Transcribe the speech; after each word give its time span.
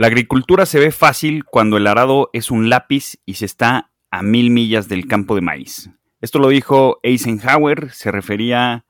La 0.00 0.06
agricultura 0.06 0.64
se 0.64 0.78
ve 0.78 0.92
fácil 0.92 1.44
cuando 1.44 1.76
el 1.76 1.88
arado 1.88 2.30
es 2.32 2.52
un 2.52 2.70
lápiz 2.70 3.16
y 3.26 3.34
se 3.34 3.46
está 3.46 3.90
a 4.12 4.22
mil 4.22 4.50
millas 4.50 4.88
del 4.88 5.08
campo 5.08 5.34
de 5.34 5.40
maíz. 5.40 5.90
Esto 6.20 6.38
lo 6.38 6.50
dijo 6.50 7.00
Eisenhower, 7.02 7.90
se 7.90 8.12
refería 8.12 8.86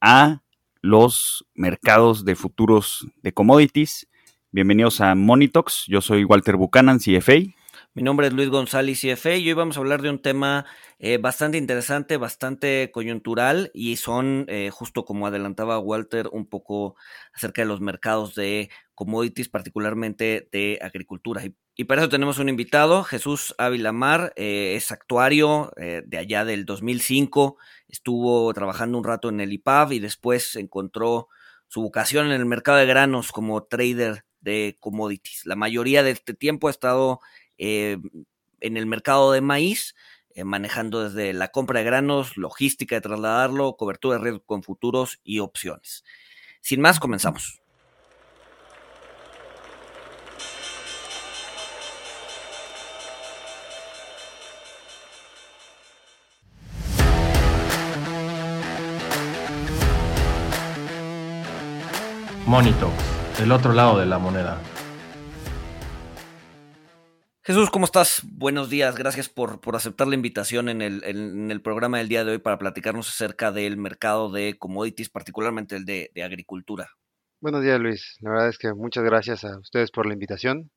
a 0.00 0.42
los 0.80 1.44
mercados 1.54 2.24
de 2.24 2.36
futuros 2.36 3.08
de 3.20 3.34
commodities. 3.34 4.06
Bienvenidos 4.52 5.00
a 5.00 5.16
Monitox, 5.16 5.86
yo 5.88 6.00
soy 6.00 6.22
Walter 6.22 6.54
Buchanan, 6.54 7.00
CFA. 7.00 7.52
Mi 7.96 8.02
nombre 8.02 8.26
es 8.26 8.32
Luis 8.32 8.48
González, 8.48 9.00
CFA, 9.00 9.36
y 9.36 9.46
hoy 9.46 9.52
vamos 9.52 9.76
a 9.76 9.80
hablar 9.80 10.02
de 10.02 10.10
un 10.10 10.18
tema 10.18 10.66
eh, 10.98 11.18
bastante 11.18 11.58
interesante, 11.58 12.16
bastante 12.16 12.90
coyuntural, 12.92 13.70
y 13.72 13.94
son, 13.98 14.46
eh, 14.48 14.70
justo 14.72 15.04
como 15.04 15.28
adelantaba 15.28 15.78
Walter, 15.78 16.28
un 16.32 16.48
poco 16.48 16.96
acerca 17.32 17.62
de 17.62 17.66
los 17.66 17.80
mercados 17.80 18.34
de 18.34 18.68
commodities, 18.96 19.48
particularmente 19.48 20.48
de 20.50 20.80
agricultura. 20.82 21.42
Y, 21.76 21.84
para 21.84 22.00
eso 22.00 22.08
tenemos 22.10 22.40
un 22.40 22.48
invitado, 22.48 23.04
Jesús 23.04 23.54
Ávila 23.58 23.92
Mar, 23.92 24.32
eh, 24.34 24.74
es 24.74 24.90
actuario 24.90 25.70
de 25.76 26.18
allá 26.18 26.44
del 26.44 26.64
2005, 26.64 27.58
estuvo 27.86 28.52
trabajando 28.54 28.98
un 28.98 29.04
rato 29.04 29.28
en 29.28 29.38
el 29.38 29.52
IPAV 29.52 29.92
y 29.92 30.00
después 30.00 30.56
encontró 30.56 31.28
su 31.68 31.80
vocación 31.82 32.26
en 32.26 32.32
el 32.32 32.44
mercado 32.44 32.78
de 32.78 32.86
granos 32.86 33.30
como 33.30 33.62
trader 33.62 34.24
de 34.40 34.76
commodities. 34.80 35.46
La 35.46 35.56
mayoría 35.56 36.02
de 36.02 36.10
este 36.10 36.34
tiempo 36.34 36.68
ha 36.68 36.72
estado 36.72 37.20
eh, 37.58 37.98
en 38.60 38.76
el 38.76 38.86
mercado 38.86 39.32
de 39.32 39.40
maíz, 39.40 39.94
eh, 40.34 40.44
manejando 40.44 41.04
desde 41.04 41.32
la 41.32 41.48
compra 41.48 41.80
de 41.80 41.86
granos, 41.86 42.36
logística 42.36 42.96
de 42.96 43.00
trasladarlo, 43.00 43.76
cobertura 43.76 44.16
de 44.16 44.24
riesgo 44.24 44.42
con 44.44 44.62
futuros 44.62 45.20
y 45.22 45.38
opciones. 45.38 46.04
Sin 46.60 46.80
más, 46.80 46.98
comenzamos. 46.98 47.60
Monito, 62.46 62.90
el 63.40 63.50
otro 63.52 63.72
lado 63.72 63.98
de 63.98 64.06
la 64.06 64.18
moneda. 64.18 64.60
Jesús, 67.46 67.68
¿cómo 67.68 67.84
estás? 67.84 68.22
Buenos 68.24 68.70
días, 68.70 68.96
gracias 68.96 69.28
por, 69.28 69.60
por 69.60 69.76
aceptar 69.76 70.06
la 70.08 70.14
invitación 70.14 70.70
en 70.70 70.80
el, 70.80 71.04
en 71.04 71.50
el, 71.50 71.60
programa 71.60 71.98
del 71.98 72.08
día 72.08 72.24
de 72.24 72.32
hoy 72.32 72.38
para 72.38 72.56
platicarnos 72.56 73.06
acerca 73.06 73.52
del 73.52 73.76
mercado 73.76 74.32
de 74.32 74.56
commodities, 74.58 75.10
particularmente 75.10 75.76
el 75.76 75.84
de, 75.84 76.10
de, 76.14 76.22
agricultura. 76.22 76.88
Buenos 77.42 77.62
días, 77.62 77.78
Luis. 77.78 78.16
La 78.20 78.30
verdad 78.30 78.48
es 78.48 78.56
que 78.56 78.72
muchas 78.72 79.04
gracias 79.04 79.44
a 79.44 79.58
ustedes 79.58 79.90
por 79.90 80.06
la 80.06 80.14
invitación. 80.14 80.70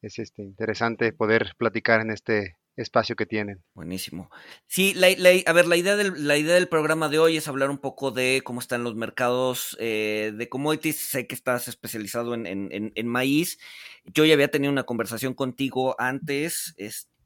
Es 0.00 0.20
este, 0.20 0.42
interesante 0.42 1.12
poder 1.12 1.54
platicar 1.58 2.00
en 2.00 2.12
este 2.12 2.56
espacio 2.76 3.16
que 3.16 3.26
tienen. 3.26 3.62
Buenísimo. 3.74 4.30
Sí, 4.66 4.94
la, 4.94 5.08
a 5.08 5.52
ver, 5.52 5.66
la 5.66 5.76
idea, 5.76 5.96
del, 5.96 6.26
la 6.26 6.36
idea 6.36 6.54
del 6.54 6.68
programa 6.68 7.08
de 7.08 7.18
hoy 7.18 7.36
es 7.36 7.48
hablar 7.48 7.70
un 7.70 7.78
poco 7.78 8.10
de 8.10 8.42
cómo 8.44 8.60
están 8.60 8.84
los 8.84 8.94
mercados 8.94 9.76
eh, 9.80 10.32
de 10.34 10.48
commodities. 10.48 10.96
Sé 10.96 11.26
que 11.26 11.34
estás 11.34 11.68
especializado 11.68 12.34
en, 12.34 13.06
maíz. 13.06 13.58
Yo 14.04 14.24
ya 14.24 14.34
había 14.34 14.50
tenido 14.50 14.72
una 14.72 14.84
conversación 14.84 15.34
contigo 15.34 15.94
antes 15.98 16.74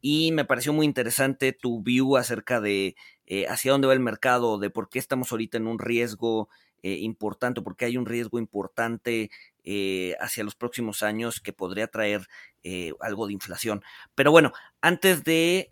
y 0.01 0.33
me 0.33 0.45
pareció 0.45 0.73
muy 0.73 0.87
interesante 0.87 1.53
tu 1.53 1.83
view 1.83 2.17
acerca 2.17 2.61
de 2.61 2.97
eh, 3.27 3.47
hacia 3.49 3.73
dónde 3.73 3.89
va 3.89 3.93
el 3.93 4.01
mercado, 4.01 4.59
de 4.59 4.71
por 4.71 4.89
qué 4.89 4.99
estamos 4.99 5.33
ahorita 5.33 5.59
en 5.59 5.67
un 5.67 5.79
riesgo 5.79 6.49
eh, 6.83 6.99
importante, 7.01 7.63
porque 7.63 7.87
hay 7.87 7.97
un 7.97 8.07
riesgo 8.07 8.39
importante 8.39 9.31
eh, 9.69 10.15
hacia 10.21 10.45
los 10.45 10.55
próximos 10.55 11.03
años 11.03 11.41
que 11.41 11.53
podría 11.53 11.89
traer 11.89 12.29
eh, 12.63 12.93
algo 13.01 13.27
de 13.27 13.33
inflación. 13.33 13.83
Pero 14.15 14.31
bueno, 14.31 14.53
antes 14.81 15.25
de, 15.25 15.69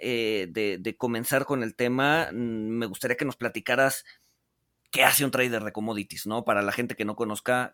de, 0.50 0.96
comenzar 0.96 1.44
con 1.44 1.62
el 1.62 1.76
tema, 1.76 2.28
mm, 2.32 2.36
me 2.36 2.86
gustaría 2.86 3.16
que 3.16 3.24
nos 3.24 3.36
platicaras 3.36 4.04
qué 4.90 5.04
hace 5.04 5.24
un 5.24 5.30
trader 5.30 5.62
de 5.62 5.72
commodities, 5.72 6.26
¿no? 6.26 6.44
Para 6.44 6.62
la 6.62 6.72
gente 6.72 6.96
que 6.96 7.04
no 7.04 7.16
conozca 7.16 7.72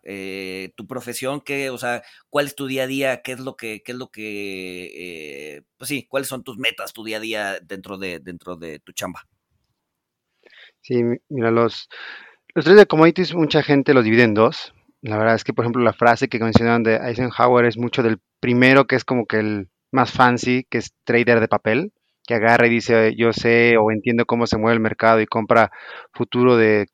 tu 0.75 0.87
profesión, 0.87 1.41
qué, 1.41 1.69
o 1.69 1.77
sea, 1.77 2.03
cuál 2.29 2.45
es 2.45 2.55
tu 2.55 2.67
día 2.67 2.83
a 2.83 2.87
día, 2.87 3.21
qué 3.23 3.31
es 3.31 3.39
lo 3.39 3.55
que, 3.55 3.81
qué 3.83 3.91
es 3.91 3.97
lo 3.97 4.11
que, 4.11 5.63
pues 5.77 5.89
sí, 5.89 6.07
cuáles 6.07 6.27
son 6.27 6.43
tus 6.43 6.57
metas, 6.57 6.93
tu 6.93 7.03
día 7.03 7.17
a 7.17 7.19
día 7.19 7.59
dentro 7.59 7.97
de, 7.97 8.19
dentro 8.19 8.57
de 8.57 8.79
tu 8.79 8.91
chamba. 8.91 9.27
Sí, 10.81 11.03
mira, 11.29 11.51
los, 11.51 11.89
los 12.53 12.65
tres 12.65 12.77
de 12.77 12.85
commodities, 12.85 13.33
mucha 13.33 13.63
gente 13.63 13.93
los 13.93 14.03
divide 14.03 14.23
en 14.23 14.33
dos. 14.33 14.73
La 15.01 15.17
verdad 15.17 15.35
es 15.35 15.43
que, 15.43 15.53
por 15.53 15.65
ejemplo, 15.65 15.83
la 15.83 15.93
frase 15.93 16.27
que 16.27 16.39
mencionaron 16.39 16.83
de 16.83 16.97
Eisenhower 16.97 17.65
es 17.65 17.77
mucho 17.77 18.03
del 18.03 18.19
primero, 18.39 18.85
que 18.85 18.95
es 18.95 19.03
como 19.03 19.25
que 19.25 19.39
el 19.39 19.69
más 19.91 20.11
fancy, 20.11 20.65
que 20.69 20.77
es 20.77 20.93
trader 21.03 21.39
de 21.39 21.47
papel, 21.47 21.91
que 22.25 22.35
agarra 22.35 22.67
y 22.67 22.69
dice, 22.69 23.15
yo 23.17 23.33
sé 23.33 23.77
o 23.77 23.91
entiendo 23.91 24.25
cómo 24.25 24.45
se 24.47 24.57
mueve 24.57 24.75
el 24.75 24.79
mercado 24.79 25.19
y 25.19 25.25
compra 25.25 25.71
futuro 26.13 26.55
de, 26.55 26.87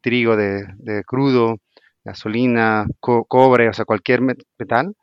trigo, 0.00 0.36
de, 0.36 1.02
crudo, 1.06 1.58
gasolina, 2.04 2.86
cobre, 2.98 3.68
o 3.68 3.72
sea, 3.72 3.84
cualquier 3.84 4.20
metal. 4.22 4.94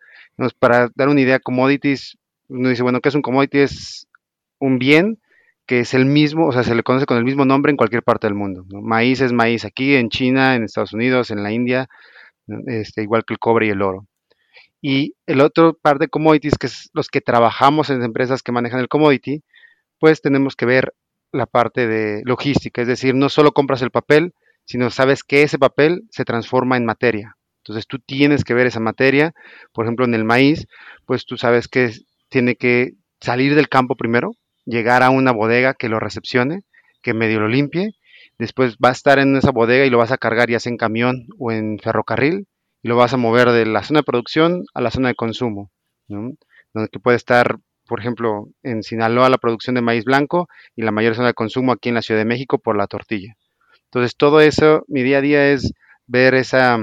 Para 0.59 0.89
dar 0.95 1.09
una 1.09 1.21
idea, 1.21 1.39
commodities, 1.39 2.17
uno 2.49 2.69
dice, 2.69 2.83
bueno, 2.83 2.99
¿qué 2.99 3.09
es 3.09 3.15
un 3.15 3.21
commodity? 3.21 3.59
Es 3.59 4.07
un 4.59 4.79
bien 4.79 5.19
que 5.65 5.79
es 5.81 5.93
el 5.93 6.05
mismo, 6.05 6.47
o 6.47 6.51
sea, 6.51 6.63
se 6.63 6.75
le 6.75 6.83
conoce 6.83 7.05
con 7.05 7.17
el 7.17 7.25
mismo 7.25 7.43
nombre 7.43 7.71
en 7.71 7.77
cualquier 7.77 8.01
parte 8.03 8.27
del 8.27 8.35
mundo. 8.35 8.65
Maíz 8.69 9.19
es 9.21 9.33
maíz 9.33 9.65
aquí, 9.65 9.95
en 9.95 10.09
China, 10.09 10.55
en 10.55 10.63
Estados 10.63 10.93
Unidos, 10.93 11.29
en 11.29 11.43
la 11.43 11.51
India, 11.51 11.89
este, 12.67 13.03
igual 13.03 13.23
que 13.25 13.33
el 13.33 13.39
cobre 13.39 13.67
y 13.67 13.69
el 13.69 13.81
oro. 13.81 14.07
Y 14.81 15.15
el 15.25 15.41
otro 15.41 15.73
par 15.73 15.99
de 15.99 16.07
commodities, 16.07 16.57
que 16.57 16.67
es 16.67 16.89
los 16.93 17.09
que 17.09 17.21
trabajamos 17.21 17.89
en 17.89 18.03
empresas 18.03 18.43
que 18.43 18.51
manejan 18.51 18.79
el 18.79 18.87
commodity, 18.87 19.43
pues 19.99 20.21
tenemos 20.21 20.55
que 20.55 20.65
ver 20.65 20.93
la 21.31 21.45
parte 21.45 21.87
de 21.87 22.21
logística, 22.25 22.81
es 22.81 22.87
decir, 22.87 23.15
no 23.15 23.29
solo 23.29 23.51
compras 23.51 23.81
el 23.81 23.91
papel, 23.91 24.33
sino 24.65 24.89
sabes 24.89 25.23
que 25.23 25.43
ese 25.43 25.57
papel 25.57 26.03
se 26.11 26.25
transforma 26.25 26.77
en 26.77 26.85
materia. 26.85 27.35
Entonces 27.63 27.85
tú 27.87 27.99
tienes 27.99 28.43
que 28.43 28.53
ver 28.53 28.67
esa 28.67 28.79
materia, 28.79 29.33
por 29.73 29.85
ejemplo, 29.85 30.05
en 30.05 30.13
el 30.13 30.23
maíz, 30.23 30.67
pues 31.05 31.25
tú 31.25 31.37
sabes 31.37 31.67
que 31.67 31.91
tiene 32.29 32.55
que 32.55 32.91
salir 33.19 33.55
del 33.55 33.69
campo 33.69 33.95
primero, 33.95 34.31
llegar 34.65 35.03
a 35.03 35.09
una 35.09 35.31
bodega 35.31 35.73
que 35.73 35.89
lo 35.89 35.99
recepcione, 35.99 36.61
que 37.01 37.13
medio 37.13 37.39
lo 37.39 37.47
limpie, 37.47 37.91
después 38.37 38.77
va 38.83 38.89
a 38.89 38.93
estar 38.93 39.19
en 39.19 39.35
esa 39.35 39.51
bodega 39.51 39.85
y 39.85 39.89
lo 39.89 39.97
vas 39.97 40.11
a 40.11 40.17
cargar 40.17 40.49
ya 40.49 40.59
sea 40.59 40.71
en 40.71 40.77
camión 40.77 41.27
o 41.39 41.51
en 41.51 41.79
ferrocarril 41.79 42.47
y 42.83 42.87
lo 42.87 42.95
vas 42.95 43.13
a 43.13 43.17
mover 43.17 43.51
de 43.51 43.65
la 43.65 43.83
zona 43.83 43.99
de 43.99 44.03
producción 44.03 44.65
a 44.73 44.81
la 44.81 44.91
zona 44.91 45.09
de 45.09 45.15
consumo, 45.15 45.71
donde 46.07 46.89
puede 47.01 47.17
estar, 47.17 47.57
por 47.87 47.99
ejemplo, 47.99 48.49
en 48.63 48.83
Sinaloa 48.83 49.29
la 49.29 49.37
producción 49.37 49.75
de 49.75 49.81
maíz 49.81 50.05
blanco 50.05 50.47
y 50.75 50.83
la 50.83 50.91
mayor 50.91 51.15
zona 51.15 51.29
de 51.29 51.33
consumo 51.33 51.71
aquí 51.71 51.89
en 51.89 51.95
la 51.95 52.01
Ciudad 52.01 52.21
de 52.21 52.25
México 52.25 52.59
por 52.59 52.77
la 52.77 52.87
tortilla. 52.87 53.35
Entonces 53.85 54.15
todo 54.15 54.41
eso, 54.41 54.83
mi 54.87 55.03
día 55.03 55.19
a 55.19 55.21
día 55.21 55.51
es 55.51 55.73
ver 56.05 56.35
esa, 56.35 56.77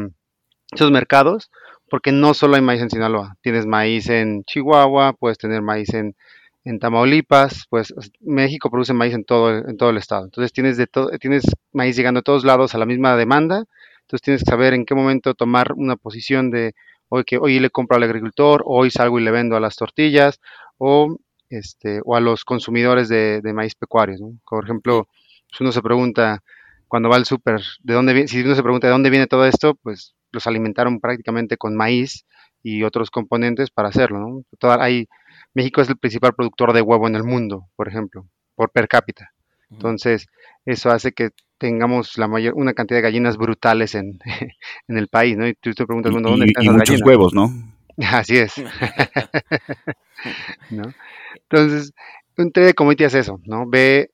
esos 0.73 0.91
mercados, 0.91 1.51
porque 1.89 2.13
no 2.13 2.35
solo 2.35 2.57
hay 2.57 2.63
maíz 2.63 2.81
en 2.81 2.91
Sinaloa, 2.91 3.37
tienes 3.43 3.67
maíz 3.67 4.09
en 4.09 4.43
Chihuahua, 4.45 5.13
puedes 5.13 5.39
tener 5.39 5.63
maíz 5.63 5.93
en 5.95 6.17
en 6.65 6.79
Tamaulipas, 6.79 7.67
pues 7.69 7.93
México 8.21 8.71
produce 8.71 8.95
maíz 8.95 9.15
en 9.15 9.25
todo, 9.25 9.51
en 9.51 9.77
todo 9.77 9.91
el 9.91 9.99
estado. 9.99 10.25
Entonces 10.25 10.53
tienes, 10.53 10.77
de 10.79 10.89
tienes 11.21 11.45
maíz 11.73 11.95
llegando 11.97 12.21
a 12.21 12.23
todos 12.23 12.45
lados 12.45 12.75
a 12.75 12.79
la 12.79 12.87
misma 12.87 13.17
demanda. 13.17 13.65
Entonces 14.01 14.23
tienes 14.23 14.45
que 14.45 14.51
saber 14.51 14.73
en 14.75 14.87
qué 14.87 14.95
momento 14.95 15.35
tomar 15.35 15.73
una 15.77 15.97
posición 15.97 16.51
de 16.51 16.75
hoy 17.09 17.25
que 17.25 17.37
hoy 17.37 17.61
le 17.61 17.71
compro 17.71 17.97
al 17.97 18.03
agricultor, 18.03 18.63
hoy 18.67 18.91
salgo 18.91 19.19
y 19.19 19.25
le 19.25 19.31
vendo 19.31 19.57
a 19.57 19.61
las 19.61 19.77
tortillas 19.77 20.41
o, 20.79 21.19
este, 21.51 22.01
o 22.05 22.17
a 22.17 22.21
los 22.21 22.45
consumidores 22.45 23.09
de, 23.09 23.41
maíz 23.55 23.75
pecuarios. 23.75 24.21
Por 24.49 24.65
ejemplo, 24.65 25.09
si 25.53 25.63
uno 25.63 25.73
se 25.73 25.83
pregunta 25.83 26.43
cuando 26.89 27.11
va 27.11 27.17
al 27.17 27.27
súper, 27.27 27.61
¿de 27.83 27.95
dónde? 27.95 28.27
Si 28.27 28.41
uno 28.41 28.55
se 28.55 28.63
pregunta 28.63 28.87
de 28.87 28.93
dónde 28.93 29.11
viene 29.11 29.27
todo 29.27 29.45
esto, 29.45 29.75
pues 29.83 30.15
los 30.33 30.47
alimentaron 30.47 31.01
prácticamente 31.01 31.57
con 31.57 31.77
maíz 31.77 32.25
y 32.63 32.83
otros 32.85 33.11
componentes 33.11 33.71
para 33.71 33.89
hacerlo. 33.89 34.19
¿no? 34.19 34.45
hay 34.81 35.09
México 35.55 35.81
es 35.81 35.89
el 35.89 35.97
principal 35.97 36.35
productor 36.35 36.73
de 36.73 36.83
huevo 36.83 37.07
en 37.07 37.15
el 37.15 37.25
mundo, 37.25 37.69
por 37.77 37.89
ejemplo, 37.89 38.27
por 38.55 38.71
per 38.71 38.89
cápita. 38.89 39.31
Entonces, 39.71 40.27
eso 40.67 40.91
hace 40.91 41.13
que 41.13 41.31
tengamos 41.59 42.19
la 42.19 42.29
mayor, 42.29 42.55
una 42.55 42.75
cantidad 42.75 42.99
de 42.99 43.03
gallinas 43.03 43.37
brutales 43.37 43.95
en, 43.95 44.19
el 44.89 45.09
país, 45.09 45.37
¿no? 45.37 45.47
Y 45.47 45.55
tú 45.55 45.73
te 45.73 45.87
preguntas, 45.87 46.13
¿dónde 46.13 46.47
están 46.47 46.67
las 46.67 46.77
muchos 46.77 47.03
huevos, 47.03 47.35
¿no? 47.35 47.51
Así 47.99 48.37
es. 48.37 48.55
¿No? 50.71 50.93
Entonces, 51.35 51.93
un 52.37 52.53
trade 52.53 52.75
commodity 52.75 53.05
es 53.05 53.15
eso, 53.15 53.41
¿no? 53.45 53.69
Ve, 53.69 54.11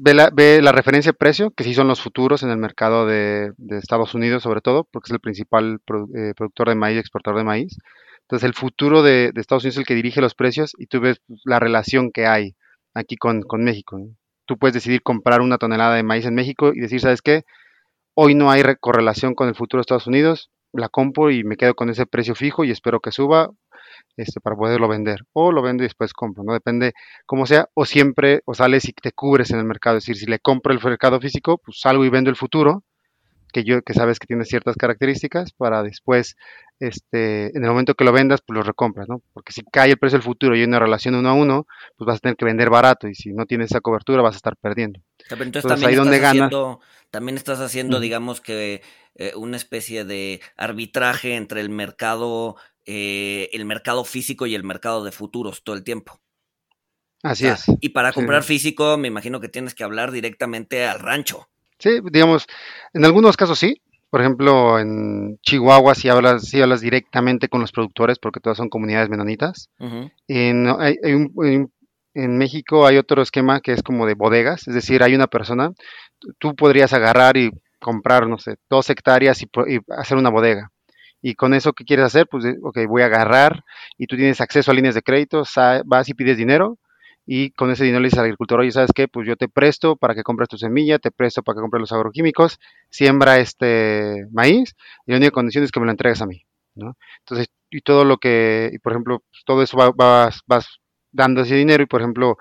ve, 0.00 0.14
la, 0.14 0.30
ve 0.30 0.60
la 0.62 0.72
referencia 0.72 1.12
de 1.12 1.18
precio, 1.18 1.50
que 1.50 1.64
sí 1.64 1.74
son 1.74 1.88
los 1.88 2.00
futuros 2.00 2.42
en 2.42 2.50
el 2.50 2.56
mercado 2.56 3.06
de, 3.06 3.52
Estados 3.70 4.14
Unidos, 4.14 4.42
sobre 4.42 4.60
todo, 4.60 4.84
porque 4.90 5.08
es 5.08 5.12
el 5.12 5.20
principal 5.20 5.80
eh, 6.14 6.32
productor 6.36 6.68
de 6.68 6.74
maíz, 6.74 6.98
exportador 6.98 7.38
de 7.38 7.44
maíz. 7.44 7.78
Entonces 8.26 8.44
el 8.44 8.54
futuro 8.54 9.02
de, 9.02 9.32
Estados 9.36 9.62
Unidos 9.62 9.76
es 9.76 9.78
el 9.78 9.86
que 9.86 9.94
dirige 9.94 10.20
los 10.20 10.34
precios 10.34 10.72
y 10.78 10.86
tú 10.86 11.00
ves 11.00 11.20
la 11.44 11.60
relación 11.60 12.10
que 12.10 12.26
hay 12.26 12.56
aquí 12.92 13.16
con, 13.16 13.44
México. 13.58 14.00
Tú 14.46 14.58
puedes 14.58 14.74
decidir 14.74 15.02
comprar 15.02 15.40
una 15.42 15.58
tonelada 15.58 15.94
de 15.94 16.02
maíz 16.02 16.26
en 16.26 16.34
México 16.34 16.72
y 16.74 16.80
decir, 16.80 17.00
¿sabes 17.00 17.22
qué? 17.22 17.44
Hoy 18.14 18.34
no 18.34 18.50
hay 18.50 18.62
correlación 18.80 19.34
con 19.34 19.46
el 19.48 19.54
futuro 19.54 19.78
de 19.78 19.82
Estados 19.82 20.08
Unidos, 20.08 20.50
la 20.72 20.88
compro 20.88 21.30
y 21.30 21.44
me 21.44 21.56
quedo 21.56 21.74
con 21.74 21.88
ese 21.88 22.04
precio 22.06 22.34
fijo 22.34 22.64
y 22.64 22.72
espero 22.72 22.98
que 22.98 23.12
suba 23.12 23.50
este, 24.16 24.40
para 24.40 24.56
poderlo 24.56 24.88
vender. 24.88 25.20
O 25.32 25.52
lo 25.52 25.62
vendo 25.62 25.84
y 25.84 25.86
después 25.86 26.12
compro, 26.12 26.42
¿no? 26.42 26.52
Depende 26.52 26.94
cómo 27.26 27.46
sea. 27.46 27.68
O 27.74 27.84
siempre, 27.84 28.42
o 28.44 28.54
sales 28.54 28.88
y 28.88 28.92
te 28.92 29.12
cubres 29.12 29.52
en 29.52 29.60
el 29.60 29.66
mercado. 29.66 29.98
Es 29.98 30.04
decir, 30.04 30.16
si 30.16 30.26
le 30.26 30.40
compro 30.40 30.72
el 30.72 30.82
mercado 30.82 31.20
físico, 31.20 31.58
pues 31.58 31.80
salgo 31.80 32.04
y 32.04 32.10
vendo 32.10 32.30
el 32.30 32.36
futuro, 32.36 32.82
que 33.56 33.64
yo, 33.64 33.80
que 33.80 33.94
sabes 33.94 34.18
que 34.18 34.26
tiene 34.26 34.44
ciertas 34.44 34.76
características, 34.76 35.52
para 35.52 35.82
después, 35.82 36.36
este, 36.78 37.56
en 37.56 37.64
el 37.64 37.70
momento 37.70 37.94
que 37.94 38.04
lo 38.04 38.12
vendas, 38.12 38.42
pues 38.46 38.54
lo 38.54 38.62
recompras, 38.62 39.08
¿no? 39.08 39.22
Porque 39.32 39.54
si 39.54 39.62
cae 39.62 39.92
el 39.92 39.96
precio 39.96 40.18
del 40.18 40.24
futuro 40.24 40.54
y 40.54 40.60
hay 40.60 40.66
una 40.66 40.78
relación 40.78 41.14
uno 41.14 41.30
a 41.30 41.32
uno, 41.32 41.66
pues 41.96 42.06
vas 42.06 42.16
a 42.18 42.20
tener 42.20 42.36
que 42.36 42.44
vender 42.44 42.68
barato 42.68 43.08
y 43.08 43.14
si 43.14 43.32
no 43.32 43.46
tienes 43.46 43.70
esa 43.70 43.80
cobertura 43.80 44.20
vas 44.20 44.34
a 44.34 44.36
estar 44.36 44.58
perdiendo. 44.58 45.00
entonces, 45.30 45.64
también, 45.64 45.88
ahí 45.88 45.96
donde 45.96 46.22
haciendo, 46.22 46.80
también 47.10 47.38
estás 47.38 47.60
haciendo, 47.60 47.98
digamos 47.98 48.42
que 48.42 48.82
eh, 49.14 49.32
una 49.36 49.56
especie 49.56 50.04
de 50.04 50.42
arbitraje 50.58 51.36
entre 51.36 51.62
el 51.62 51.70
mercado 51.70 52.56
eh, 52.84 53.48
el 53.54 53.64
mercado 53.64 54.04
físico 54.04 54.46
y 54.46 54.54
el 54.54 54.64
mercado 54.64 55.02
de 55.02 55.12
futuros 55.12 55.64
todo 55.64 55.76
el 55.76 55.82
tiempo. 55.82 56.20
Así 57.22 57.46
es. 57.46 57.64
Y 57.80 57.88
para 57.88 58.12
comprar 58.12 58.42
físico, 58.42 58.98
me 58.98 59.08
imagino 59.08 59.40
que 59.40 59.48
tienes 59.48 59.74
que 59.74 59.82
hablar 59.82 60.12
directamente 60.12 60.86
al 60.86 61.00
rancho. 61.00 61.48
Sí, 61.78 62.00
digamos, 62.10 62.46
en 62.92 63.04
algunos 63.04 63.36
casos 63.36 63.58
sí. 63.58 63.80
Por 64.08 64.20
ejemplo, 64.20 64.78
en 64.78 65.38
Chihuahua 65.42 65.94
sí 65.94 66.08
hablas, 66.08 66.44
sí 66.48 66.62
hablas 66.62 66.80
directamente 66.80 67.48
con 67.48 67.60
los 67.60 67.72
productores 67.72 68.18
porque 68.18 68.40
todas 68.40 68.56
son 68.56 68.68
comunidades 68.68 69.08
menonitas. 69.08 69.68
en, 70.28 70.66
en 72.14 72.38
México 72.38 72.86
hay 72.86 72.96
otro 72.96 73.20
esquema 73.20 73.60
que 73.60 73.72
es 73.72 73.82
como 73.82 74.06
de 74.06 74.14
bodegas, 74.14 74.68
es 74.68 74.74
decir, 74.74 75.02
hay 75.02 75.14
una 75.14 75.26
persona, 75.26 75.72
tú 76.38 76.54
podrías 76.54 76.92
agarrar 76.94 77.36
y 77.36 77.50
comprar, 77.80 78.26
no 78.26 78.38
sé, 78.38 78.56
dos 78.70 78.88
hectáreas 78.88 79.42
y 79.42 79.48
hacer 79.88 80.16
una 80.16 80.30
bodega 80.30 80.70
y 81.22 81.34
con 81.34 81.54
eso, 81.54 81.72
¿qué 81.72 81.84
quieres 81.84 82.06
hacer? 82.06 82.28
Pues, 82.30 82.44
eh, 82.44 82.56
ok, 82.62 82.78
voy 82.88 83.02
a 83.02 83.06
agarrar 83.06 83.64
y 83.98 84.06
tú 84.06 84.16
tienes 84.16 84.40
acceso 84.40 84.70
a 84.70 84.74
líneas 84.74 84.94
de 84.94 85.02
crédito, 85.02 85.42
vas 85.84 86.08
y 86.08 86.14
pides 86.14 86.36
dinero 86.36 86.78
y 87.26 87.50
con 87.50 87.70
ese 87.70 87.84
dinero 87.84 88.00
le 88.00 88.06
dices 88.06 88.20
al 88.20 88.26
agricultor, 88.26 88.60
oye, 88.60 88.70
¿sabes 88.70 88.92
qué? 88.94 89.08
Pues 89.08 89.26
yo 89.26 89.36
te 89.36 89.48
presto 89.48 89.96
para 89.96 90.14
que 90.14 90.22
compres 90.22 90.48
tu 90.48 90.56
semilla, 90.56 90.98
te 90.98 91.10
presto 91.10 91.42
para 91.42 91.56
que 91.56 91.60
compres 91.62 91.80
los 91.80 91.92
agroquímicos, 91.92 92.60
siembra 92.88 93.38
este 93.38 94.26
maíz 94.30 94.76
y 95.06 95.10
la 95.12 95.18
única 95.18 95.32
condición 95.32 95.64
es 95.64 95.72
que 95.72 95.80
me 95.80 95.86
lo 95.86 95.92
entregues 95.92 96.22
a 96.22 96.26
mí, 96.26 96.42
¿no? 96.76 96.96
Entonces, 97.18 97.48
y 97.70 97.80
todo 97.80 98.04
lo 98.04 98.18
que, 98.18 98.70
y 98.72 98.78
por 98.78 98.92
ejemplo, 98.92 99.24
pues, 99.30 99.42
todo 99.44 99.62
eso 99.62 99.76
vas, 99.76 100.40
vas 100.46 100.80
dando 101.10 101.42
ese 101.42 101.56
dinero 101.56 101.82
y 101.82 101.86
por 101.86 102.00
ejemplo, 102.00 102.36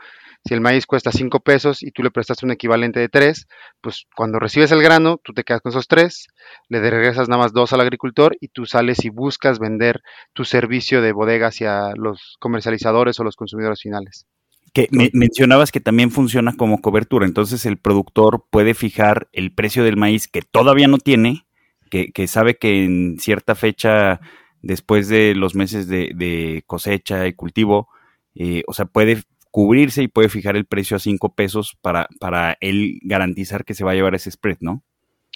si 0.47 0.53
el 0.53 0.61
maíz 0.61 0.85
cuesta 0.85 1.11
5 1.11 1.39
pesos 1.39 1.81
y 1.81 1.89
tú 1.89 2.03
le 2.03 2.11
prestaste 2.11 2.45
un 2.45 2.51
equivalente 2.51 2.99
de 2.99 3.09
3, 3.09 3.47
pues 3.81 4.05
cuando 4.15 4.37
recibes 4.37 4.71
el 4.71 4.83
grano, 4.83 5.19
tú 5.23 5.33
te 5.33 5.43
quedas 5.43 5.61
con 5.61 5.71
esos 5.71 5.87
3, 5.87 6.27
le 6.69 6.79
regresas 6.79 7.27
nada 7.27 7.41
más 7.41 7.53
2 7.53 7.73
al 7.73 7.81
agricultor 7.81 8.37
y 8.39 8.49
tú 8.49 8.67
sales 8.67 9.03
y 9.05 9.09
buscas 9.09 9.57
vender 9.57 10.01
tu 10.33 10.45
servicio 10.45 11.01
de 11.01 11.13
bodega 11.13 11.47
hacia 11.47 11.95
los 11.95 12.35
comercializadores 12.39 13.19
o 13.19 13.23
los 13.23 13.35
consumidores 13.35 13.81
finales. 13.81 14.27
Que 14.75 14.89
mencionabas 15.13 15.71
que 15.71 15.79
también 15.79 16.11
funciona 16.11 16.53
como 16.55 16.81
cobertura, 16.81 17.25
entonces 17.25 17.65
el 17.65 17.77
productor 17.77 18.45
puede 18.49 18.73
fijar 18.73 19.29
el 19.31 19.53
precio 19.53 19.85
del 19.85 19.95
maíz 19.95 20.27
que 20.27 20.41
todavía 20.41 20.89
no 20.89 20.97
tiene, 20.97 21.45
que, 21.89 22.27
sabe 22.27 22.57
que 22.57 22.83
en 22.83 23.17
cierta 23.17 23.55
fecha, 23.55 24.19
después 24.61 25.07
de 25.07 25.33
los 25.33 25.55
meses 25.55 25.87
de, 25.87 26.61
cosecha 26.67 27.25
y 27.25 27.33
cultivo, 27.33 27.87
eh, 28.35 28.63
o 28.67 28.73
sea, 28.73 28.85
puede 28.85 29.23
cubrirse 29.49 30.03
y 30.03 30.09
puede 30.09 30.27
fijar 30.27 30.57
el 30.57 30.65
precio 30.65 30.97
a 30.97 30.99
5 30.99 31.33
pesos 31.35 31.77
para, 31.81 32.09
para 32.19 32.57
él 32.59 32.99
garantizar 33.03 33.63
que 33.63 33.75
se 33.75 33.85
va 33.85 33.91
a 33.91 33.95
llevar 33.95 34.13
ese 34.13 34.29
spread, 34.29 34.57
¿no? 34.59 34.83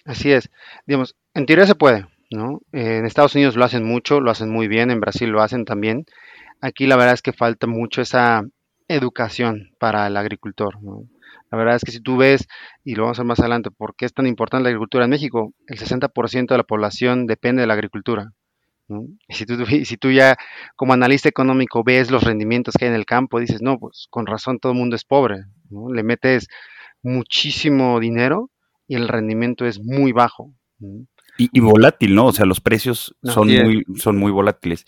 Así 0.03 0.33
es. 0.33 0.51
Digamos, 0.85 1.15
en 1.33 1.45
teoría 1.45 1.65
se 1.65 1.75
puede, 1.75 2.05
¿no? 2.29 2.59
en 2.73 3.05
Estados 3.05 3.35
Unidos 3.35 3.55
lo 3.55 3.63
hacen 3.63 3.85
mucho, 3.85 4.19
lo 4.19 4.31
hacen 4.31 4.49
muy 4.49 4.67
bien, 4.67 4.91
en 4.91 4.99
Brasil 4.99 5.29
lo 5.29 5.41
hacen 5.41 5.63
también. 5.63 6.05
Aquí 6.59 6.87
la 6.87 6.97
verdad 6.97 7.13
es 7.13 7.21
que 7.21 7.31
falta 7.31 7.67
mucho 7.67 8.01
esa 8.01 8.43
educación 8.89 9.71
para 9.79 10.07
el 10.07 10.17
agricultor, 10.17 10.81
¿no? 10.83 11.03
La 11.51 11.57
verdad 11.57 11.75
es 11.77 11.83
que 11.83 11.91
si 11.91 11.99
tú 11.99 12.17
ves, 12.17 12.47
y 12.83 12.95
lo 12.95 13.03
vamos 13.03 13.17
a 13.17 13.23
ver 13.23 13.27
más 13.27 13.39
adelante, 13.39 13.71
por 13.71 13.95
qué 13.95 14.05
es 14.05 14.13
tan 14.13 14.27
importante 14.27 14.63
la 14.63 14.69
agricultura 14.69 15.05
en 15.05 15.09
México, 15.09 15.53
el 15.67 15.79
60% 15.79 16.47
de 16.47 16.57
la 16.57 16.63
población 16.63 17.25
depende 17.25 17.61
de 17.61 17.67
la 17.67 17.73
agricultura. 17.73 18.33
Y 19.27 19.33
si 19.33 19.45
tú, 19.45 19.53
si 19.85 19.97
tú 19.97 20.11
ya 20.11 20.37
como 20.75 20.93
analista 20.93 21.29
económico 21.29 21.83
ves 21.83 22.11
los 22.11 22.23
rendimientos 22.23 22.75
que 22.77 22.85
hay 22.85 22.89
en 22.89 22.95
el 22.95 23.05
campo, 23.05 23.39
dices, 23.39 23.61
no, 23.61 23.79
pues 23.79 24.07
con 24.09 24.25
razón 24.25 24.59
todo 24.59 24.73
el 24.73 24.77
mundo 24.77 24.95
es 24.95 25.05
pobre, 25.05 25.45
Le 25.91 26.03
metes 26.03 26.47
muchísimo 27.01 27.99
dinero 27.99 28.49
y 28.87 28.95
el 28.95 29.07
rendimiento 29.07 29.65
es 29.65 29.79
muy 29.79 30.11
bajo. 30.11 30.53
Y, 31.37 31.59
volátil, 31.61 32.15
¿no? 32.15 32.27
O 32.27 32.31
sea, 32.33 32.45
los 32.45 32.59
precios 32.59 33.15
son, 33.23 33.47
muy, 33.47 33.85
son 33.95 34.17
muy 34.17 34.31
volátiles. 34.31 34.85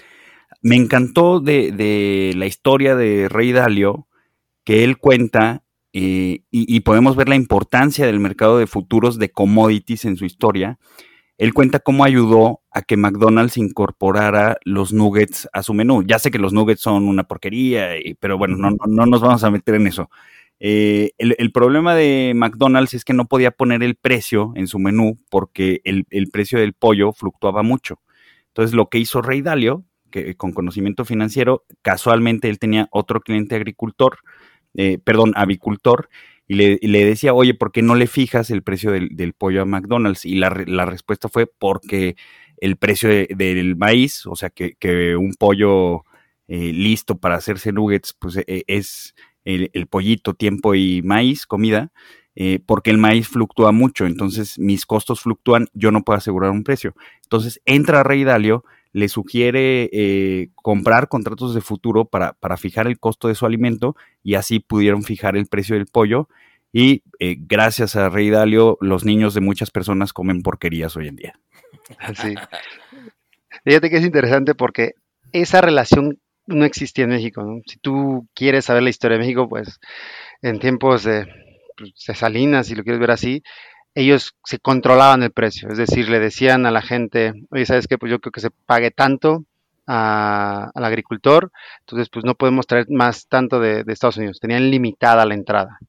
Me 0.61 0.75
encantó 0.75 1.39
de, 1.39 2.33
la 2.35 2.45
historia 2.45 2.95
de 2.95 3.29
Rey 3.29 3.51
Dalio 3.51 4.07
que 4.63 4.83
él 4.83 4.97
cuenta 4.97 5.63
eh, 5.93 6.43
y, 6.51 6.79
podemos 6.81 7.15
ver 7.15 7.27
la 7.27 7.35
importancia 7.35 8.05
del 8.05 8.19
mercado 8.19 8.57
de 8.57 8.67
futuros 8.67 9.17
de 9.19 9.31
commodities 9.31 10.05
en 10.05 10.15
su 10.15 10.25
historia 10.25 10.79
él 11.41 11.55
cuenta 11.55 11.79
cómo 11.79 12.03
ayudó 12.03 12.61
a 12.69 12.83
que 12.83 12.97
McDonald's 12.97 13.57
incorporara 13.57 14.57
los 14.63 14.93
nuggets 14.93 15.49
a 15.53 15.63
su 15.63 15.73
menú. 15.73 16.03
Ya 16.05 16.19
sé 16.19 16.29
que 16.29 16.37
los 16.37 16.53
nuggets 16.53 16.81
son 16.81 17.07
una 17.07 17.23
porquería, 17.23 17.93
pero 18.19 18.37
bueno, 18.37 18.57
no, 18.57 18.77
no, 18.85 19.05
nos 19.07 19.21
vamos 19.21 19.43
a 19.43 19.49
meter 19.49 19.73
en 19.73 19.87
eso. 19.87 20.11
Eh, 20.59 21.13
el, 21.17 21.51
problema 21.51 21.95
de 21.95 22.33
McDonald's 22.35 22.93
es 22.93 23.03
que 23.03 23.13
no 23.13 23.25
podía 23.25 23.49
poner 23.49 23.81
el 23.81 23.95
precio 23.95 24.53
en 24.55 24.67
su 24.67 24.77
menú 24.77 25.17
porque 25.31 25.81
el, 25.83 26.05
precio 26.31 26.59
del 26.59 26.73
pollo 26.73 27.11
fluctuaba 27.11 27.63
mucho. 27.63 27.99
Entonces 28.49 28.75
lo 28.75 28.89
que 28.89 28.99
hizo 28.99 29.23
Rey 29.23 29.41
Dalio, 29.41 29.83
con 30.37 30.51
conocimiento 30.53 31.05
financiero, 31.05 31.63
casualmente 31.81 32.49
él 32.49 32.59
tenía 32.59 32.87
otro 32.91 33.21
cliente 33.21 33.55
agricultor, 33.55 34.19
eh, 34.75 34.97
perdón, 35.03 35.33
avicultor, 35.35 36.09
y 36.47 36.55
le, 36.55 37.05
decía, 37.05 37.33
oye, 37.33 37.53
¿por 37.53 37.71
qué 37.71 37.81
no 37.81 37.95
le 37.95 38.07
fijas 38.07 38.49
el 38.49 38.61
precio 38.61 38.91
del, 38.91 39.33
pollo 39.33 39.61
a 39.61 39.65
McDonald's? 39.65 40.25
Y 40.25 40.35
la, 40.35 40.49
respuesta 40.49 41.29
fue 41.29 41.47
porque 41.47 42.17
el 42.57 42.75
precio 42.75 43.09
del 43.09 43.77
maíz, 43.77 44.25
o 44.25 44.35
sea, 44.35 44.49
que, 44.49 45.15
un 45.15 45.33
pollo 45.35 46.03
eh, 46.49 46.73
listo 46.73 47.17
para 47.17 47.35
hacerse 47.35 47.71
nuggets, 47.71 48.13
pues 48.19 48.35
e, 48.35 48.65
es 48.67 49.15
el, 49.45 49.87
pollito, 49.87 50.33
tiempo 50.33 50.75
y 50.75 51.01
maíz, 51.03 51.45
comida, 51.45 51.91
eh, 52.35 52.59
porque 52.65 52.91
el 52.91 52.97
maíz 52.97 53.27
fluctúa 53.29 53.71
mucho, 53.71 54.05
entonces 54.05 54.59
mis 54.59 54.85
costos 54.85 55.21
fluctúan, 55.21 55.67
yo 55.73 55.91
no 55.91 56.03
puedo 56.03 56.17
asegurar 56.17 56.51
un 56.51 56.63
precio. 56.63 56.95
Entonces 57.23 57.61
entra 57.65 58.03
Rey 58.03 58.25
Dalio, 58.25 58.65
le 58.93 59.09
sugiere 59.09 59.89
eh, 59.93 60.49
comprar 60.55 61.07
contratos 61.07 61.53
de 61.55 61.61
futuro 61.61 62.05
para, 62.05 62.33
para, 62.33 62.57
fijar 62.57 62.87
el 62.87 62.99
costo 62.99 63.27
de 63.27 63.35
su 63.35 63.45
alimento 63.45 63.95
y 64.23 64.35
así 64.35 64.59
pudieron 64.59 65.03
fijar 65.03 65.37
el 65.37 65.47
precio 65.47 65.75
del 65.75 65.87
pollo. 65.87 66.27
Y 66.73 67.03
eh, 67.19 67.35
gracias 67.39 67.95
a 67.95 68.09
Rey 68.09 68.29
Dalio, 68.29 68.77
los 68.81 69.03
niños 69.05 69.33
de 69.33 69.41
muchas 69.41 69.71
personas 69.71 70.13
comen 70.13 70.41
porquerías 70.41 70.95
hoy 70.95 71.07
en 71.07 71.15
día. 71.15 71.39
Sí. 72.15 72.35
Fíjate 73.65 73.89
que 73.89 73.97
es 73.97 74.05
interesante 74.05 74.55
porque 74.55 74.93
esa 75.33 75.61
relación 75.61 76.19
no 76.47 76.65
existía 76.65 77.03
en 77.05 77.11
México. 77.11 77.43
Si 77.65 77.77
tú 77.77 78.27
quieres 78.33 78.65
saber 78.65 78.83
la 78.83 78.89
historia 78.89 79.17
de 79.17 79.23
México, 79.23 79.47
pues 79.49 79.79
en 80.41 80.59
tiempos 80.59 81.03
de, 81.03 81.27
pues, 81.77 81.93
Salinas, 82.17 82.67
si 82.67 82.75
lo 82.75 82.83
quieres 82.83 82.99
ver 82.99 83.11
así, 83.11 83.43
ellos 83.93 84.35
se 84.43 84.59
controlaban 84.59 85.23
el 85.23 85.31
precio, 85.31 85.69
es 85.69 85.77
decir, 85.77 86.09
le 86.09 86.19
decían 86.19 86.65
a 86.65 86.71
la 86.71 86.81
gente, 86.81 87.33
oye, 87.49 87.65
¿sabes 87.65 87.87
qué? 87.87 87.97
Pues 87.97 88.11
yo 88.11 88.19
creo 88.19 88.31
que 88.31 88.39
se 88.39 88.51
pague 88.51 88.91
tanto 88.91 89.45
al 89.85 90.85
agricultor, 90.85 91.51
entonces 91.81 92.07
pues 92.09 92.23
no 92.23 92.35
podemos 92.35 92.65
traer 92.65 92.85
más 92.89 93.27
tanto 93.27 93.59
de, 93.59 93.83
Estados 93.87 94.17
Unidos, 94.17 94.39
tenían 94.39 94.71
limitada 94.71 95.25
la 95.25 95.33
entrada. 95.33 95.79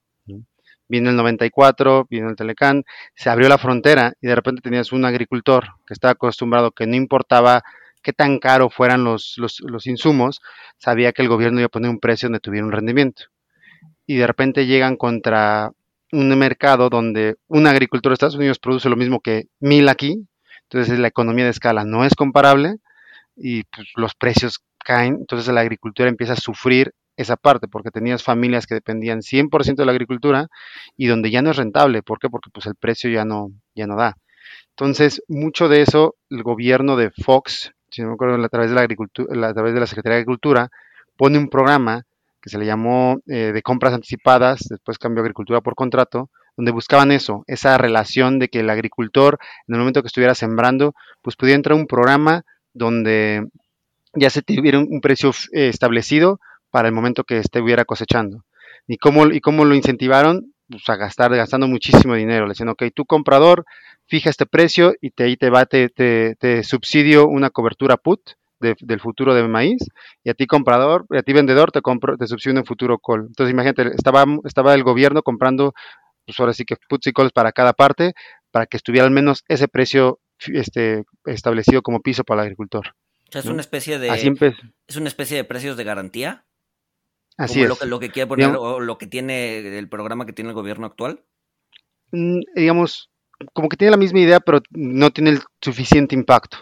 Vino 0.88 1.08
el 1.08 1.16
94, 1.16 2.06
vino 2.10 2.28
el 2.28 2.36
Telecán, 2.36 2.84
se 3.14 3.30
abrió 3.30 3.48
la 3.48 3.56
frontera 3.58 4.12
y 4.20 4.26
de 4.26 4.34
repente 4.34 4.60
tenías 4.60 4.92
un 4.92 5.04
agricultor 5.04 5.68
que 5.86 5.94
estaba 5.94 6.12
acostumbrado 6.12 6.72
que 6.72 6.86
no 6.86 6.96
importaba 6.96 7.62
qué 8.02 8.12
tan 8.12 8.38
caro 8.38 8.68
fueran 8.68 9.04
los, 9.04 9.34
los, 9.38 9.60
los 9.60 9.86
insumos, 9.86 10.40
sabía 10.76 11.12
que 11.12 11.22
el 11.22 11.28
gobierno 11.28 11.60
iba 11.60 11.66
a 11.66 11.70
poner 11.70 11.88
un 11.88 12.00
precio 12.00 12.26
donde 12.26 12.40
tuviera 12.40 12.66
un 12.66 12.72
rendimiento. 12.72 13.26
Y 14.06 14.16
de 14.16 14.26
repente 14.26 14.66
llegan 14.66 14.96
contra 14.96 15.72
un 16.12 16.38
mercado 16.38 16.90
donde 16.90 17.36
un 17.48 17.66
agricultor 17.66 18.10
de 18.10 18.14
Estados 18.14 18.36
Unidos 18.36 18.58
produce 18.58 18.88
lo 18.88 18.96
mismo 18.96 19.20
que 19.20 19.46
mil 19.60 19.88
aquí, 19.88 20.26
entonces 20.64 20.98
la 20.98 21.08
economía 21.08 21.44
de 21.44 21.50
escala 21.50 21.84
no 21.84 22.04
es 22.04 22.14
comparable 22.14 22.76
y 23.36 23.64
pues, 23.64 23.88
los 23.96 24.14
precios 24.14 24.60
caen, 24.78 25.16
entonces 25.20 25.52
la 25.52 25.62
agricultura 25.62 26.08
empieza 26.08 26.34
a 26.34 26.36
sufrir 26.36 26.92
esa 27.16 27.36
parte, 27.36 27.68
porque 27.68 27.90
tenías 27.90 28.22
familias 28.22 28.66
que 28.66 28.74
dependían 28.74 29.20
100% 29.20 29.76
de 29.76 29.86
la 29.86 29.92
agricultura 29.92 30.48
y 30.96 31.06
donde 31.06 31.30
ya 31.30 31.42
no 31.42 31.50
es 31.50 31.56
rentable, 31.56 32.02
¿por 32.02 32.18
qué? 32.18 32.28
Porque 32.28 32.50
pues 32.50 32.66
el 32.66 32.74
precio 32.74 33.10
ya 33.10 33.24
no, 33.24 33.50
ya 33.74 33.86
no 33.86 33.96
da. 33.96 34.16
Entonces, 34.70 35.22
mucho 35.28 35.68
de 35.68 35.82
eso, 35.82 36.16
el 36.30 36.42
gobierno 36.42 36.96
de 36.96 37.10
Fox, 37.10 37.72
si 37.90 38.02
no 38.02 38.08
me 38.08 38.14
acuerdo, 38.14 38.42
a 38.42 38.48
través 38.48 38.70
de 38.70 38.74
la, 38.74 38.82
agricultura, 38.82 39.48
a 39.48 39.54
través 39.54 39.74
de 39.74 39.80
la 39.80 39.86
Secretaría 39.86 40.16
de 40.16 40.22
Agricultura, 40.22 40.70
pone 41.16 41.38
un 41.38 41.48
programa 41.48 42.04
que 42.42 42.50
se 42.50 42.58
le 42.58 42.66
llamó 42.66 43.20
eh, 43.26 43.52
de 43.52 43.62
compras 43.62 43.94
anticipadas, 43.94 44.66
después 44.68 44.98
cambió 44.98 45.22
agricultura 45.22 45.60
por 45.60 45.74
contrato, 45.74 46.28
donde 46.56 46.72
buscaban 46.72 47.12
eso, 47.12 47.44
esa 47.46 47.78
relación 47.78 48.38
de 48.38 48.48
que 48.48 48.60
el 48.60 48.68
agricultor, 48.68 49.38
en 49.68 49.74
el 49.74 49.78
momento 49.78 50.02
que 50.02 50.08
estuviera 50.08 50.34
sembrando, 50.34 50.94
pues 51.22 51.36
pudiera 51.36 51.56
entrar 51.56 51.76
a 51.76 51.80
un 51.80 51.86
programa 51.86 52.42
donde 52.74 53.46
ya 54.14 54.28
se 54.28 54.42
tuviera 54.42 54.78
un, 54.78 55.00
precio 55.00 55.30
eh, 55.52 55.68
establecido 55.68 56.40
para 56.70 56.88
el 56.88 56.94
momento 56.94 57.24
que 57.24 57.38
estuviera 57.38 57.84
cosechando. 57.84 58.44
¿Y 58.86 58.98
cómo, 58.98 59.26
y 59.26 59.40
cómo 59.40 59.64
lo 59.64 59.74
incentivaron? 59.74 60.52
Pues 60.68 60.88
a 60.88 60.96
gastar, 60.96 61.34
gastando 61.34 61.68
muchísimo 61.68 62.14
dinero. 62.14 62.46
Le 62.46 62.50
decían, 62.50 62.68
ok, 62.70 62.84
tu 62.94 63.04
comprador, 63.04 63.64
fija 64.06 64.30
este 64.30 64.46
precio 64.46 64.94
y 65.00 65.10
te, 65.10 65.24
ahí 65.24 65.36
te 65.36 65.50
va, 65.50 65.66
te, 65.66 65.88
te, 65.88 66.64
subsidio 66.64 67.26
una 67.28 67.50
cobertura 67.50 67.96
put 67.96 68.20
del 68.62 69.00
futuro 69.00 69.34
de 69.34 69.46
maíz 69.46 69.82
y 70.24 70.30
a 70.30 70.34
ti 70.34 70.46
comprador, 70.46 71.06
y 71.10 71.16
a 71.18 71.22
ti 71.22 71.32
vendedor 71.32 71.70
te 71.72 71.82
compro, 71.82 72.16
te 72.16 72.26
subsidio 72.26 72.58
un 72.58 72.64
futuro 72.64 72.98
call. 72.98 73.26
Entonces 73.26 73.52
imagínate, 73.52 73.88
estaba, 73.94 74.24
estaba 74.44 74.74
el 74.74 74.84
gobierno 74.84 75.22
comprando, 75.22 75.74
pues 76.24 76.38
ahora 76.40 76.52
sí 76.52 76.64
que 76.64 76.76
puts 76.88 77.08
y 77.08 77.12
calls 77.12 77.32
para 77.32 77.52
cada 77.52 77.72
parte, 77.72 78.14
para 78.50 78.66
que 78.66 78.76
estuviera 78.76 79.06
al 79.06 79.12
menos 79.12 79.44
ese 79.48 79.68
precio 79.68 80.20
este, 80.46 81.04
establecido 81.24 81.82
como 81.82 82.00
piso 82.00 82.24
para 82.24 82.42
el 82.42 82.46
agricultor. 82.46 82.94
O 83.28 83.32
sea, 83.32 83.40
es 83.40 83.46
una 83.46 83.60
especie 83.62 83.98
de 83.98 84.08
es 84.86 84.96
una 84.96 85.08
especie 85.08 85.36
de 85.36 85.44
precios 85.44 85.76
de 85.76 85.84
garantía. 85.84 86.44
Así 87.38 87.62
es. 87.62 87.68
Lo 87.68 87.76
que, 87.76 87.86
lo 87.86 87.98
que 87.98 88.10
quiere 88.10 88.26
poner 88.26 88.54
o 88.56 88.78
lo 88.78 88.98
que 88.98 89.06
tiene 89.06 89.78
el 89.78 89.88
programa 89.88 90.26
que 90.26 90.34
tiene 90.34 90.50
el 90.50 90.54
gobierno 90.54 90.86
actual. 90.86 91.24
Mm, 92.10 92.40
digamos, 92.54 93.10
como 93.52 93.68
que 93.68 93.76
tiene 93.76 93.90
la 93.90 93.96
misma 93.96 94.20
idea, 94.20 94.40
pero 94.40 94.60
no 94.70 95.10
tiene 95.10 95.30
el 95.30 95.40
suficiente 95.60 96.14
impacto. 96.14 96.58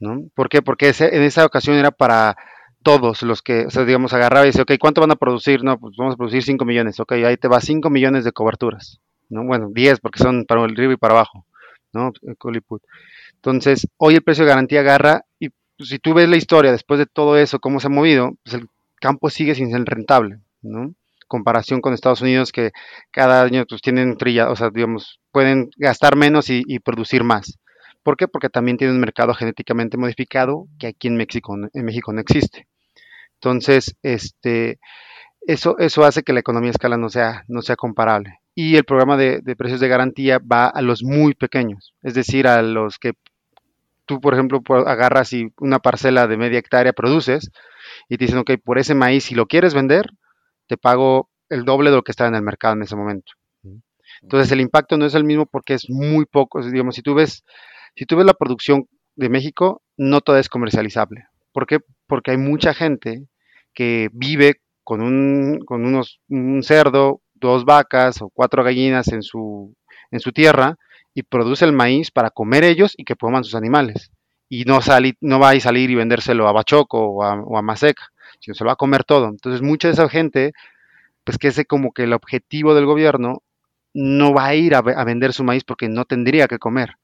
¿No? 0.00 0.24
¿Por 0.34 0.48
qué? 0.48 0.62
Porque 0.62 0.92
en 0.98 1.22
esa 1.22 1.44
ocasión 1.44 1.76
era 1.76 1.90
para 1.90 2.36
todos 2.82 3.22
los 3.22 3.42
que, 3.42 3.66
o 3.66 3.70
sea, 3.70 3.84
digamos, 3.84 4.12
agarraba 4.12 4.46
y 4.46 4.50
dice, 4.50 4.62
ok, 4.62 4.72
¿cuánto 4.78 5.00
van 5.00 5.10
a 5.10 5.16
producir? 5.16 5.64
No, 5.64 5.78
pues 5.78 5.96
vamos 5.96 6.14
a 6.14 6.16
producir 6.16 6.42
5 6.44 6.64
millones, 6.64 7.00
ok, 7.00 7.12
ahí 7.12 7.36
te 7.36 7.48
va 7.48 7.60
5 7.60 7.90
millones 7.90 8.24
de 8.24 8.32
coberturas, 8.32 9.00
¿no? 9.28 9.44
Bueno, 9.44 9.70
10 9.72 10.00
porque 10.00 10.22
son 10.22 10.44
para 10.44 10.64
el 10.64 10.76
río 10.76 10.92
y 10.92 10.96
para 10.96 11.14
abajo, 11.14 11.44
¿no? 11.92 12.12
Entonces, 13.34 13.88
hoy 13.96 14.14
el 14.14 14.22
precio 14.22 14.44
de 14.44 14.50
garantía 14.50 14.80
agarra 14.80 15.24
y 15.38 15.50
pues, 15.76 15.88
si 15.88 15.98
tú 15.98 16.14
ves 16.14 16.28
la 16.28 16.36
historia 16.36 16.72
después 16.72 16.98
de 16.98 17.06
todo 17.06 17.36
eso, 17.36 17.58
cómo 17.58 17.80
se 17.80 17.88
ha 17.88 17.90
movido, 17.90 18.34
pues 18.44 18.54
el 18.54 18.68
campo 19.00 19.30
sigue 19.30 19.54
sin 19.54 19.70
ser 19.70 19.84
rentable, 19.84 20.38
¿no? 20.62 20.94
Comparación 21.28 21.80
con 21.80 21.92
Estados 21.92 22.22
Unidos 22.22 22.52
que 22.52 22.70
cada 23.10 23.42
año 23.42 23.64
pues 23.68 23.82
tienen 23.82 24.16
trilla, 24.16 24.50
o 24.50 24.56
sea, 24.56 24.70
digamos, 24.70 25.20
pueden 25.32 25.70
gastar 25.76 26.16
menos 26.16 26.50
y, 26.50 26.78
producir 26.78 27.24
más. 27.24 27.58
¿Por 28.06 28.16
qué? 28.16 28.28
Porque 28.28 28.48
también 28.48 28.76
tienen 28.76 28.94
un 28.94 29.00
mercado 29.00 29.34
genéticamente 29.34 29.96
modificado 29.96 30.68
que 30.78 30.86
aquí 30.86 31.08
en 31.08 31.16
México, 31.16 31.56
en 31.56 31.84
México 31.84 32.12
no 32.12 32.20
existe. 32.20 32.68
Entonces, 33.34 33.96
este, 34.04 34.78
eso, 35.40 35.76
eso 35.80 36.04
hace 36.04 36.22
que 36.22 36.32
la 36.32 36.38
economía 36.38 36.68
a 36.68 36.70
escala 36.70 36.96
no 36.98 37.08
sea, 37.08 37.42
no 37.48 37.62
sea 37.62 37.74
comparable. 37.74 38.38
Y 38.54 38.76
el 38.76 38.84
programa 38.84 39.16
de, 39.16 39.40
de, 39.42 39.56
precios 39.56 39.80
de 39.80 39.88
garantía 39.88 40.38
va 40.38 40.68
a 40.68 40.82
los 40.82 41.02
muy 41.02 41.34
pequeños, 41.34 41.94
es 42.00 42.14
decir, 42.14 42.46
a 42.46 42.62
los 42.62 43.00
que 43.00 43.14
tú, 44.04 44.20
por 44.20 44.34
ejemplo, 44.34 44.62
agarras 44.86 45.32
y 45.32 45.48
una 45.58 45.80
parcela 45.80 46.28
de 46.28 46.36
media 46.36 46.60
hectárea 46.60 46.92
produces 46.92 47.50
y 48.08 48.18
te 48.18 48.26
dicen, 48.26 48.38
ok, 48.38 48.52
por 48.64 48.78
ese 48.78 48.94
maíz, 48.94 49.24
si 49.24 49.34
lo 49.34 49.46
quieres 49.46 49.74
vender, 49.74 50.12
te 50.68 50.76
pago 50.76 51.28
el 51.48 51.64
doble 51.64 51.90
de 51.90 51.96
lo 51.96 52.02
que 52.02 52.12
está 52.12 52.28
en 52.28 52.36
el 52.36 52.42
mercado 52.42 52.74
en 52.74 52.82
ese 52.82 52.94
momento. 52.94 53.32
Entonces 54.22 54.52
el 54.52 54.60
impacto 54.60 54.96
no 54.96 55.06
es 55.06 55.14
el 55.16 55.24
mismo 55.24 55.44
porque 55.44 55.74
es 55.74 55.90
muy 55.90 56.24
poco. 56.24 56.62
Digamos, 56.62 56.94
si 56.94 57.02
tú 57.02 57.12
ves, 57.12 57.42
si 57.96 58.06
tú 58.06 58.16
ves 58.16 58.26
la 58.26 58.34
producción 58.34 58.86
de 59.16 59.28
México, 59.28 59.82
no 59.96 60.20
toda 60.20 60.40
es 60.40 60.48
comercializable. 60.48 61.26
¿Por 61.52 61.66
qué? 61.66 61.80
Porque 62.06 62.32
hay 62.32 62.36
mucha 62.36 62.74
gente 62.74 63.26
que 63.74 64.08
vive 64.12 64.60
con 64.84 65.00
un, 65.00 65.60
con 65.64 65.84
unos, 65.84 66.20
un 66.28 66.62
cerdo, 66.62 67.20
dos 67.34 67.64
vacas 67.64 68.22
o 68.22 68.30
cuatro 68.30 68.62
gallinas 68.62 69.08
en 69.08 69.22
su, 69.22 69.74
en 70.10 70.20
su 70.20 70.32
tierra 70.32 70.76
y 71.14 71.22
produce 71.22 71.64
el 71.64 71.72
maíz 71.72 72.10
para 72.10 72.30
comer 72.30 72.62
ellos 72.62 72.94
y 72.96 73.04
que 73.04 73.16
coman 73.16 73.44
sus 73.44 73.54
animales. 73.54 74.10
Y 74.48 74.64
no, 74.64 74.78
no 75.20 75.40
va 75.40 75.50
a 75.50 75.60
salir 75.60 75.90
y 75.90 75.94
vendérselo 75.94 76.46
a 76.46 76.52
Bachoco 76.52 77.00
o 77.00 77.22
a, 77.24 77.40
o 77.40 77.58
a 77.58 77.62
Maseca, 77.62 78.10
sino 78.40 78.54
se 78.54 78.62
lo 78.62 78.68
va 78.68 78.74
a 78.74 78.76
comer 78.76 79.04
todo. 79.04 79.28
Entonces 79.28 79.62
mucha 79.62 79.88
de 79.88 79.94
esa 79.94 80.08
gente, 80.08 80.52
pues 81.24 81.38
que 81.38 81.48
es 81.48 81.60
como 81.66 81.92
que 81.92 82.04
el 82.04 82.12
objetivo 82.12 82.74
del 82.74 82.86
gobierno, 82.86 83.42
no 83.96 84.34
va 84.34 84.46
a 84.46 84.54
ir 84.54 84.74
a, 84.74 84.82
vender 84.82 85.32
su 85.32 85.42
maíz 85.42 85.64
porque 85.64 85.88
no 85.88 86.04
tendría 86.04 86.48
que 86.48 86.58
comer. 86.58 86.96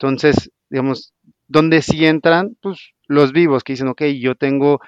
Entonces, 0.00 0.50
digamos, 0.70 1.12
¿dónde 1.48 1.82
sí 1.82 2.06
entran? 2.06 2.56
Pues 2.62 2.92
los 3.08 3.32
vivos 3.32 3.64
que 3.64 3.72
dicen, 3.72 3.88
ok, 3.88 4.02
yo 4.20 4.36
tengo, 4.36 4.80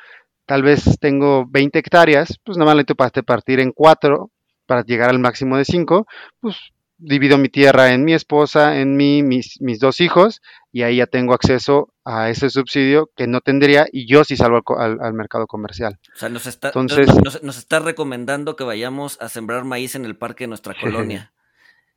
tal 0.47 0.63
vez 0.63 0.99
tengo 1.01 1.47
20 1.49 1.79
hectáreas, 1.79 2.39
pues 2.45 2.57
nada 2.57 2.75
más 2.75 2.85
para 2.97 3.23
partir 3.23 3.59
en 3.61 3.73
cuatro 3.73 4.31
para 4.67 4.85
llegar 4.85 5.11
al 5.11 5.19
máximo 5.19 5.57
de 5.57 5.65
5, 5.65 6.07
pues 6.39 6.57
divido 6.97 7.39
mi 7.39 7.49
tierra 7.49 7.93
en 7.93 8.05
mi 8.05 8.13
esposa, 8.15 8.79
en 8.79 8.97
mí, 8.97 9.23
mis, 9.25 9.61
mis 9.61 9.81
dos 9.81 10.01
hijos, 10.01 10.43
y 10.71 10.83
ahí 10.83 10.99
ya 10.99 11.07
tengo 11.07 11.35
acceso 11.35 11.93
a 12.05 12.31
ese 12.31 12.51
subsidio 12.51 13.11
que 13.17 13.27
no 13.27 13.41
tendría 13.41 13.87
y 13.91 14.07
yo 14.07 14.23
sí 14.23 14.37
salgo 14.37 14.63
al, 14.79 15.13
mercado 15.15 15.47
comercial. 15.47 15.99
O 16.15 16.19
sea, 16.19 16.29
nos 16.29 16.47
está, 16.47 16.73
nos, 16.73 17.59
está 17.59 17.81
recomendando 17.81 18.55
que 18.55 18.63
vayamos 18.63 19.21
a 19.21 19.29
sembrar 19.29 19.65
maíz 19.65 19.95
en 19.95 20.05
el 20.05 20.17
parque 20.17 20.45
de 20.45 20.49
nuestra 20.49 20.75
colonia. 20.81 21.33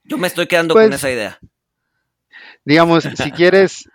Yo 0.04 0.18
me 0.18 0.28
estoy 0.28 0.48
quedando 0.48 0.74
con 0.74 0.84
pues, 0.84 0.96
esa 0.96 1.12
idea. 1.12 1.40
Digamos, 2.66 3.04
si 3.04 3.32
quieres, 3.32 3.90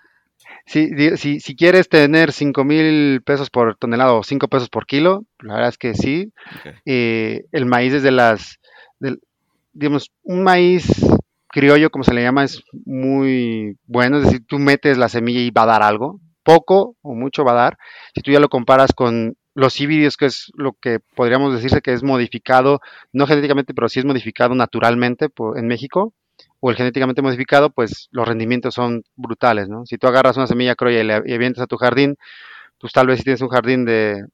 si, 0.66 0.90
si, 1.16 1.40
si, 1.40 1.56
quieres 1.56 1.88
tener 1.88 2.32
5 2.32 2.64
mil 2.64 3.22
pesos 3.22 3.50
por 3.50 3.76
tonelada 3.76 4.12
o 4.12 4.22
5 4.22 4.48
pesos 4.48 4.68
por 4.68 4.86
kilo, 4.86 5.24
la 5.40 5.54
verdad 5.54 5.70
es 5.70 5.78
que 5.78 5.94
sí. 5.94 6.32
Eh, 6.84 7.44
el 7.52 7.66
maíz 7.66 7.94
es 7.94 8.02
de 8.02 8.10
las, 8.10 8.58
digamos, 9.72 10.10
un 10.22 10.42
maíz 10.42 10.86
criollo, 11.48 11.90
como 11.90 12.04
se 12.04 12.14
le 12.14 12.22
llama, 12.22 12.44
es 12.44 12.62
muy 12.84 13.76
bueno, 13.86 14.18
es 14.18 14.24
decir, 14.24 14.44
tú 14.46 14.58
metes 14.58 14.98
la 14.98 15.08
semilla 15.08 15.40
y 15.40 15.50
va 15.50 15.62
a 15.62 15.66
dar 15.66 15.82
algo, 15.82 16.20
poco 16.42 16.96
o 17.02 17.14
mucho 17.14 17.44
va 17.44 17.52
a 17.52 17.62
dar. 17.62 17.78
Si 18.14 18.20
tú 18.20 18.30
ya 18.30 18.40
lo 18.40 18.48
comparas 18.48 18.92
con 18.92 19.36
los 19.54 19.80
híbridos, 19.80 20.16
que 20.16 20.26
es 20.26 20.52
lo 20.54 20.74
que 20.74 21.00
podríamos 21.16 21.52
decirse 21.54 21.80
que 21.80 21.92
es 21.92 22.02
modificado, 22.02 22.80
no 23.12 23.26
genéticamente, 23.26 23.74
pero 23.74 23.88
sí 23.88 23.98
es 23.98 24.04
modificado 24.04 24.54
naturalmente 24.54 25.28
en 25.56 25.66
México, 25.66 26.14
o 26.60 26.70
el 26.70 26.76
genéticamente 26.76 27.22
modificado, 27.22 27.70
pues 27.70 28.08
los 28.10 28.26
rendimientos 28.26 28.74
son 28.74 29.04
brutales, 29.14 29.68
¿no? 29.68 29.86
Si 29.86 29.98
tú 29.98 30.06
agarras 30.06 30.36
una 30.36 30.46
semilla 30.46 30.74
criolla 30.74 31.00
y, 31.00 31.04
le, 31.04 31.34
avientas 31.34 31.62
a 31.62 31.66
tu 31.66 31.76
jardín, 31.76 32.16
pues 32.78 32.92
tal 32.92 33.06
vez 33.06 33.18
si 33.18 33.24
tienes 33.24 33.40
un 33.40 33.48
jardín 33.48 33.84
de, 33.84 34.24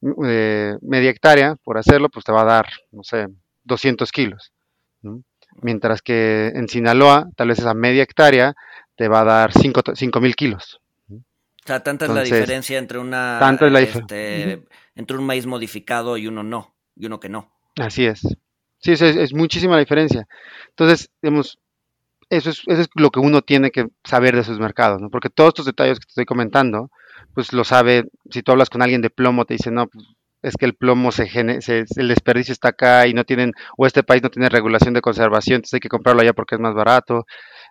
de 0.00 0.78
media 0.82 1.10
hectárea, 1.10 1.56
por 1.62 1.78
hacerlo, 1.78 2.08
pues 2.08 2.24
te 2.24 2.32
va 2.32 2.42
a 2.42 2.46
dar, 2.46 2.66
no 2.92 3.02
sé, 3.02 3.28
200 3.64 4.10
kilos. 4.12 4.52
Mientras 5.60 6.02
que 6.02 6.52
en 6.54 6.68
Sinaloa, 6.68 7.28
tal 7.36 7.48
vez 7.48 7.58
esa 7.58 7.74
media 7.74 8.02
hectárea 8.02 8.54
te 8.96 9.08
va 9.08 9.20
a 9.20 9.24
dar 9.24 9.52
5 9.52 10.20
mil 10.20 10.36
kilos. 10.36 10.80
O 11.10 11.66
sea, 11.66 11.82
tanta 11.82 12.06
es 12.06 12.10
la 12.12 12.22
diferencia 12.22 12.78
entre 12.78 12.98
una 12.98 13.38
este, 13.80 14.64
entre 14.94 15.18
un 15.18 15.26
maíz 15.26 15.46
modificado 15.46 16.16
y 16.16 16.26
uno 16.26 16.42
no, 16.42 16.74
y 16.96 17.06
uno 17.06 17.20
que 17.20 17.28
no. 17.28 17.52
Así 17.76 18.06
es. 18.06 18.20
Sí, 18.78 18.92
es, 18.92 19.02
es 19.02 19.34
muchísima 19.34 19.74
la 19.74 19.80
diferencia. 19.80 20.26
Entonces, 20.70 21.10
digamos, 21.20 21.58
eso 22.30 22.50
es, 22.50 22.62
eso 22.66 22.82
es 22.82 22.88
lo 22.94 23.10
que 23.10 23.20
uno 23.20 23.42
tiene 23.42 23.70
que 23.70 23.86
saber 24.04 24.34
de 24.34 24.42
esos 24.42 24.58
mercados, 24.58 25.00
¿no? 25.00 25.10
Porque 25.10 25.30
todos 25.30 25.48
estos 25.48 25.66
detalles 25.66 25.98
que 25.98 26.06
te 26.06 26.10
estoy 26.10 26.24
comentando, 26.26 26.90
pues 27.34 27.52
lo 27.52 27.64
sabe, 27.64 28.04
si 28.30 28.42
tú 28.42 28.52
hablas 28.52 28.70
con 28.70 28.82
alguien 28.82 29.02
de 29.02 29.10
plomo, 29.10 29.44
te 29.44 29.54
dice, 29.54 29.70
no, 29.70 29.86
pues 29.88 30.04
es 30.42 30.56
que 30.56 30.66
el 30.66 30.74
plomo 30.74 31.10
se, 31.12 31.28
se, 31.60 31.84
el 31.96 32.08
desperdicio 32.08 32.52
está 32.52 32.68
acá 32.68 33.06
y 33.06 33.14
no 33.14 33.24
tienen 33.24 33.52
o 33.76 33.86
este 33.86 34.02
país 34.02 34.22
no 34.22 34.30
tiene 34.30 34.48
regulación 34.48 34.94
de 34.94 35.00
conservación, 35.00 35.56
entonces 35.56 35.74
hay 35.74 35.80
que 35.80 35.88
comprarlo 35.88 36.22
allá 36.22 36.32
porque 36.32 36.54
es 36.54 36.60
más 36.60 36.74
barato, 36.74 37.26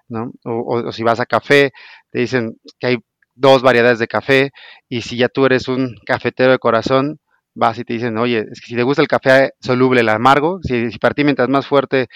¿no? 0.10 0.32
O, 0.44 0.92
si 0.92 1.04
vas 1.04 1.20
a 1.20 1.26
café, 1.26 1.72
te 2.12 2.20
dicen 2.20 2.58
que 2.80 2.88
hay 2.88 2.98
dos 3.36 3.62
variedades 3.62 4.00
de 4.00 4.08
café 4.08 4.52
y 4.90 5.02
si 5.02 5.18
ya 5.18 5.30
tú 5.30 5.46
eres 5.46 5.68
un 5.68 5.96
cafetero 6.06 6.52
de 6.52 6.60
corazón, 6.60 7.20
vas 7.56 7.80
y 7.80 7.84
te 7.84 7.94
dicen, 7.94 8.18
oye, 8.18 8.40
es 8.52 8.62
que 8.62 8.68
si 8.68 8.76
te 8.76 8.84
gusta 8.84 9.02
el 9.02 9.08
café 9.08 9.52
soluble, 9.62 10.02
el 10.02 10.10
amargo, 10.10 10.60
si, 10.64 10.92
si 10.92 11.00
para 11.00 11.14
ti 11.16 11.24
mientras 11.24 11.50
más 11.50 11.68
fuerte 11.68 12.08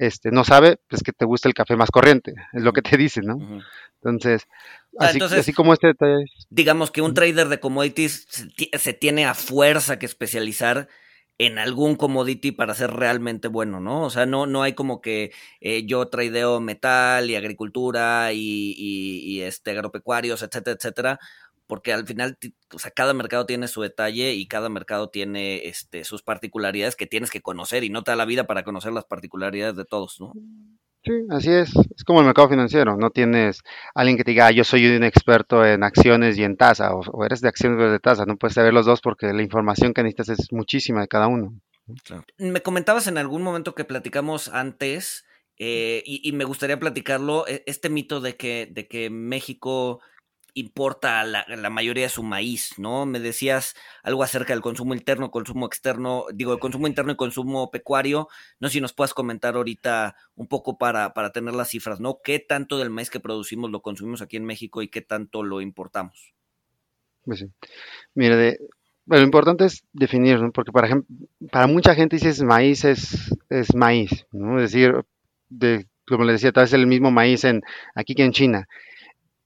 este, 0.00 0.30
no 0.30 0.44
sabe, 0.44 0.78
pues 0.88 1.02
que 1.02 1.12
te 1.12 1.26
gusta 1.26 1.46
el 1.46 1.52
café 1.52 1.76
más 1.76 1.90
corriente, 1.90 2.32
es 2.54 2.62
lo 2.62 2.72
que 2.72 2.80
te 2.80 2.96
dicen, 2.96 3.26
¿no? 3.26 3.60
Entonces, 4.02 4.48
ah, 4.98 5.12
así, 5.36 5.52
como 5.52 5.74
este 5.74 5.92
Digamos 6.48 6.90
que 6.90 7.02
un 7.02 7.12
trader 7.12 7.50
de 7.50 7.60
commodities 7.60 8.26
se, 8.78 8.92
tiene 8.94 9.26
a 9.26 9.34
fuerza 9.34 9.98
que 9.98 10.06
especializar 10.06 10.88
en 11.36 11.58
algún 11.58 11.96
commodity 11.96 12.50
para 12.50 12.74
ser 12.74 12.92
realmente 12.92 13.48
bueno, 13.48 13.78
¿no? 13.78 14.04
O 14.04 14.10
sea, 14.10 14.24
no, 14.24 14.46
no 14.46 14.62
hay 14.62 14.72
como 14.72 15.02
que 15.02 15.32
eh, 15.60 15.84
yo 15.84 16.08
tradeo 16.08 16.60
metal 16.60 17.28
y 17.28 17.36
agricultura 17.36 18.32
y, 18.32 18.74
y, 18.78 19.42
este, 19.42 19.72
agropecuarios, 19.72 20.42
etcétera, 20.42 20.76
etcétera, 20.78 21.18
porque 21.70 21.92
al 21.92 22.04
final, 22.04 22.36
o 22.74 22.80
sea, 22.80 22.90
cada 22.90 23.14
mercado 23.14 23.46
tiene 23.46 23.68
su 23.68 23.80
detalle 23.80 24.32
y 24.32 24.48
cada 24.48 24.68
mercado 24.68 25.08
tiene 25.08 25.68
este, 25.68 26.02
sus 26.02 26.20
particularidades 26.20 26.96
que 26.96 27.06
tienes 27.06 27.30
que 27.30 27.42
conocer 27.42 27.84
y 27.84 27.90
no 27.90 28.02
te 28.02 28.10
da 28.10 28.16
la 28.16 28.24
vida 28.24 28.48
para 28.48 28.64
conocer 28.64 28.92
las 28.92 29.04
particularidades 29.04 29.76
de 29.76 29.84
todos, 29.84 30.20
¿no? 30.20 30.32
Sí, 31.04 31.12
así 31.30 31.52
es. 31.52 31.70
Es 31.96 32.02
como 32.04 32.18
el 32.18 32.26
mercado 32.26 32.48
financiero. 32.48 32.96
No 32.96 33.10
tienes 33.10 33.60
alguien 33.94 34.16
que 34.16 34.24
te 34.24 34.32
diga, 34.32 34.48
ah, 34.48 34.50
yo 34.50 34.64
soy 34.64 34.84
un 34.88 35.04
experto 35.04 35.64
en 35.64 35.84
acciones 35.84 36.36
y 36.38 36.42
en 36.42 36.56
tasa, 36.56 36.92
o, 36.92 37.24
eres 37.24 37.40
de 37.40 37.48
acciones 37.48 37.80
o 37.80 37.88
de 37.88 38.00
tasa. 38.00 38.26
No 38.26 38.36
puedes 38.36 38.56
saber 38.56 38.74
los 38.74 38.86
dos 38.86 39.00
porque 39.00 39.32
la 39.32 39.42
información 39.42 39.94
que 39.94 40.02
necesitas 40.02 40.40
es 40.40 40.52
muchísima 40.52 41.02
de 41.02 41.08
cada 41.08 41.28
uno. 41.28 41.54
Me 42.36 42.62
comentabas 42.62 43.06
en 43.06 43.16
algún 43.16 43.42
momento 43.42 43.76
que 43.76 43.84
platicamos 43.84 44.48
antes, 44.48 45.24
eh, 45.56 46.02
y, 46.04 46.28
y, 46.28 46.32
me 46.32 46.44
gustaría 46.44 46.80
platicarlo, 46.80 47.46
e, 47.46 47.62
este 47.66 47.90
mito 47.90 48.20
de 48.20 48.34
que, 48.34 48.66
de 48.68 48.88
que 48.88 49.08
México 49.08 50.00
importa 50.54 51.24
la, 51.24 51.44
la, 51.48 51.70
mayoría 51.70 52.04
de 52.04 52.08
su 52.08 52.22
maíz, 52.22 52.78
¿no? 52.78 53.06
Me 53.06 53.20
decías 53.20 53.74
algo 54.02 54.22
acerca 54.22 54.52
del 54.52 54.62
consumo 54.62 54.94
interno, 54.94 55.30
consumo 55.30 55.66
externo, 55.66 56.26
digo, 56.32 56.52
el 56.52 56.58
consumo 56.58 56.86
interno 56.86 57.12
y 57.12 57.16
consumo 57.16 57.70
pecuario. 57.70 58.28
No 58.58 58.68
sé 58.68 58.74
si 58.74 58.80
nos 58.80 58.92
puedes 58.92 59.14
comentar 59.14 59.54
ahorita 59.54 60.16
un 60.34 60.46
poco 60.46 60.78
para, 60.78 61.14
para 61.14 61.32
tener 61.32 61.54
las 61.54 61.68
cifras, 61.68 62.00
¿no? 62.00 62.20
¿Qué 62.22 62.38
tanto 62.38 62.78
del 62.78 62.90
maíz 62.90 63.10
que 63.10 63.20
producimos 63.20 63.70
lo 63.70 63.82
consumimos 63.82 64.22
aquí 64.22 64.36
en 64.36 64.44
México 64.44 64.82
y 64.82 64.88
qué 64.88 65.02
tanto 65.02 65.42
lo 65.42 65.60
importamos? 65.60 66.34
Pues 67.24 67.40
sí. 67.40 67.46
Mira, 68.14 68.36
de, 68.36 68.58
lo 69.06 69.22
importante 69.22 69.64
es 69.64 69.84
definir, 69.92 70.40
¿no? 70.40 70.52
Porque 70.52 70.72
para, 70.72 71.02
para 71.50 71.66
mucha 71.66 71.94
gente 71.94 72.16
dices 72.16 72.42
maíz 72.42 72.84
es, 72.84 73.34
es 73.48 73.74
maíz, 73.74 74.26
¿no? 74.32 74.60
Es 74.60 74.72
decir, 74.72 74.94
de, 75.48 75.86
como 76.06 76.24
les 76.24 76.34
decía, 76.34 76.52
tal 76.52 76.64
vez 76.64 76.72
el 76.72 76.86
mismo 76.86 77.10
maíz 77.10 77.44
en, 77.44 77.62
aquí 77.94 78.14
que 78.14 78.24
en 78.24 78.32
China. 78.32 78.68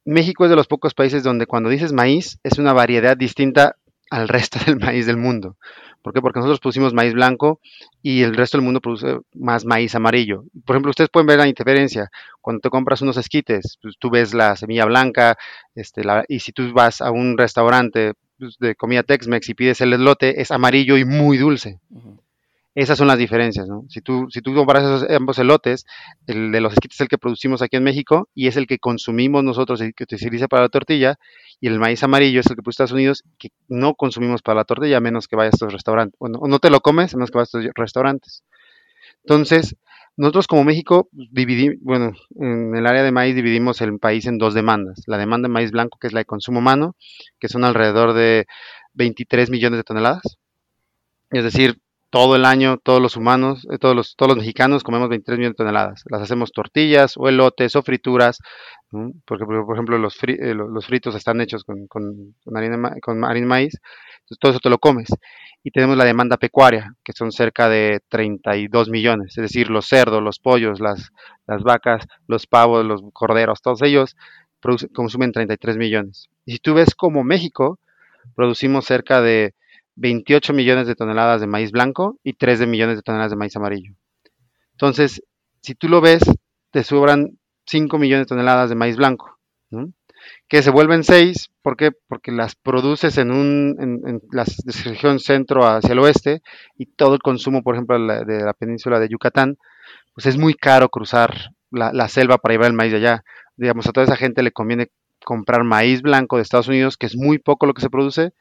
México 0.05 0.45
es 0.45 0.51
de 0.51 0.57
los 0.57 0.67
pocos 0.67 0.95
países 0.95 1.23
donde 1.23 1.47
cuando 1.47 1.71
dices 1.71 1.93
maíz 1.93 2.39
es 2.43 2.59
una 2.59 2.73
variedad 2.73 3.17
distinta 3.17 3.77
al 4.11 4.29
resto 4.29 4.59
del 4.67 4.79
maíz 4.79 5.07
del 5.07 5.17
mundo. 5.17 5.57
¿Por 6.03 6.13
qué? 6.13 6.21
Porque 6.21 6.39
nosotros 6.39 6.61
producimos 6.61 6.93
maíz 6.93 7.15
blanco 7.15 7.61
y 8.03 8.23
el 8.23 8.37
resto 8.37 8.59
del 8.59 8.65
mundo 8.65 8.83
produce 8.83 9.21
más 9.33 9.65
maíz 9.65 9.95
amarillo. 9.95 10.45
Por 10.67 10.77
ejemplo, 10.77 10.91
ustedes 10.91 11.09
pueden 11.09 11.27
ver 11.27 11.39
la 11.39 11.45
diferencia. 11.45 12.11
Cuando 12.43 12.61
te 12.61 12.69
compras 12.69 13.01
unos 13.01 13.17
esquites, 13.17 13.79
pues 13.81 13.95
tú 13.99 14.11
ves 14.11 14.35
la 14.35 14.55
semilla 14.55 14.85
blanca, 14.85 15.39
este, 15.75 16.05
la, 16.05 16.27
y 16.29 16.41
si 16.41 16.53
tú 16.53 16.75
vas 16.75 17.01
a 17.01 17.11
un 17.11 17.39
restaurante 17.39 18.13
pues, 18.39 18.59
de 18.59 18.75
comida 18.75 19.03
Tex-Mex 19.03 19.49
y 19.49 19.55
pides 19.55 19.81
el 19.81 19.95
elote, 19.95 20.43
es 20.43 20.51
amarillo 20.51 20.99
y 20.99 21.07
muy 21.07 21.39
dulce. 21.39 21.81
Esas 22.75 22.99
son 22.99 23.07
las 23.07 23.19
diferencias, 23.19 23.69
¿no? 23.69 23.85
Si 23.89 24.01
tú, 24.01 24.27
si 24.31 24.41
tú 24.41 24.53
comparas 24.53 24.83
esos 24.83 25.11
ambos 25.11 25.39
elotes, 25.39 25.87
el 26.27 26.51
de 26.51 26.61
los 26.61 26.73
esquites 26.73 26.97
es 26.97 27.01
el 27.03 27.09
que 27.09 27.19
producimos 27.19 27.63
aquí 27.63 27.77
en 27.77 27.85
México 27.85 28.29
y 28.35 28.49
es 28.49 28.57
el 28.57 28.67
que 28.67 28.79
consumimos 28.79 29.45
nosotros 29.45 29.81
y 29.81 29.93
que 29.93 30.07
se 30.09 30.17
utiliza 30.27 30.49
para 30.49 30.63
la 30.63 30.69
tortilla, 30.69 31.17
y 31.61 31.69
el 31.69 31.79
maíz 31.79 32.03
amarillo 32.03 32.41
es 32.41 32.47
el 32.47 32.57
que 32.57 32.63
produce 32.63 32.83
Estados 32.83 32.93
Unidos 32.93 33.23
que 33.39 33.51
no 33.69 33.95
consumimos 33.95 34.43
para 34.43 34.57
la 34.57 34.65
tortilla 34.65 34.97
a 34.97 35.01
menos 35.01 35.29
que 35.29 35.37
vayas 35.37 35.55
a 35.55 35.57
estos 35.57 35.73
restaurantes. 35.73 36.19
Bueno, 36.19 36.41
no 36.47 36.59
te 36.59 36.69
lo 36.69 36.81
comes 36.81 37.15
a 37.15 37.17
menos 37.17 37.31
que 37.31 37.39
vayas 37.39 37.55
a 37.55 37.59
estos 37.59 37.73
restaurantes. 37.77 38.43
Entonces, 39.23 39.77
nosotros 40.17 40.49
como 40.49 40.65
México 40.65 41.09
pues, 41.15 41.29
dividimos, 41.31 41.77
bueno, 41.81 42.13
en 42.37 42.75
el 42.75 42.87
área 42.87 43.03
de 43.05 43.13
maíz 43.13 43.37
dividimos 43.37 43.81
el 43.83 43.99
país 44.01 44.27
en 44.27 44.39
dos 44.39 44.53
demandas. 44.53 45.03
La 45.07 45.19
demanda 45.19 45.49
de 45.49 45.53
maíz 45.53 45.71
blanco, 45.71 45.99
que 46.01 46.09
es 46.09 46.13
la 46.13 46.21
de 46.21 46.25
consumo 46.25 46.59
humano, 46.59 46.97
que 47.39 47.49
son 47.49 47.65
alrededor 47.65 48.15
de 48.15 48.47
23 48.95 49.51
millones 49.51 49.79
de 49.79 49.85
toneladas. 49.85 50.39
Es 51.31 51.45
decir, 51.45 51.79
todo 52.15 52.37
el 52.37 52.45
año, 52.45 52.79
todos 52.79 53.03
los 53.03 53.17
humanos, 53.17 53.67
eh, 53.73 53.79
todos, 53.79 53.97
los, 53.97 54.15
todos 54.15 54.29
los 54.29 54.39
mexicanos 54.39 54.85
comemos 54.85 55.09
23 55.09 55.37
millones 55.37 55.55
de 55.55 55.65
toneladas. 55.65 56.05
Las 56.09 56.23
hacemos 56.23 56.53
tortillas 56.53 57.15
o 57.17 57.29
elotes 57.29 57.75
o 57.75 57.83
frituras, 57.83 58.39
porque 59.25 59.45
por 59.45 59.75
ejemplo 59.75 59.99
los, 59.99 60.17
eh, 60.23 60.55
los, 60.55 60.87
fritos 60.87 61.17
están 61.17 61.41
hechos 61.41 61.65
con, 61.65 61.89
con, 61.89 62.37
con, 62.45 62.57
harina, 62.57 62.95
con 63.03 63.25
harina 63.25 63.49
maíz, 63.49 63.81
entonces 64.21 64.39
todo 64.39 64.53
eso 64.53 64.61
te 64.61 64.71
lo 64.71 64.79
comes. 64.79 65.09
Y 65.65 65.73
tenemos 65.73 65.97
la 65.97 66.05
demanda 66.05 66.37
pecuaria, 66.37 66.95
que 67.03 67.13
son 67.13 67.33
cerca 67.33 67.69
de 67.69 68.01
32 68.09 68.91
millones, 68.91 69.37
es 69.37 69.43
decir, 69.43 69.69
los 69.69 69.87
cerdos, 69.87 70.23
los 70.23 70.39
pollos, 70.39 70.79
las, 70.79 71.11
las 71.49 71.65
vacas, 71.65 72.07
los 72.29 72.47
pavos, 72.47 72.85
los 72.85 73.03
corderos, 73.13 73.61
todos 73.61 73.83
ellos 73.83 74.15
producen, 74.61 74.91
consumen 74.91 75.33
33 75.33 75.77
millones. 75.77 76.29
Y 76.47 76.53
si 76.53 76.59
tú 76.61 76.75
ves 76.75 76.95
como 76.95 77.25
México, 77.25 77.81
producimos 78.37 78.85
cerca 78.85 79.21
de 79.21 79.53
28 79.97 80.53
millones 80.53 80.87
de 80.87 80.95
toneladas 80.95 81.41
de 81.41 81.47
maíz 81.47 81.71
blanco 81.71 82.19
y 82.23 82.35
3 82.35 82.61
de 82.61 82.67
millones 82.67 82.97
de 82.97 83.03
toneladas 83.03 83.31
de 83.31 83.37
maíz 83.37 83.57
amarillo. 83.57 83.95
Entonces, 84.73 85.23
si 85.61 85.75
tú 85.75 85.89
lo 85.89 86.01
ves, 86.01 86.23
te 86.71 86.83
sobran 86.83 87.39
5 87.67 87.99
millones 87.99 88.27
de 88.27 88.29
toneladas 88.29 88.69
de 88.69 88.77
maíz 88.77 88.97
blanco, 88.97 89.39
¿no? 89.71 89.93
que 90.49 90.63
se 90.63 90.71
vuelven 90.71 91.05
6, 91.05 91.51
¿por 91.63 91.77
qué? 91.77 91.93
Porque 92.09 92.33
las 92.33 92.55
produces 92.55 93.19
en, 93.19 93.31
un, 93.31 93.77
en, 93.79 94.09
en 94.09 94.21
la 94.31 94.45
región 94.85 95.19
centro 95.19 95.67
hacia 95.67 95.93
el 95.93 95.99
oeste 95.99 96.43
y 96.77 96.87
todo 96.87 97.15
el 97.15 97.21
consumo, 97.21 97.63
por 97.63 97.75
ejemplo, 97.75 97.99
de 97.99 98.45
la 98.45 98.55
península 98.55 99.01
de 99.01 99.09
Yucatán, 99.09 99.57
pues 100.15 100.27
es 100.27 100.37
muy 100.37 100.55
caro 100.55 100.89
cruzar 100.89 101.51
la, 101.71 101.93
la 101.93 102.09
selva 102.09 102.39
para 102.39 102.55
llevar 102.55 102.69
el 102.69 102.77
maíz 102.77 102.93
de 102.93 102.99
allá. 102.99 103.25
Digamos, 103.57 103.87
a 103.87 103.93
toda 103.93 104.05
esa 104.05 104.17
gente 104.17 104.43
le 104.43 104.53
conviene 104.53 104.91
comprar 105.25 105.65
maíz 105.65 106.03
blanco 106.03 106.37
de 106.37 106.43
Estados 106.43 106.69
Unidos, 106.69 106.97
que 106.97 107.07
es 107.07 107.17
muy 107.17 107.39
poco 107.39 107.67
lo 107.67 107.75
que 107.75 107.83
se 107.83 107.91
produce, 107.91 108.33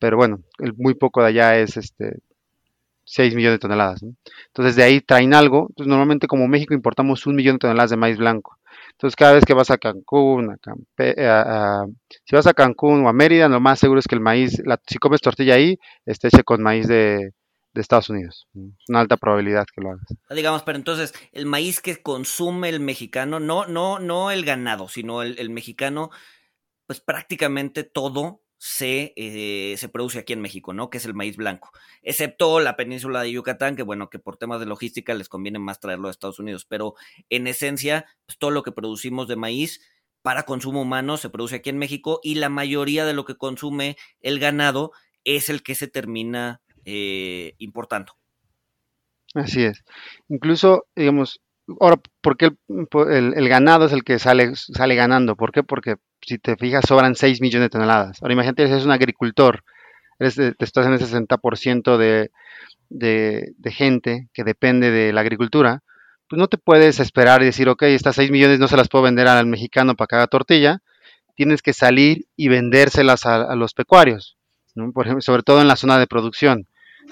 pero 0.00 0.16
bueno, 0.16 0.42
el 0.58 0.74
muy 0.74 0.94
poco 0.94 1.22
de 1.22 1.28
allá 1.28 1.58
es 1.58 1.76
este 1.76 2.18
6 3.04 3.34
millones 3.34 3.56
de 3.56 3.60
toneladas. 3.60 4.02
Entonces 4.02 4.76
de 4.76 4.82
ahí 4.82 5.00
traen 5.00 5.34
algo. 5.34 5.66
Entonces 5.68 5.88
normalmente 5.88 6.26
como 6.26 6.48
México 6.48 6.74
importamos 6.74 7.26
un 7.26 7.36
millón 7.36 7.56
de 7.56 7.60
toneladas 7.60 7.90
de 7.90 7.96
maíz 7.96 8.16
blanco. 8.16 8.56
Entonces 8.92 9.16
cada 9.16 9.32
vez 9.32 9.44
que 9.44 9.54
vas 9.54 9.70
a 9.70 9.78
Cancún, 9.78 10.52
a 10.52 10.56
Campe, 10.58 11.14
a, 11.18 11.84
si 12.24 12.36
vas 12.36 12.46
a 12.46 12.54
Cancún 12.54 13.04
o 13.04 13.08
a 13.08 13.12
Mérida, 13.12 13.48
lo 13.48 13.60
más 13.60 13.78
seguro 13.78 14.00
es 14.00 14.06
que 14.06 14.14
el 14.14 14.20
maíz, 14.20 14.62
si 14.86 14.98
comes 14.98 15.20
tortilla 15.20 15.54
ahí, 15.54 15.78
esté 16.06 16.30
con 16.44 16.62
maíz 16.62 16.86
de, 16.86 17.32
de 17.74 17.80
Estados 17.80 18.10
Unidos. 18.10 18.46
Es 18.54 18.88
una 18.88 19.00
alta 19.00 19.16
probabilidad 19.16 19.66
que 19.74 19.80
lo 19.80 19.90
hagas. 19.90 20.06
Digamos, 20.30 20.62
pero 20.62 20.78
entonces, 20.78 21.12
el 21.32 21.46
maíz 21.46 21.80
que 21.80 22.02
consume 22.02 22.68
el 22.68 22.80
mexicano, 22.80 23.40
no, 23.40 23.66
no, 23.66 23.98
no 23.98 24.30
el 24.30 24.44
ganado, 24.44 24.88
sino 24.88 25.22
el 25.22 25.50
mexicano, 25.50 26.10
pues 26.86 27.00
prácticamente 27.00 27.84
todo 27.84 28.40
se, 28.62 29.14
eh, 29.16 29.74
se, 29.78 29.88
produce 29.88 30.18
aquí 30.18 30.34
en 30.34 30.42
México, 30.42 30.74
¿no? 30.74 30.90
Que 30.90 30.98
es 30.98 31.06
el 31.06 31.14
maíz 31.14 31.38
blanco. 31.38 31.72
Excepto 32.02 32.60
la 32.60 32.76
península 32.76 33.22
de 33.22 33.32
Yucatán, 33.32 33.74
que 33.74 33.82
bueno, 33.82 34.10
que 34.10 34.18
por 34.18 34.36
temas 34.36 34.60
de 34.60 34.66
logística 34.66 35.14
les 35.14 35.30
conviene 35.30 35.58
más 35.58 35.80
traerlo 35.80 36.08
a 36.08 36.10
Estados 36.10 36.38
Unidos. 36.38 36.66
Pero 36.66 36.94
en 37.30 37.46
esencia, 37.46 38.04
pues 38.26 38.36
todo 38.36 38.50
lo 38.50 38.62
que 38.62 38.70
producimos 38.70 39.28
de 39.28 39.36
maíz 39.36 39.80
para 40.20 40.42
consumo 40.42 40.82
humano 40.82 41.16
se 41.16 41.30
produce 41.30 41.56
aquí 41.56 41.70
en 41.70 41.78
México 41.78 42.20
y 42.22 42.34
la 42.34 42.50
mayoría 42.50 43.06
de 43.06 43.14
lo 43.14 43.24
que 43.24 43.38
consume 43.38 43.96
el 44.20 44.38
ganado 44.38 44.92
es 45.24 45.48
el 45.48 45.62
que 45.62 45.74
se 45.74 45.88
termina 45.88 46.60
eh, 46.84 47.54
importando. 47.56 48.12
Así 49.32 49.64
es. 49.64 49.82
Incluso, 50.28 50.84
digamos, 50.94 51.40
ahora, 51.80 51.98
¿por 52.20 52.36
qué 52.36 52.50
el, 52.68 52.88
el, 53.08 53.34
el, 53.38 53.48
ganado 53.48 53.86
es 53.86 53.92
el 53.94 54.04
que 54.04 54.18
sale, 54.18 54.54
sale 54.54 54.96
ganando? 54.96 55.34
¿Por 55.34 55.50
qué? 55.50 55.62
Porque 55.62 55.96
si 56.22 56.38
te 56.38 56.56
fijas, 56.56 56.84
sobran 56.86 57.14
6 57.14 57.40
millones 57.40 57.66
de 57.66 57.70
toneladas. 57.70 58.22
Ahora 58.22 58.34
imagínate, 58.34 58.64
eres 58.64 58.84
un 58.84 58.90
agricultor, 58.90 59.64
eres, 60.18 60.36
te 60.36 60.54
estás 60.60 60.86
en 60.86 60.92
el 60.92 61.00
60% 61.00 61.96
de, 61.96 62.30
de, 62.88 63.72
gente 63.72 64.28
que 64.32 64.44
depende 64.44 64.90
de 64.90 65.12
la 65.12 65.20
agricultura, 65.22 65.82
pues 66.28 66.38
no 66.38 66.48
te 66.48 66.58
puedes 66.58 67.00
esperar 67.00 67.42
y 67.42 67.46
decir, 67.46 67.68
ok, 67.68 67.82
estas 67.84 68.16
6 68.16 68.30
millones 68.30 68.58
no 68.58 68.68
se 68.68 68.76
las 68.76 68.88
puedo 68.88 69.04
vender 69.04 69.26
al 69.28 69.46
mexicano 69.46 69.94
para 69.94 70.06
que 70.06 70.16
haga 70.16 70.26
tortilla, 70.26 70.82
tienes 71.34 71.62
que 71.62 71.72
salir 71.72 72.26
y 72.36 72.48
vendérselas 72.48 73.26
a, 73.26 73.42
a 73.42 73.56
los 73.56 73.74
pecuarios. 73.74 74.36
Por 74.94 75.06
ejemplo, 75.06 75.22
sobre 75.22 75.42
todo 75.42 75.60
en 75.60 75.68
la 75.68 75.76
zona 75.76 75.98
de 75.98 76.06
producción. 76.06 76.66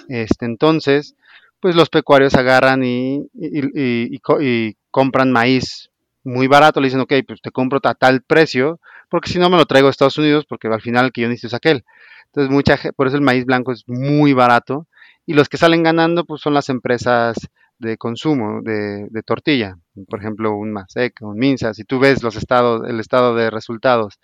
Este, 0.08 0.46
entonces, 0.46 1.16
pues 1.60 1.74
los 1.74 1.88
pecuarios 1.88 2.34
agarran 2.34 2.84
y, 2.84 3.26
y 3.34 4.76
compran 4.90 5.32
maíz 5.32 5.90
muy 6.24 6.46
barato, 6.46 6.80
le 6.80 6.86
dicen, 6.86 7.00
ok, 7.00 7.14
pues 7.26 7.40
te 7.40 7.50
compro 7.50 7.80
a 7.82 7.94
tal 7.94 8.22
precio, 8.22 8.80
porque 9.08 9.30
si 9.30 9.38
no 9.38 9.50
me 9.50 9.56
lo 9.56 9.66
traigo 9.66 9.88
a 9.88 9.90
Estados 9.90 10.18
Unidos, 10.18 10.44
porque 10.48 10.68
al 10.68 10.80
final 10.80 11.06
el 11.06 11.12
que 11.12 11.22
yo 11.22 11.28
necesito 11.28 11.48
es 11.48 11.54
aquel. 11.54 11.84
Entonces, 12.26 12.50
mucha, 12.50 12.78
por 12.96 13.06
eso 13.06 13.16
el 13.16 13.22
maíz 13.22 13.44
blanco 13.44 13.72
es 13.72 13.84
muy 13.86 14.32
barato, 14.32 14.86
y 15.26 15.34
los 15.34 15.48
que 15.48 15.58
salen 15.58 15.82
ganando, 15.82 16.24
pues 16.24 16.40
son 16.40 16.54
las 16.54 16.68
empresas 16.68 17.36
de 17.78 17.96
consumo 17.96 18.60
de, 18.62 19.08
tortilla, 19.24 19.76
por 20.08 20.20
ejemplo, 20.20 20.54
un 20.54 20.72
Maseca, 20.72 21.26
un 21.26 21.38
Minsa, 21.38 21.74
si 21.74 21.84
tú 21.84 21.98
ves 21.98 22.22
los 22.22 22.36
estados, 22.36 22.88
el 22.88 22.98
estado 22.98 23.34
de 23.34 23.50
resultados 23.50 24.18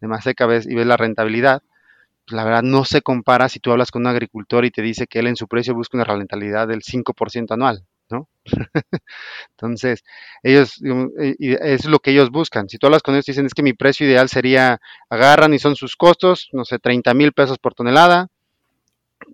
de 0.00 0.08
Maseca 0.08 0.46
ves, 0.46 0.66
y 0.66 0.74
ves 0.74 0.86
la 0.86 0.96
rentabilidad, 0.96 1.62
pues 2.26 2.36
la 2.36 2.44
verdad 2.44 2.62
no 2.62 2.84
se 2.84 3.00
compara 3.02 3.48
si 3.48 3.60
tú 3.60 3.72
hablas 3.72 3.90
con 3.90 4.02
un 4.02 4.08
agricultor 4.08 4.64
y 4.64 4.70
te 4.70 4.82
dice 4.82 5.06
que 5.06 5.20
él 5.20 5.28
en 5.28 5.36
su 5.36 5.48
precio 5.48 5.74
busca 5.74 5.96
una 5.96 6.04
rentabilidad 6.04 6.68
del 6.68 6.82
5% 6.82 7.52
anual. 7.52 7.84
¿No? 8.10 8.28
Entonces, 9.50 10.04
ellos, 10.42 10.80
es 11.38 11.84
lo 11.86 11.98
que 11.98 12.10
ellos 12.12 12.30
buscan. 12.30 12.68
Si 12.68 12.78
tú 12.78 12.86
hablas 12.86 13.02
con 13.02 13.14
ellos, 13.14 13.26
dicen, 13.26 13.46
es 13.46 13.54
que 13.54 13.62
mi 13.62 13.72
precio 13.72 14.06
ideal 14.06 14.28
sería, 14.28 14.80
agarran 15.08 15.54
y 15.54 15.58
son 15.58 15.76
sus 15.76 15.96
costos, 15.96 16.48
no 16.52 16.64
sé, 16.64 16.78
30 16.78 17.14
mil 17.14 17.32
pesos 17.32 17.58
por 17.58 17.74
tonelada, 17.74 18.28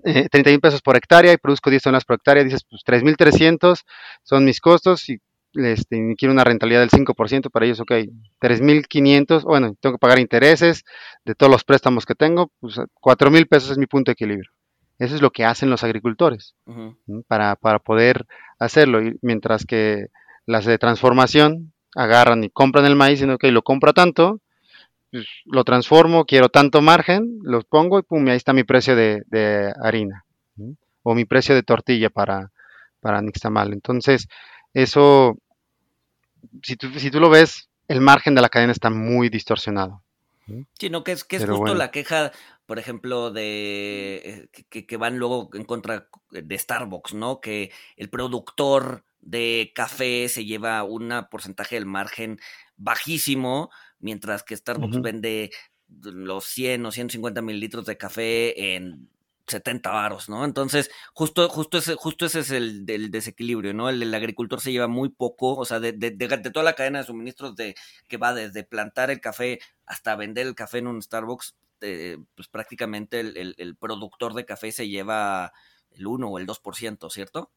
eh, 0.04 0.28
30 0.30 0.50
mil 0.50 0.60
pesos 0.60 0.82
por 0.82 0.96
hectárea 0.96 1.32
y 1.32 1.36
produzco 1.36 1.70
10 1.70 1.82
toneladas 1.82 2.04
por 2.04 2.16
hectárea, 2.16 2.44
dices, 2.44 2.64
pues 2.68 2.82
3.300 2.84 3.82
son 4.22 4.44
mis 4.44 4.60
costos 4.60 5.08
y 5.08 5.18
este, 5.54 6.14
quiero 6.18 6.32
una 6.32 6.44
rentabilidad 6.44 6.80
del 6.80 6.90
5%, 6.90 7.50
para 7.50 7.66
ellos, 7.66 7.80
ok, 7.80 7.92
3.500, 8.40 9.44
bueno, 9.44 9.74
tengo 9.80 9.94
que 9.96 10.00
pagar 10.00 10.18
intereses 10.18 10.84
de 11.24 11.34
todos 11.34 11.50
los 11.50 11.64
préstamos 11.64 12.06
que 12.06 12.14
tengo, 12.14 12.50
pues 12.60 12.76
4.000 12.76 13.48
pesos 13.48 13.70
es 13.70 13.78
mi 13.78 13.86
punto 13.86 14.10
de 14.10 14.14
equilibrio. 14.14 14.50
Eso 14.98 15.16
es 15.16 15.22
lo 15.22 15.30
que 15.30 15.44
hacen 15.44 15.70
los 15.70 15.82
agricultores 15.82 16.54
uh 16.66 16.72
-huh. 16.72 17.24
para, 17.26 17.56
para, 17.56 17.80
poder 17.80 18.26
hacerlo. 18.58 19.02
Y 19.02 19.18
mientras 19.22 19.64
que 19.64 20.08
las 20.46 20.64
de 20.64 20.78
transformación 20.78 21.72
agarran 21.94 22.44
y 22.44 22.50
compran 22.50 22.86
el 22.86 22.96
maíz 22.96 23.18
dicen, 23.20 23.30
ok, 23.30 23.44
lo 23.44 23.62
compro 23.62 23.92
tanto, 23.92 24.40
pues, 25.10 25.26
lo 25.44 25.64
transformo, 25.64 26.24
quiero 26.24 26.48
tanto 26.48 26.82
margen, 26.82 27.38
lo 27.42 27.62
pongo 27.62 27.98
y 27.98 28.02
pum, 28.02 28.26
ahí 28.28 28.36
está 28.36 28.52
mi 28.52 28.64
precio 28.64 28.96
de, 28.96 29.22
de 29.26 29.72
harina. 29.82 30.24
¿sí? 30.56 30.76
O 31.02 31.14
mi 31.14 31.24
precio 31.24 31.54
de 31.54 31.62
tortilla 31.62 32.10
para, 32.10 32.50
para 33.00 33.22
Nixtamal. 33.22 33.72
Entonces, 33.72 34.28
eso, 34.72 35.38
si 36.62 36.76
tú, 36.76 36.90
si 36.98 37.10
tú 37.10 37.20
lo 37.20 37.30
ves, 37.30 37.68
el 37.86 38.00
margen 38.00 38.34
de 38.34 38.40
la 38.40 38.48
cadena 38.48 38.72
está 38.72 38.90
muy 38.90 39.28
distorsionado. 39.28 40.02
Sí, 40.78 40.90
no, 40.90 41.04
que 41.04 41.12
es, 41.12 41.24
que 41.24 41.36
es 41.36 41.48
justo 41.48 41.74
la 41.74 41.90
queja, 41.90 42.32
por 42.66 42.78
ejemplo, 42.78 43.30
de 43.30 44.48
eh, 44.52 44.84
que, 44.86 44.96
van 44.96 45.18
luego 45.18 45.50
en 45.54 45.64
contra 45.64 46.08
de 46.30 46.58
Starbucks, 46.58 47.14
¿no? 47.14 47.40
Que 47.40 47.70
el 47.96 48.10
productor 48.10 49.04
de 49.20 49.72
café 49.74 50.28
se 50.28 50.44
lleva 50.44 50.82
un 50.84 51.12
porcentaje 51.30 51.76
del 51.76 51.86
margen 51.86 52.38
bajísimo, 52.76 53.70
mientras 53.98 54.42
que 54.42 54.56
Starbucks 54.56 55.00
vende 55.00 55.50
los 55.88 56.44
100 56.46 56.86
o 56.86 56.92
150 56.92 57.42
mililitros 57.42 57.86
de 57.86 57.96
café 57.96 58.74
en 58.74 59.08
70 59.46 59.90
varos, 59.90 60.28
¿no? 60.28 60.44
Entonces, 60.44 60.90
justo, 61.12 61.48
justo, 61.48 61.78
ese, 61.78 61.94
justo 61.94 62.26
ese 62.26 62.40
es 62.40 62.50
el, 62.50 62.86
desequilibrio, 62.86 63.74
¿no? 63.74 63.88
El, 63.90 64.12
agricultor 64.14 64.60
se 64.60 64.72
lleva 64.72 64.88
muy 64.88 65.10
poco, 65.10 65.54
o 65.54 65.64
sea, 65.64 65.80
de, 65.80 65.92
de, 65.92 66.10
toda 66.50 66.64
la 66.64 66.74
cadena 66.74 67.00
de 67.00 67.06
suministros 67.06 67.54
de, 67.56 67.74
que 68.08 68.16
va 68.16 68.32
desde 68.32 68.64
plantar 68.64 69.10
el 69.10 69.20
café 69.20 69.60
hasta 69.86 70.16
vender 70.16 70.46
el 70.46 70.54
café 70.54 70.78
en 70.78 70.86
un 70.86 71.02
Starbucks, 71.02 71.56
eh, 71.84 72.18
pues 72.34 72.48
prácticamente 72.48 73.20
el, 73.20 73.76
productor 73.78 74.34
de 74.34 74.44
café 74.44 74.72
se 74.72 74.88
lleva 74.88 75.52
el 75.90 76.06
1 76.06 76.28
o 76.28 76.38
el 76.38 76.46
2%, 76.46 77.10
¿cierto? 77.10 77.50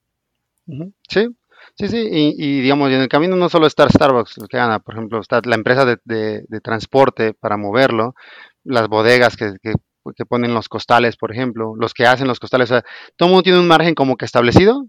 Sí, 1.07 1.27
sí, 1.75 1.87
sí, 1.87 2.07
y, 2.11 2.61
digamos, 2.61 2.91
en 2.91 3.01
el 3.01 3.07
camino 3.07 3.35
no 3.35 3.49
solo 3.49 3.67
está 3.67 3.89
Starbucks 3.89 4.37
lo 4.37 4.47
que 4.47 4.57
gana, 4.57 4.79
por 4.79 4.95
ejemplo, 4.95 5.19
está 5.19 5.41
la 5.45 5.55
empresa 5.55 5.85
de, 5.85 6.45
transporte 6.61 7.33
para 7.33 7.57
moverlo, 7.57 8.15
las 8.63 8.87
bodegas 8.87 9.37
que, 9.37 9.53
que 9.63 9.73
que 10.15 10.25
ponen 10.25 10.53
los 10.53 10.69
costales, 10.69 11.17
por 11.17 11.31
ejemplo, 11.31 11.73
los 11.75 11.93
que 11.93 12.05
hacen 12.05 12.27
los 12.27 12.39
costales, 12.39 12.71
o 12.71 12.75
sea, 12.75 12.85
todo 13.15 13.29
mundo 13.29 13.43
tiene 13.43 13.59
un 13.59 13.67
margen 13.67 13.95
como 13.95 14.17
que 14.17 14.25
establecido 14.25 14.87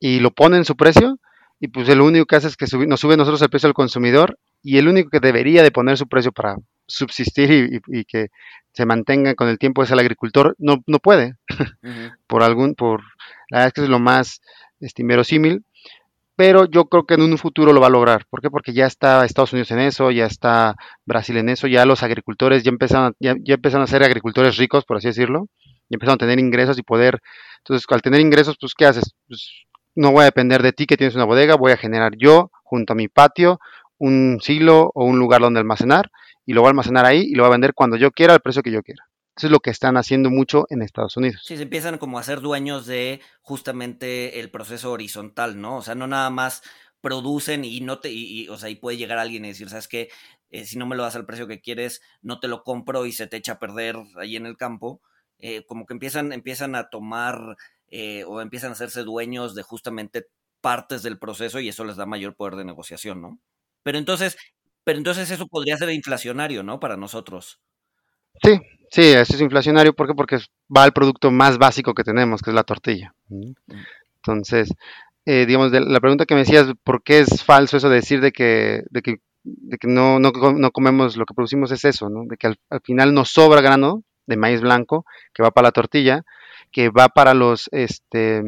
y 0.00 0.20
lo 0.20 0.30
pone 0.32 0.56
en 0.56 0.64
su 0.64 0.76
precio 0.76 1.18
y 1.60 1.68
pues 1.68 1.88
el 1.88 2.00
único 2.00 2.26
que 2.26 2.36
hace 2.36 2.48
es 2.48 2.56
que 2.56 2.66
nos 2.86 3.00
sube 3.00 3.16
nosotros 3.16 3.40
el 3.42 3.48
precio 3.48 3.68
al 3.68 3.74
consumidor 3.74 4.38
y 4.62 4.78
el 4.78 4.88
único 4.88 5.10
que 5.10 5.20
debería 5.20 5.62
de 5.62 5.70
poner 5.70 5.96
su 5.96 6.08
precio 6.08 6.32
para 6.32 6.56
subsistir 6.86 7.80
y, 7.86 8.04
que 8.04 8.28
se 8.72 8.86
mantenga 8.86 9.34
con 9.34 9.48
el 9.48 9.58
tiempo 9.58 9.82
es 9.82 9.90
el 9.90 9.98
agricultor, 9.98 10.54
no, 10.58 10.82
no 10.86 10.98
puede, 10.98 11.34
por 12.26 12.42
algún, 12.42 12.74
por, 12.74 13.02
la 13.50 13.58
verdad 13.58 13.66
es 13.68 13.72
que 13.74 13.80
es 13.82 13.88
lo 13.88 14.00
más 14.00 14.40
este, 14.80 15.02
inverosímil, 15.02 15.64
pero 16.36 16.64
yo 16.64 16.86
creo 16.86 17.04
que 17.04 17.14
en 17.14 17.22
un 17.22 17.38
futuro 17.38 17.72
lo 17.72 17.80
va 17.80 17.86
a 17.86 17.90
lograr. 17.90 18.26
¿Por 18.28 18.40
qué? 18.40 18.50
Porque 18.50 18.72
ya 18.72 18.86
está 18.86 19.24
Estados 19.24 19.52
Unidos 19.52 19.70
en 19.70 19.78
eso, 19.78 20.10
ya 20.10 20.26
está 20.26 20.74
Brasil 21.04 21.36
en 21.36 21.48
eso, 21.48 21.68
ya 21.68 21.84
los 21.84 22.02
agricultores 22.02 22.64
ya 22.64 22.70
empezaron, 22.70 23.14
ya, 23.20 23.34
ya 23.40 23.54
empezaron 23.54 23.84
a 23.84 23.86
ser 23.86 24.02
agricultores 24.02 24.56
ricos, 24.56 24.84
por 24.84 24.96
así 24.96 25.08
decirlo, 25.08 25.46
y 25.88 25.94
empezaron 25.94 26.16
a 26.16 26.18
tener 26.18 26.40
ingresos 26.40 26.78
y 26.78 26.82
poder. 26.82 27.20
Entonces, 27.58 27.86
al 27.88 28.02
tener 28.02 28.20
ingresos, 28.20 28.56
pues, 28.60 28.74
¿qué 28.74 28.86
haces? 28.86 29.14
Pues, 29.28 29.48
no 29.94 30.10
voy 30.10 30.22
a 30.22 30.24
depender 30.24 30.62
de 30.62 30.72
ti 30.72 30.86
que 30.86 30.96
tienes 30.96 31.14
una 31.14 31.24
bodega, 31.24 31.54
voy 31.54 31.72
a 31.72 31.76
generar 31.76 32.14
yo, 32.16 32.50
junto 32.64 32.94
a 32.94 32.96
mi 32.96 33.06
patio, 33.06 33.60
un 33.98 34.40
silo 34.42 34.90
o 34.94 35.04
un 35.04 35.18
lugar 35.18 35.40
donde 35.40 35.60
almacenar, 35.60 36.10
y 36.46 36.52
lo 36.52 36.60
voy 36.60 36.68
a 36.68 36.70
almacenar 36.70 37.04
ahí 37.04 37.22
y 37.22 37.34
lo 37.34 37.42
voy 37.42 37.48
a 37.48 37.52
vender 37.52 37.74
cuando 37.74 37.96
yo 37.96 38.10
quiera, 38.10 38.34
al 38.34 38.40
precio 38.40 38.62
que 38.62 38.70
yo 38.70 38.82
quiera. 38.82 39.04
Eso 39.36 39.48
es 39.48 39.50
lo 39.50 39.60
que 39.60 39.70
están 39.70 39.96
haciendo 39.96 40.30
mucho 40.30 40.64
en 40.70 40.82
Estados 40.82 41.16
Unidos. 41.16 41.42
Sí, 41.44 41.56
se 41.56 41.64
empiezan 41.64 41.98
como 41.98 42.18
a 42.18 42.22
ser 42.22 42.40
dueños 42.40 42.86
de 42.86 43.20
justamente 43.42 44.38
el 44.38 44.50
proceso 44.50 44.92
horizontal, 44.92 45.60
¿no? 45.60 45.78
O 45.78 45.82
sea, 45.82 45.96
no 45.96 46.06
nada 46.06 46.30
más 46.30 46.62
producen 47.00 47.64
y 47.64 47.80
no 47.80 47.98
te, 47.98 48.10
y, 48.12 48.48
o 48.48 48.56
sea, 48.56 48.70
y 48.70 48.76
puede 48.76 48.96
llegar 48.96 49.18
alguien 49.18 49.44
y 49.44 49.48
decir, 49.48 49.68
¿sabes 49.68 49.88
qué? 49.88 50.08
Eh, 50.50 50.64
si 50.64 50.78
no 50.78 50.86
me 50.86 50.94
lo 50.94 51.02
das 51.02 51.16
al 51.16 51.26
precio 51.26 51.48
que 51.48 51.60
quieres, 51.60 52.00
no 52.22 52.38
te 52.38 52.46
lo 52.46 52.62
compro 52.62 53.06
y 53.06 53.12
se 53.12 53.26
te 53.26 53.36
echa 53.36 53.52
a 53.52 53.58
perder 53.58 53.96
ahí 54.16 54.36
en 54.36 54.46
el 54.46 54.56
campo. 54.56 55.02
Eh, 55.38 55.64
como 55.66 55.84
que 55.84 55.94
empiezan, 55.94 56.32
empiezan 56.32 56.76
a 56.76 56.88
tomar 56.88 57.56
eh, 57.88 58.22
o 58.24 58.40
empiezan 58.40 58.70
a 58.70 58.72
hacerse 58.74 59.02
dueños 59.02 59.56
de 59.56 59.62
justamente 59.62 60.28
partes 60.60 61.02
del 61.02 61.18
proceso 61.18 61.58
y 61.60 61.68
eso 61.68 61.84
les 61.84 61.96
da 61.96 62.06
mayor 62.06 62.36
poder 62.36 62.54
de 62.54 62.64
negociación, 62.64 63.20
¿no? 63.20 63.40
Pero 63.82 63.98
entonces, 63.98 64.38
pero 64.84 64.98
entonces 64.98 65.30
eso 65.30 65.46
podría 65.46 65.76
ser 65.76 65.90
inflacionario, 65.90 66.62
¿no? 66.62 66.78
Para 66.78 66.96
nosotros. 66.96 67.58
Sí, 68.42 68.60
sí, 68.90 69.02
eso 69.02 69.34
es 69.34 69.40
inflacionario. 69.40 69.94
¿Por 69.94 70.06
qué? 70.06 70.14
Porque 70.14 70.38
va 70.74 70.84
al 70.84 70.92
producto 70.92 71.30
más 71.30 71.58
básico 71.58 71.94
que 71.94 72.04
tenemos, 72.04 72.42
que 72.42 72.50
es 72.50 72.54
la 72.54 72.64
tortilla. 72.64 73.14
Entonces, 74.16 74.70
eh, 75.26 75.46
digamos, 75.46 75.72
la 75.72 76.00
pregunta 76.00 76.26
que 76.26 76.34
me 76.34 76.40
decías, 76.40 76.66
¿por 76.82 77.02
qué 77.02 77.20
es 77.20 77.42
falso 77.42 77.76
eso 77.76 77.88
de 77.88 77.96
decir 77.96 78.20
de 78.20 78.32
que, 78.32 78.82
de 78.90 79.02
que, 79.02 79.16
de 79.42 79.78
que 79.78 79.88
no, 79.88 80.18
no, 80.18 80.32
no, 80.32 80.70
comemos 80.70 81.16
lo 81.16 81.24
que 81.24 81.34
producimos? 81.34 81.70
Es 81.72 81.84
eso, 81.84 82.10
¿no? 82.10 82.24
De 82.26 82.36
que 82.36 82.48
al, 82.48 82.58
final 82.82 83.14
nos 83.14 83.30
sobra 83.30 83.62
grano 83.62 84.02
de 84.26 84.36
maíz 84.36 84.60
blanco 84.60 85.06
que 85.32 85.42
va 85.42 85.50
para 85.50 85.68
la 85.68 85.72
tortilla, 85.72 86.22
que 86.70 86.90
va 86.90 87.08
para 87.08 87.32
los, 87.32 87.68
este, 87.72 88.42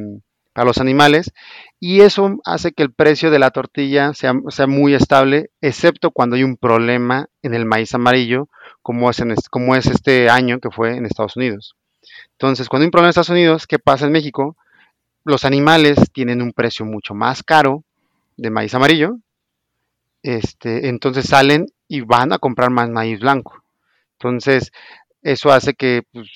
para 0.53 0.67
los 0.67 0.79
animales, 0.79 1.33
y 1.79 2.01
eso 2.01 2.39
hace 2.45 2.73
que 2.73 2.83
el 2.83 2.93
precio 2.93 3.31
de 3.31 3.39
la 3.39 3.51
tortilla 3.51 4.13
sea, 4.15 4.35
muy 4.67 4.95
estable, 4.95 5.51
excepto 5.61 6.11
cuando 6.11 6.37
hay 6.37 6.43
un 6.43 6.57
problema 6.57 7.29
en 7.43 7.55
el 7.55 7.67
maíz 7.67 7.95
amarillo 7.95 8.49
como 8.83 9.11
es, 9.11 9.23
como 9.51 9.77
es 9.77 9.87
este 9.87 10.31
año 10.31 10.59
que 10.59 10.71
fue 10.71 10.97
en 10.97 11.07
Estados 11.07 11.37
Unidos. 11.37 11.77
Entonces, 12.33 12.69
cuando 12.69 12.85
hay 12.85 12.87
un 12.87 12.91
problema 12.93 13.09
en 13.09 13.11
Estados 13.11 13.31
Unidos, 13.31 13.67
¿qué 13.67 13.79
pasa 13.79 14.07
en 14.07 14.13
México? 14.13 14.57
Los 15.25 15.45
animales 15.45 15.99
tienen 16.13 16.41
un 16.41 16.53
precio 16.53 16.87
mucho 16.87 17.15
más 17.15 17.43
caro 17.43 17.85
de 18.37 18.51
maíz 18.51 18.75
amarillo, 18.75 19.19
este, 20.23 20.89
entonces 20.89 21.27
salen 21.27 21.67
y 21.89 22.01
van 22.01 22.33
a 22.33 22.39
comprar 22.39 22.71
más 22.71 22.89
maíz 22.91 23.21
blanco. 23.21 23.63
Entonces, 24.19 24.73
eso 25.23 25.53
hace 25.53 25.75
que 25.75 26.03
pues, 26.13 26.29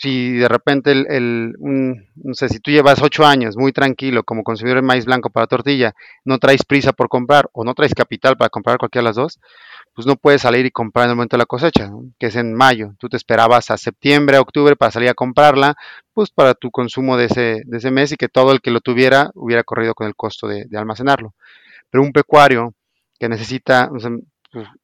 si 0.00 0.34
de 0.34 0.46
repente 0.46 0.92
el, 0.92 1.56
no 1.58 2.34
sé, 2.34 2.48
si 2.48 2.60
tú 2.60 2.70
llevas 2.70 3.02
ocho 3.02 3.26
años 3.26 3.56
muy 3.56 3.72
tranquilo 3.72 4.22
como 4.22 4.44
consumidor 4.44 4.76
de 4.76 4.86
maíz 4.86 5.06
blanco 5.06 5.28
para 5.28 5.48
tortilla, 5.48 5.92
no 6.24 6.38
traes 6.38 6.64
prisa 6.64 6.92
por 6.92 7.08
comprar 7.08 7.50
o 7.52 7.64
no 7.64 7.74
traes 7.74 7.94
capital 7.94 8.36
para 8.36 8.48
comprar 8.48 8.78
cualquiera 8.78 9.02
de 9.02 9.08
las 9.08 9.16
dos, 9.16 9.40
pues 9.94 10.06
no 10.06 10.14
puedes 10.14 10.42
salir 10.42 10.64
y 10.66 10.70
comprar 10.70 11.06
en 11.06 11.10
el 11.10 11.16
momento 11.16 11.36
de 11.36 11.38
la 11.38 11.46
cosecha, 11.46 11.90
que 12.16 12.26
es 12.26 12.36
en 12.36 12.54
mayo. 12.54 12.94
Tú 13.00 13.08
te 13.08 13.16
esperabas 13.16 13.72
a 13.72 13.76
septiembre, 13.76 14.38
octubre 14.38 14.76
para 14.76 14.92
salir 14.92 15.08
a 15.08 15.14
comprarla, 15.14 15.74
pues 16.12 16.30
para 16.30 16.54
tu 16.54 16.70
consumo 16.70 17.16
de 17.16 17.24
ese, 17.24 17.62
de 17.64 17.78
ese 17.78 17.90
mes 17.90 18.12
y 18.12 18.16
que 18.16 18.28
todo 18.28 18.52
el 18.52 18.60
que 18.60 18.70
lo 18.70 18.80
tuviera 18.80 19.32
hubiera 19.34 19.64
corrido 19.64 19.94
con 19.94 20.06
el 20.06 20.14
costo 20.14 20.46
de, 20.46 20.68
almacenarlo. 20.76 21.34
Pero 21.90 22.04
un 22.04 22.12
pecuario 22.12 22.72
que 23.18 23.28
necesita, 23.28 23.90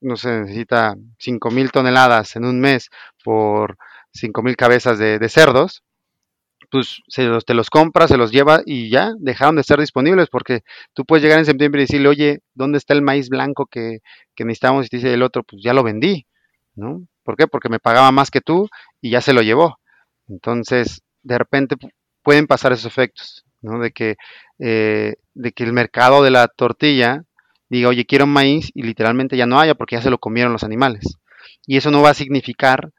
no 0.00 0.16
sé, 0.16 0.40
necesita 0.40 0.96
5 1.20 1.50
mil 1.52 1.70
toneladas 1.70 2.34
en 2.34 2.46
un 2.46 2.58
mes 2.58 2.90
por 3.22 3.78
5 4.14 4.42
mil 4.42 4.56
cabezas 4.56 4.98
de, 4.98 5.28
cerdos, 5.28 5.82
pues 6.70 7.02
se 7.08 7.24
los, 7.24 7.44
te 7.44 7.54
los 7.54 7.70
compra, 7.70 8.08
se 8.08 8.16
los 8.16 8.32
lleva 8.32 8.62
y 8.64 8.88
ya 8.90 9.12
dejaron 9.18 9.56
de 9.56 9.64
ser 9.64 9.78
disponibles 9.78 10.28
porque 10.28 10.62
tú 10.92 11.04
puedes 11.04 11.22
llegar 11.22 11.38
en 11.38 11.44
septiembre 11.44 11.82
y 11.82 11.84
decirle, 11.84 12.08
oye, 12.08 12.40
¿dónde 12.54 12.78
está 12.78 12.94
el 12.94 13.02
maíz 13.02 13.28
blanco 13.28 13.66
que, 13.66 13.98
que 14.34 14.44
necesitamos? 14.44 14.86
Y 14.86 14.88
te 14.88 14.96
dice 14.96 15.12
el 15.12 15.22
otro, 15.22 15.42
pues 15.42 15.62
ya 15.62 15.74
lo 15.74 15.82
vendí, 15.82 16.26
¿no? 16.74 17.06
¿Por 17.22 17.36
qué? 17.36 17.46
Porque 17.46 17.68
me 17.68 17.80
pagaba 17.80 18.10
más 18.12 18.30
que 18.30 18.40
tú 18.40 18.68
y 19.00 19.10
ya 19.10 19.20
se 19.20 19.32
lo 19.32 19.42
llevó. 19.42 19.78
Entonces, 20.28 21.02
de 21.22 21.38
repente 21.38 21.76
pueden 22.22 22.46
pasar 22.46 22.72
esos 22.72 22.86
efectos, 22.86 23.44
¿no? 23.62 23.78
De 23.78 23.92
que, 23.92 24.16
eh, 24.58 25.14
de 25.34 25.52
que 25.52 25.64
el 25.64 25.72
mercado 25.72 26.22
de 26.22 26.30
la 26.30 26.48
tortilla 26.48 27.24
diga, 27.68 27.88
oye, 27.88 28.04
quiero 28.04 28.26
maíz 28.26 28.70
y 28.74 28.82
literalmente 28.82 29.36
ya 29.36 29.46
no 29.46 29.58
haya 29.58 29.74
porque 29.74 29.96
ya 29.96 30.02
se 30.02 30.10
lo 30.10 30.18
comieron 30.18 30.52
los 30.52 30.64
animales. 30.64 31.18
Y 31.66 31.76
eso 31.76 31.90
no 31.90 32.02
va 32.02 32.10
a 32.10 32.14
significar 32.14 32.90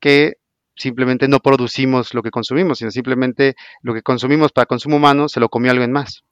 que 0.00 0.34
simplemente 0.76 1.28
no 1.28 1.40
producimos 1.40 2.14
lo 2.14 2.22
que 2.22 2.30
consumimos, 2.30 2.78
sino 2.78 2.90
simplemente 2.90 3.54
lo 3.82 3.94
que 3.94 4.02
consumimos 4.02 4.52
para 4.52 4.66
consumo 4.66 4.96
humano 4.96 5.28
se 5.28 5.40
lo 5.40 5.48
comió 5.48 5.70
alguien 5.70 5.92
más. 5.92 6.24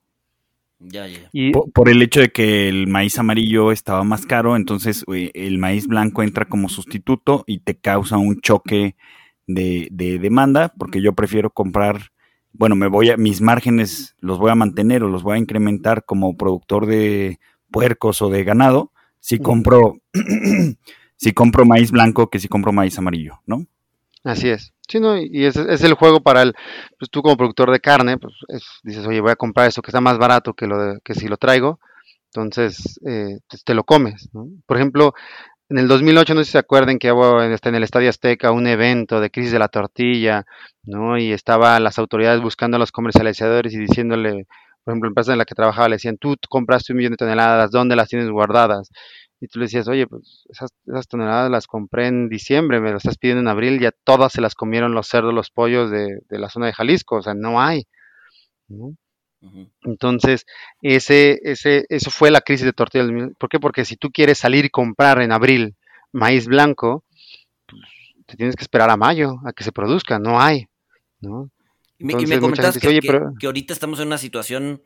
Ya, 0.78 1.06
ya. 1.06 1.28
Y 1.32 1.52
por, 1.52 1.88
el 1.88 2.02
hecho 2.02 2.20
de 2.20 2.30
que 2.30 2.68
el 2.68 2.88
maíz 2.88 3.18
amarillo 3.18 3.70
estaba 3.70 4.02
más 4.02 4.26
caro, 4.26 4.56
entonces 4.56 5.04
el 5.08 5.58
maíz 5.58 5.86
blanco 5.86 6.24
entra 6.24 6.46
como 6.46 6.68
sustituto 6.68 7.44
y 7.46 7.60
te 7.60 7.76
causa 7.76 8.16
un 8.16 8.40
choque 8.40 8.96
de, 9.46 9.88
demanda, 10.20 10.72
porque 10.76 11.00
yo 11.00 11.12
prefiero 11.12 11.50
comprar, 11.50 12.10
bueno, 12.52 12.74
me 12.74 12.88
voy 12.88 13.10
a, 13.10 13.16
mis 13.16 13.40
márgenes 13.40 14.16
los 14.18 14.38
voy 14.38 14.50
a 14.50 14.56
mantener 14.56 15.04
o 15.04 15.08
los 15.08 15.22
voy 15.22 15.36
a 15.36 15.40
incrementar 15.40 16.04
como 16.04 16.36
productor 16.36 16.86
de 16.86 17.38
puercos 17.70 18.20
o 18.22 18.28
de 18.28 18.42
ganado, 18.42 18.92
si 19.20 19.38
compro, 19.38 19.98
si 21.16 21.32
compro 21.32 21.64
maíz 21.64 21.92
blanco 21.92 22.28
que 22.28 22.40
si 22.40 22.48
compro 22.48 22.72
maíz 22.72 22.98
amarillo, 22.98 23.40
¿no? 23.46 23.66
Así 24.24 24.48
es. 24.48 24.72
Sí, 24.88 25.00
¿no? 25.00 25.16
Y 25.18 25.44
es, 25.44 25.56
es 25.56 25.82
el 25.84 25.94
juego 25.94 26.20
para 26.20 26.42
el, 26.42 26.54
pues 26.98 27.10
tú 27.10 27.22
como 27.22 27.36
productor 27.36 27.70
de 27.70 27.80
carne, 27.80 28.18
pues 28.18 28.34
dices, 28.82 29.06
oye, 29.06 29.20
voy 29.20 29.32
a 29.32 29.36
comprar 29.36 29.68
esto 29.68 29.82
que 29.82 29.90
está 29.90 30.00
más 30.00 30.18
barato 30.18 30.54
que, 30.54 30.66
lo 30.66 30.78
de, 30.78 30.98
que 31.04 31.14
si 31.14 31.28
lo 31.28 31.36
traigo, 31.36 31.80
entonces 32.26 33.00
eh, 33.06 33.38
pues, 33.48 33.64
te 33.64 33.74
lo 33.74 33.84
comes, 33.84 34.28
¿no? 34.32 34.46
Por 34.66 34.76
ejemplo, 34.76 35.14
en 35.68 35.78
el 35.78 35.88
2008, 35.88 36.34
no 36.34 36.40
sé 36.40 36.44
si 36.46 36.52
se 36.52 36.58
acuerdan 36.58 36.98
que 36.98 37.10
hubo 37.12 37.42
en 37.42 37.74
el 37.74 37.82
Estadio 37.82 38.10
Azteca 38.10 38.52
un 38.52 38.66
evento 38.66 39.20
de 39.20 39.30
crisis 39.30 39.52
de 39.52 39.58
la 39.58 39.68
tortilla, 39.68 40.44
¿no? 40.84 41.16
Y 41.18 41.32
estaban 41.32 41.82
las 41.82 41.98
autoridades 41.98 42.42
buscando 42.42 42.76
a 42.76 42.80
los 42.80 42.92
comercializadores 42.92 43.72
y 43.74 43.78
diciéndole, 43.78 44.46
por 44.84 44.92
ejemplo, 44.92 45.08
empresa 45.08 45.32
en 45.32 45.38
la 45.38 45.46
que 45.46 45.54
trabajaba 45.54 45.88
le 45.88 45.96
decían, 45.96 46.18
tú 46.18 46.36
compraste 46.48 46.92
un 46.92 46.98
millón 46.98 47.12
de 47.12 47.16
toneladas, 47.16 47.70
¿dónde 47.70 47.96
las 47.96 48.08
tienes 48.08 48.28
guardadas? 48.30 48.90
Y 49.42 49.48
tú 49.48 49.58
le 49.58 49.64
decías, 49.64 49.88
oye, 49.88 50.06
pues 50.06 50.44
esas, 50.50 50.70
toneladas 51.08 51.50
las 51.50 51.66
compré 51.66 52.06
en 52.06 52.28
diciembre, 52.28 52.80
me 52.80 52.92
lo 52.92 52.98
estás 52.98 53.18
pidiendo 53.18 53.40
en 53.40 53.48
abril, 53.48 53.80
ya 53.80 53.90
todas 53.90 54.32
se 54.32 54.40
las 54.40 54.54
comieron 54.54 54.94
los 54.94 55.08
cerdos, 55.08 55.34
los 55.34 55.50
pollos 55.50 55.90
de, 55.90 56.20
la 56.28 56.48
zona 56.48 56.66
de 56.66 56.72
Jalisco, 56.72 57.16
o 57.16 57.22
sea, 57.22 57.34
no 57.34 57.60
hay. 57.60 57.88
Entonces, 59.82 60.46
ese, 60.80 61.40
ese, 61.42 61.86
eso 61.88 62.12
fue 62.12 62.30
la 62.30 62.40
crisis 62.40 62.64
de 62.64 62.72
tortilla. 62.72 63.04
¿Por 63.36 63.48
qué? 63.48 63.58
Porque 63.58 63.84
si 63.84 63.96
tú 63.96 64.12
quieres 64.12 64.38
salir 64.38 64.64
y 64.64 64.70
comprar 64.70 65.20
en 65.20 65.32
abril 65.32 65.74
maíz 66.12 66.46
blanco, 66.46 67.02
te 68.26 68.36
tienes 68.36 68.54
que 68.54 68.62
esperar 68.62 68.90
a 68.90 68.96
mayo 68.96 69.40
a 69.44 69.52
que 69.52 69.64
se 69.64 69.72
produzca, 69.72 70.20
no 70.20 70.40
hay, 70.40 70.68
¿no? 71.20 71.50
y 71.98 72.04
me, 72.04 72.38
comentas 72.38 72.78
que, 72.78 73.00
que, 73.00 73.46
ahorita 73.46 73.72
estamos 73.72 73.98
en 73.98 74.06
una 74.06 74.18
situación 74.18 74.82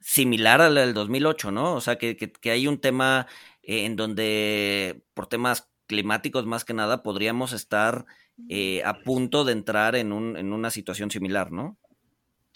similar 0.00 0.60
a 0.60 0.68
la 0.68 0.80
del 0.80 0.94
2008, 0.94 1.52
¿no? 1.52 1.74
O 1.74 1.80
sea, 1.80 1.96
que, 1.96 2.16
que 2.16 2.50
hay 2.50 2.66
un 2.66 2.78
tema 2.80 3.28
eh, 3.66 3.84
en 3.84 3.96
donde 3.96 5.02
por 5.14 5.26
temas 5.26 5.68
climáticos 5.86 6.46
más 6.46 6.64
que 6.64 6.74
nada 6.74 7.02
podríamos 7.02 7.52
estar 7.52 8.06
eh, 8.48 8.82
a 8.84 9.00
punto 9.00 9.44
de 9.44 9.52
entrar 9.52 9.94
en, 9.96 10.12
un, 10.12 10.36
en 10.36 10.52
una 10.52 10.70
situación 10.70 11.10
similar, 11.10 11.52
¿no? 11.52 11.76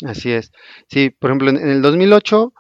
Así 0.04 0.30
es. 0.32 0.52
Sí, 0.88 1.10
por 1.10 1.30
ejemplo, 1.30 1.50
en, 1.50 1.56
el 1.56 1.82
2008 1.82 2.52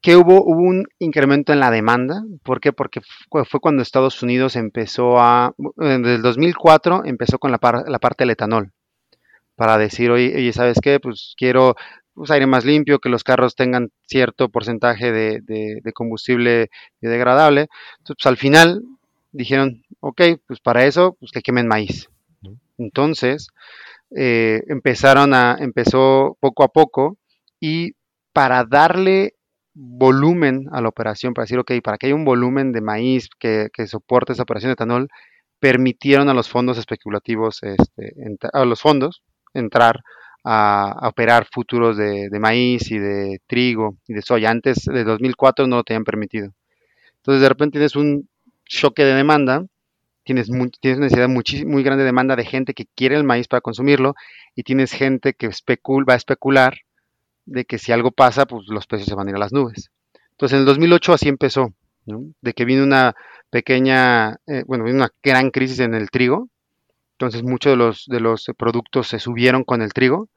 que 0.00 0.16
hubo, 0.16 0.42
hubo 0.44 0.62
un 0.62 0.86
incremento 0.98 1.52
en 1.52 1.60
la 1.60 1.70
demanda. 1.70 2.22
¿Por 2.42 2.60
qué? 2.60 2.72
Porque 2.72 3.00
fue 3.30 3.60
cuando 3.60 3.82
Estados 3.82 4.22
Unidos 4.22 4.56
empezó 4.56 5.18
a, 5.18 5.54
desde 5.76 6.16
el 6.16 6.22
2004 6.22 7.04
empezó 7.04 7.38
con 7.38 7.52
la, 7.52 7.84
la 7.86 7.98
parte 8.00 8.24
del 8.24 8.30
etanol, 8.30 8.72
para 9.54 9.78
decir, 9.78 10.10
oye, 10.10 10.52
¿sabes 10.52 10.78
qué? 10.82 10.98
Pues 10.98 11.34
quiero 11.36 11.76
pues, 12.14 12.30
aire 12.30 12.46
más 12.46 12.64
limpio, 12.64 12.98
que 12.98 13.08
los 13.08 13.24
carros 13.24 13.54
tengan 13.54 13.90
cierto 14.06 14.48
porcentaje 14.48 15.12
de, 15.12 15.40
de, 15.42 15.92
combustible 15.92 16.70
degradable. 17.00 17.68
Entonces, 17.98 18.16
pues, 18.22 18.26
al 18.26 18.36
final 18.36 18.82
dijeron, 19.32 19.82
ok, 20.00 20.22
pues 20.46 20.60
para 20.60 20.84
eso, 20.84 21.16
pues 21.18 21.32
que 21.32 21.42
quemen 21.42 21.68
maíz. 21.68 22.08
Entonces, 22.78 23.48
eh, 24.14 24.62
empezaron 24.68 25.34
a, 25.34 25.56
empezó 25.58 26.36
poco 26.40 26.64
a 26.64 26.68
poco 26.68 27.16
y 27.60 27.92
para 28.32 28.64
darle 28.64 29.34
volumen 29.74 30.66
a 30.72 30.80
la 30.80 30.88
operación, 30.88 31.32
para 31.34 31.44
decir, 31.44 31.58
ok, 31.58 31.72
para 31.82 31.96
que 31.96 32.06
haya 32.06 32.14
un 32.14 32.24
volumen 32.24 32.72
de 32.72 32.80
maíz 32.80 33.28
que, 33.38 33.68
que 33.72 33.86
soporte 33.86 34.32
esa 34.32 34.42
operación 34.42 34.70
de 34.70 34.74
etanol, 34.74 35.08
permitieron 35.62 36.28
a 36.28 36.34
los 36.34 36.48
fondos 36.48 36.76
especulativos, 36.76 37.62
este, 37.62 38.14
a 38.52 38.64
los 38.64 38.80
fondos, 38.80 39.22
entrar 39.54 40.00
a, 40.44 41.08
operar 41.08 41.46
futuros 41.50 41.96
de, 41.96 42.28
maíz 42.40 42.90
y 42.90 42.98
de 42.98 43.40
trigo 43.46 43.96
y 44.06 44.14
de 44.14 44.22
soya. 44.22 44.50
Antes 44.50 44.84
de 44.84 45.04
2004 45.04 45.66
no 45.66 45.76
lo 45.76 45.84
tenían 45.84 46.04
permitido. 46.04 46.52
Entonces 47.16 47.42
de 47.42 47.48
repente 47.48 47.78
tienes 47.78 47.96
un 47.96 48.28
choque 48.64 49.04
de 49.04 49.14
demanda, 49.14 49.64
tienes, 50.24 50.48
tienes 50.80 50.98
una 50.98 51.06
necesidad 51.06 51.28
muy 51.28 51.82
grande 51.82 52.04
demanda 52.04 52.36
de 52.36 52.44
gente 52.44 52.74
que 52.74 52.86
quiere 52.94 53.16
el 53.16 53.24
maíz 53.24 53.48
para 53.48 53.60
consumirlo 53.60 54.14
y 54.54 54.62
tienes 54.62 54.92
gente 54.92 55.34
que 55.34 55.48
va 55.48 56.12
a 56.12 56.16
especular 56.16 56.78
de 57.44 57.64
que 57.64 57.78
si 57.78 57.92
algo 57.92 58.10
pasa, 58.10 58.46
pues 58.46 58.66
los 58.68 58.86
precios 58.86 59.08
se 59.08 59.14
van 59.14 59.26
a 59.26 59.30
ir 59.30 59.36
a 59.36 59.40
las 59.40 59.52
nubes. 59.52 59.90
Entonces 60.32 60.54
en 60.54 60.60
el 60.60 60.66
2008 60.66 61.12
así 61.12 61.28
empezó, 61.28 61.72
de 62.04 62.52
que 62.52 62.64
vino 62.64 62.82
una 62.82 63.14
pequeña, 63.50 64.36
eh, 64.46 64.64
bueno, 64.66 64.84
vino 64.84 64.96
una 64.96 65.10
gran 65.22 65.50
crisis 65.50 65.80
en 65.80 65.94
el 65.94 66.10
trigo, 66.10 66.48
entonces 67.12 67.42
muchos 67.42 67.72
de 67.72 67.76
los, 67.76 68.04
de 68.06 68.20
los 68.20 68.46
productos 68.56 69.08
se 69.08 69.18
subieron 69.18 69.64
con 69.64 69.82
el 69.82 69.92
trigo. 69.92 70.28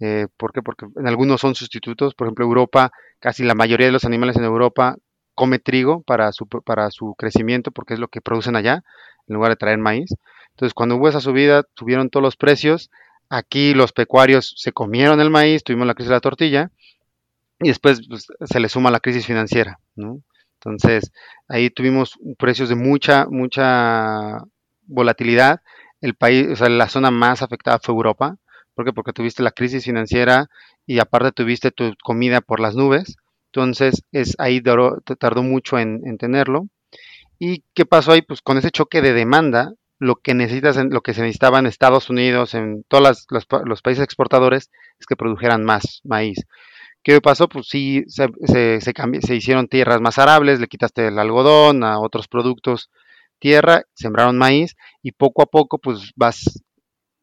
Eh, 0.00 0.26
¿Por 0.36 0.52
qué? 0.52 0.62
Porque 0.62 0.86
en 0.96 1.06
algunos 1.06 1.40
son 1.40 1.54
sustitutos. 1.54 2.14
Por 2.14 2.26
ejemplo, 2.26 2.44
Europa, 2.44 2.90
casi 3.20 3.44
la 3.44 3.54
mayoría 3.54 3.86
de 3.86 3.92
los 3.92 4.04
animales 4.04 4.36
en 4.36 4.44
Europa 4.44 4.96
come 5.34 5.58
trigo 5.58 6.02
para 6.02 6.32
su, 6.32 6.46
para 6.46 6.90
su 6.90 7.14
crecimiento 7.16 7.70
porque 7.70 7.94
es 7.94 8.00
lo 8.00 8.08
que 8.08 8.20
producen 8.20 8.56
allá, 8.56 8.82
en 9.28 9.34
lugar 9.34 9.50
de 9.52 9.56
traer 9.56 9.78
maíz. 9.78 10.10
Entonces, 10.50 10.74
cuando 10.74 10.96
hubo 10.96 11.08
esa 11.08 11.20
subida, 11.20 11.64
subieron 11.76 12.10
todos 12.10 12.22
los 12.22 12.36
precios. 12.36 12.90
Aquí 13.28 13.72
los 13.74 13.92
pecuarios 13.92 14.54
se 14.58 14.72
comieron 14.72 15.20
el 15.20 15.30
maíz, 15.30 15.62
tuvimos 15.64 15.86
la 15.86 15.94
crisis 15.94 16.08
de 16.08 16.16
la 16.16 16.20
tortilla 16.20 16.70
y 17.60 17.68
después 17.68 18.06
pues, 18.08 18.26
se 18.44 18.60
le 18.60 18.68
suma 18.68 18.90
la 18.90 19.00
crisis 19.00 19.24
financiera, 19.24 19.78
Entonces, 19.96 21.12
ahí 21.48 21.70
tuvimos 21.70 22.18
precios 22.38 22.68
de 22.68 22.74
mucha, 22.74 23.26
mucha 23.26 24.42
volatilidad 24.86 25.60
el 26.02 26.14
país, 26.14 26.48
o 26.50 26.56
sea, 26.56 26.68
la 26.68 26.88
zona 26.88 27.10
más 27.10 27.40
afectada 27.42 27.78
fue 27.78 27.94
Europa. 27.94 28.36
Porque 28.74 29.12
tuviste 29.12 29.42
la 29.42 29.50
crisis 29.50 29.84
financiera 29.84 30.48
y 30.86 30.98
aparte 30.98 31.32
tuviste 31.32 31.70
tu 31.70 31.92
comida 32.02 32.40
por 32.40 32.58
las 32.58 32.74
nubes. 32.74 33.16
Entonces, 33.52 34.02
es 34.12 34.34
ahí 34.38 34.62
tardó 34.62 35.42
mucho 35.42 35.78
en, 35.78 36.00
tenerlo. 36.18 36.68
¿Y 37.38 37.64
qué 37.74 37.84
pasó 37.84 38.12
ahí? 38.12 38.22
Pues 38.22 38.40
con 38.40 38.56
ese 38.56 38.70
choque 38.70 39.02
de 39.02 39.12
demanda, 39.12 39.74
lo 39.98 40.16
que 40.16 40.32
necesitas, 40.34 40.76
lo 40.76 41.02
que 41.02 41.12
se 41.12 41.20
necesitaba 41.20 41.58
en 41.58 41.66
Estados 41.66 42.08
Unidos, 42.08 42.54
en 42.54 42.82
todos 42.88 43.26
los, 43.28 43.82
países 43.82 44.04
exportadores, 44.04 44.70
es 44.98 45.06
que 45.06 45.16
produjeran 45.16 45.64
más 45.64 46.00
maíz. 46.04 46.38
¿Qué 47.02 47.20
pasó? 47.20 47.48
Pues 47.48 47.66
sí, 47.68 48.04
se, 48.06 48.28
se, 48.46 48.80
se 48.80 49.34
hicieron 49.34 49.68
tierras 49.68 50.00
más 50.00 50.18
arables, 50.18 50.60
le 50.60 50.68
quitaste 50.68 51.08
el 51.08 51.18
algodón 51.18 51.84
a 51.84 51.98
otros 51.98 52.26
productos 52.28 52.90
tierra, 53.42 53.82
sembraron 53.94 54.38
maíz 54.38 54.76
y 55.02 55.10
poco 55.10 55.42
a 55.42 55.46
poco 55.46 55.78
pues 55.78 56.12
vas 56.14 56.62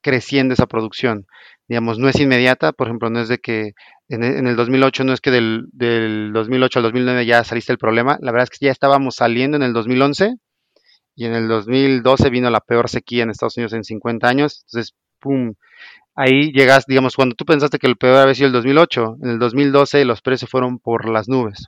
creciendo 0.02 0.54
esa 0.54 0.68
producción. 0.68 1.26
Digamos, 1.70 1.98
no 1.98 2.10
es 2.10 2.20
inmediata, 2.20 2.74
por 2.74 2.88
ejemplo, 2.88 3.10
no 3.10 3.22
es 3.22 3.30
de 3.30 3.38
que 3.38 3.72
en, 4.10 4.24
el 4.24 4.56
2008, 4.58 5.06
no 5.06 5.14
es 5.14 5.22
que 5.22 5.32
del, 5.32 5.70
2008 6.34 6.80
al 6.80 6.84
2009 6.84 7.26
ya 7.26 7.44
saliste 7.46 7.72
el 7.72 7.78
problema, 7.78 8.18
la 8.22 8.34
verdad 8.34 8.50
es 8.52 8.58
que 8.60 8.66
ya 8.66 8.72
estábamos 8.72 9.16
saliendo 9.16 9.56
en 9.56 9.64
el 9.64 9.72
2011 9.72 10.36
y 11.16 11.26
en 11.26 11.34
el 11.36 11.48
2012 11.48 12.30
vino 12.30 12.50
la 12.50 12.60
peor 12.60 12.90
sequía 12.90 13.24
en 13.24 13.30
Estados 13.30 13.56
Unidos 13.56 13.74
en 13.74 13.86
50 13.86 14.28
años, 14.28 14.64
entonces, 14.66 14.96
¡pum! 15.20 15.54
Ahí 16.16 16.52
llegas, 16.52 16.86
digamos, 16.86 17.16
cuando 17.16 17.36
tú 17.36 17.46
pensaste 17.46 17.80
que 17.80 17.88
el 17.88 17.96
peor 17.96 18.18
había 18.18 18.36
sido 18.36 18.48
el 18.48 18.54
2008, 18.54 19.18
en 19.24 19.30
el 19.30 19.40
2012 19.40 20.04
los 20.04 20.22
precios 20.22 20.52
fueron 20.52 20.80
por 20.80 21.08
las 21.08 21.30
nubes. 21.30 21.68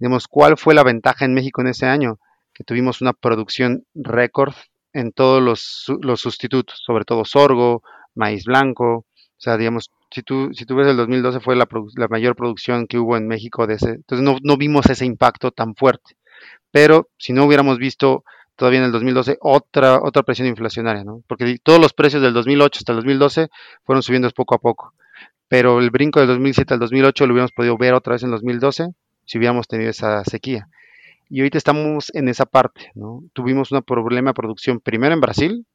Digamos, 0.00 0.26
¿cuál 0.26 0.56
fue 0.56 0.74
la 0.74 0.82
ventaja 0.82 1.24
en 1.24 1.34
México 1.34 1.60
en 1.60 1.68
ese 1.68 1.86
año? 1.86 2.18
Tuvimos 2.64 3.00
una 3.00 3.12
producción 3.12 3.84
récord 3.94 4.54
en 4.92 5.12
todos 5.12 5.42
los, 5.42 6.20
sustitutos, 6.20 6.82
sobre 6.84 7.04
todo 7.04 7.24
sorgo, 7.24 7.82
maíz 8.14 8.44
blanco, 8.44 8.96
o 8.96 9.42
sea, 9.42 9.56
digamos, 9.56 9.90
si 10.10 10.22
tú, 10.22 10.50
si 10.52 10.66
tú 10.66 10.74
ves 10.74 10.88
el 10.88 10.96
2012 10.96 11.40
fue 11.40 11.56
la, 11.56 11.66
mayor 12.08 12.36
producción 12.36 12.86
que 12.86 12.98
hubo 12.98 13.16
en 13.16 13.28
México 13.28 13.66
de 13.66 13.74
ese, 13.74 13.90
entonces 13.90 14.24
no, 14.24 14.38
no, 14.42 14.56
vimos 14.56 14.86
ese 14.86 15.06
impacto 15.06 15.52
tan 15.52 15.74
fuerte, 15.74 16.16
pero 16.70 17.08
si 17.16 17.32
no 17.32 17.44
hubiéramos 17.44 17.78
visto 17.78 18.24
todavía 18.56 18.80
en 18.80 18.86
el 18.86 18.92
2012 18.92 19.38
otra, 19.40 20.00
otra 20.02 20.22
presión 20.22 20.48
inflacionaria, 20.48 21.04
¿no? 21.04 21.22
Porque 21.26 21.58
todos 21.62 21.80
los 21.80 21.94
precios 21.94 22.20
del 22.22 22.34
2008 22.34 22.78
hasta 22.80 22.92
el 22.92 22.96
2012 22.96 23.48
fueron 23.84 24.02
subiendo 24.02 24.28
poco 24.30 24.54
a 24.54 24.58
poco, 24.58 24.92
pero 25.48 25.78
el 25.78 25.90
brinco 25.90 26.20
del 26.20 26.28
2007 26.28 26.74
al 26.74 26.80
2008 26.80 27.26
lo 27.26 27.32
hubiéramos 27.32 27.52
podido 27.52 27.78
ver 27.78 27.94
otra 27.94 28.14
vez 28.14 28.22
en 28.22 28.30
2012 28.32 28.88
si 29.24 29.38
hubiéramos 29.38 29.68
tenido 29.68 29.90
esa 29.90 30.24
sequía. 30.24 30.68
Y 31.30 31.40
ahorita 31.40 31.58
estamos 31.58 32.10
en 32.14 32.28
esa 32.28 32.44
parte, 32.44 32.90
¿no? 32.96 33.22
Tuvimos 33.32 33.70
un 33.70 33.82
problema 33.82 34.30
de 34.30 34.34
producción 34.34 34.80
primero 34.80 35.14
en 35.14 35.20
Brasil, 35.20 35.66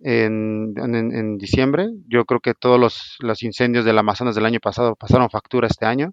en, 0.00 1.38
diciembre. 1.38 1.88
Yo 2.08 2.24
creo 2.24 2.40
que 2.40 2.54
todos 2.54 3.16
los, 3.20 3.42
incendios 3.44 3.84
del 3.84 3.98
Amazonas 3.98 4.34
del 4.34 4.46
año 4.46 4.58
pasado 4.60 4.96
pasaron 4.96 5.30
factura 5.30 5.68
este 5.68 5.86
año 5.86 6.10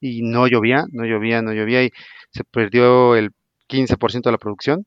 y 0.00 0.22
no 0.22 0.48
llovía, 0.48 0.84
no 0.90 1.04
llovía, 1.06 1.42
no 1.42 1.52
llovía 1.52 1.84
y 1.84 1.90
se 2.32 2.42
perdió 2.42 3.14
el 3.14 3.30
15% 3.68 4.22
de 4.24 4.32
la 4.32 4.38
producción. 4.38 4.84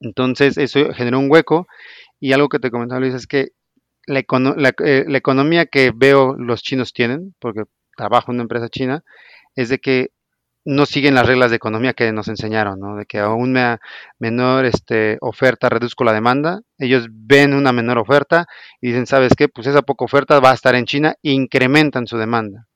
Entonces 0.00 0.56
eso 0.56 0.92
generó 0.94 1.18
un 1.18 1.30
hueco 1.30 1.66
y 2.20 2.32
algo 2.32 2.48
que 2.48 2.58
te 2.58 2.70
comentaba 2.70 3.00
Luis 3.00 3.14
es 3.14 3.26
que 3.26 3.48
la, 4.06 4.20
eh, 4.20 5.04
la, 5.06 5.18
economía 5.18 5.66
que 5.66 5.92
veo 5.94 6.34
los 6.38 6.62
chinos 6.62 6.92
tienen, 6.94 7.34
porque 7.38 7.64
trabajo 7.96 8.30
en 8.30 8.36
una 8.36 8.44
empresa 8.44 8.68
china, 8.70 9.04
es 9.56 9.68
de 9.68 9.78
que 9.78 10.10
no 10.66 10.84
siguen 10.84 11.14
las 11.14 11.26
reglas 11.26 11.50
de 11.50 11.56
economía 11.56 11.94
que 11.94 12.12
nos 12.12 12.26
enseñaron, 12.26 12.80
¿no? 12.80 12.96
De 12.96 13.06
que 13.06 13.20
a 13.20 13.30
una 13.30 13.80
menor 14.18 14.64
este, 14.64 15.16
oferta 15.20 15.68
reduzco 15.68 16.02
la 16.02 16.12
demanda. 16.12 16.60
Ellos 16.76 17.06
ven 17.08 17.54
una 17.54 17.72
menor 17.72 17.98
oferta 17.98 18.46
y 18.80 18.88
dicen, 18.88 19.06
¿sabes 19.06 19.34
qué? 19.36 19.48
Pues 19.48 19.68
esa 19.68 19.82
poca 19.82 20.04
oferta 20.04 20.40
va 20.40 20.50
a 20.50 20.54
estar 20.54 20.74
en 20.74 20.84
China 20.84 21.14
e 21.22 21.30
incrementan 21.30 22.08
su 22.08 22.18
demanda. 22.18 22.66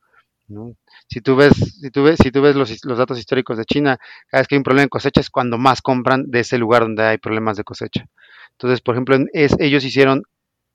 ¿no? 0.47 0.77
Si 1.09 1.21
tú 1.21 1.35
ves, 1.35 1.53
si 1.81 1.91
tú 1.91 2.05
ves, 2.05 2.17
si 2.23 2.31
tú 2.31 2.41
ves 2.41 2.55
los, 2.55 2.81
datos 2.97 3.19
históricos 3.19 3.59
de 3.59 3.65
China, 3.65 3.99
cada 4.29 4.43
vez 4.43 4.49
que 4.49 4.55
hay 4.55 4.59
un 4.59 4.65
problema 4.65 4.85
de 4.85 4.89
cosecha 4.89 5.21
es 5.21 5.29
cuando 5.29 5.59
más 5.59 5.83
compran 5.83 6.31
de 6.31 6.41
ese 6.41 6.59
lugar 6.59 6.83
donde 6.83 7.03
hay 7.03 7.19
problemas 7.19 7.57
de 7.57 7.65
cosecha. 7.65 8.07
Entonces, 8.53 8.81
por 8.81 8.95
ejemplo, 8.95 9.19
es, 9.33 9.57
ellos 9.59 9.85
hicieron 9.85 10.23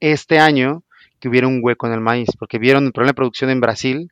este 0.02 0.40
año 0.40 0.84
que 1.22 1.30
hubiera 1.30 1.48
un 1.48 1.62
hueco 1.64 1.88
en 1.88 1.94
el 1.94 2.02
maíz, 2.02 2.28
porque 2.38 2.60
vieron 2.60 2.86
el 2.86 2.92
problema 2.92 3.12
de 3.12 3.16
producción 3.16 3.50
en 3.50 3.62
Brasil 3.62 4.12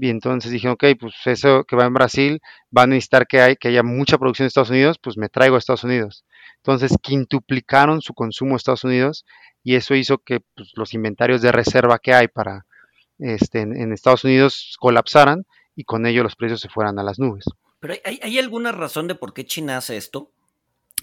y 0.00 0.10
entonces 0.10 0.50
dije, 0.52 0.68
ok, 0.68 0.84
pues 0.98 1.14
eso 1.24 1.64
que 1.64 1.76
va 1.76 1.86
en 1.86 1.94
Brasil 1.94 2.40
va 2.76 2.82
a 2.82 2.86
necesitar 2.86 3.26
que, 3.26 3.40
hay, 3.40 3.56
que 3.56 3.68
haya 3.68 3.82
mucha 3.82 4.18
producción 4.18 4.44
en 4.44 4.48
Estados 4.48 4.70
Unidos, 4.70 4.98
pues 5.02 5.16
me 5.16 5.28
traigo 5.28 5.56
a 5.56 5.58
Estados 5.58 5.84
Unidos. 5.84 6.24
Entonces 6.56 6.96
quintuplicaron 7.02 8.00
su 8.00 8.14
consumo 8.14 8.52
en 8.52 8.56
Estados 8.56 8.84
Unidos 8.84 9.24
y 9.62 9.74
eso 9.74 9.94
hizo 9.94 10.18
que 10.18 10.40
pues, 10.54 10.72
los 10.74 10.94
inventarios 10.94 11.42
de 11.42 11.52
reserva 11.52 11.98
que 11.98 12.14
hay 12.14 12.28
para 12.28 12.66
este, 13.18 13.60
en, 13.60 13.92
Estados 13.92 14.24
Unidos 14.24 14.76
colapsaran 14.78 15.44
y 15.74 15.84
con 15.84 16.06
ello 16.06 16.22
los 16.22 16.36
precios 16.36 16.60
se 16.60 16.68
fueran 16.68 16.98
a 16.98 17.02
las 17.02 17.18
nubes. 17.18 17.44
¿Pero 17.80 17.94
hay, 18.04 18.38
alguna 18.38 18.72
razón 18.72 19.06
de 19.06 19.14
por 19.14 19.32
qué 19.32 19.44
China 19.44 19.76
hace 19.76 19.96
esto? 19.96 20.32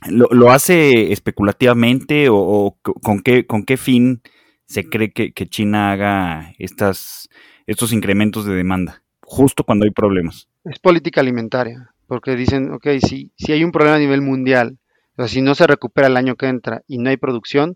¿Lo, 0.10 0.52
hace 0.52 1.14
especulativamente 1.14 2.28
o, 2.30 2.78
con, 2.82 3.22
qué, 3.22 3.46
con 3.46 3.64
qué 3.64 3.78
fin 3.78 4.22
se 4.66 4.90
cree 4.90 5.12
que, 5.12 5.32
que 5.32 5.48
China 5.48 5.92
haga 5.92 6.54
estas 6.58 7.30
estos 7.68 7.94
incrementos 7.94 8.46
de 8.46 8.56
demanda, 8.56 9.02
justo 9.22 9.64
cuando 9.64 9.86
hay 9.86 9.92
problemas. 9.92 10.48
Es 10.64 10.80
política 10.80 11.22
alimentaria, 11.22 11.92
porque 12.08 12.36
dicen, 12.36 12.72
ok, 12.72 12.88
si, 13.02 13.32
si 13.38 13.52
hay 13.52 13.64
un 13.64 13.72
problema 13.72 13.98
a 13.98 14.00
nivel 14.00 14.22
mundial, 14.22 14.78
o 15.18 15.24
sea, 15.24 15.28
si 15.28 15.42
no 15.42 15.56
se 15.56 15.68
recupera 15.68 16.08
el 16.08 16.18
año 16.18 16.36
que 16.36 16.48
entra 16.48 16.82
y 16.88 16.98
no 16.98 17.10
hay 17.10 17.18
producción, 17.18 17.76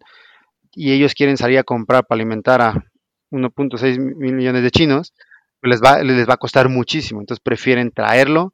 y 0.71 0.91
ellos 0.91 1.13
quieren 1.13 1.38
salir 1.38 1.58
a 1.58 1.63
comprar 1.63 2.06
para 2.06 2.17
alimentar 2.17 2.62
a 2.62 2.73
1.6 3.32 4.15
mil 4.15 4.34
millones 4.34 4.63
de 4.63 4.71
chinos, 4.71 5.13
pues 5.62 5.71
les 5.71 5.82
va, 5.82 6.02
les 6.04 6.28
va 6.28 6.36
a 6.36 6.38
costar 6.38 6.69
muchísimo. 6.69 7.19
Entonces 7.19 7.41
prefieren 7.43 7.91
traerlo 7.91 8.54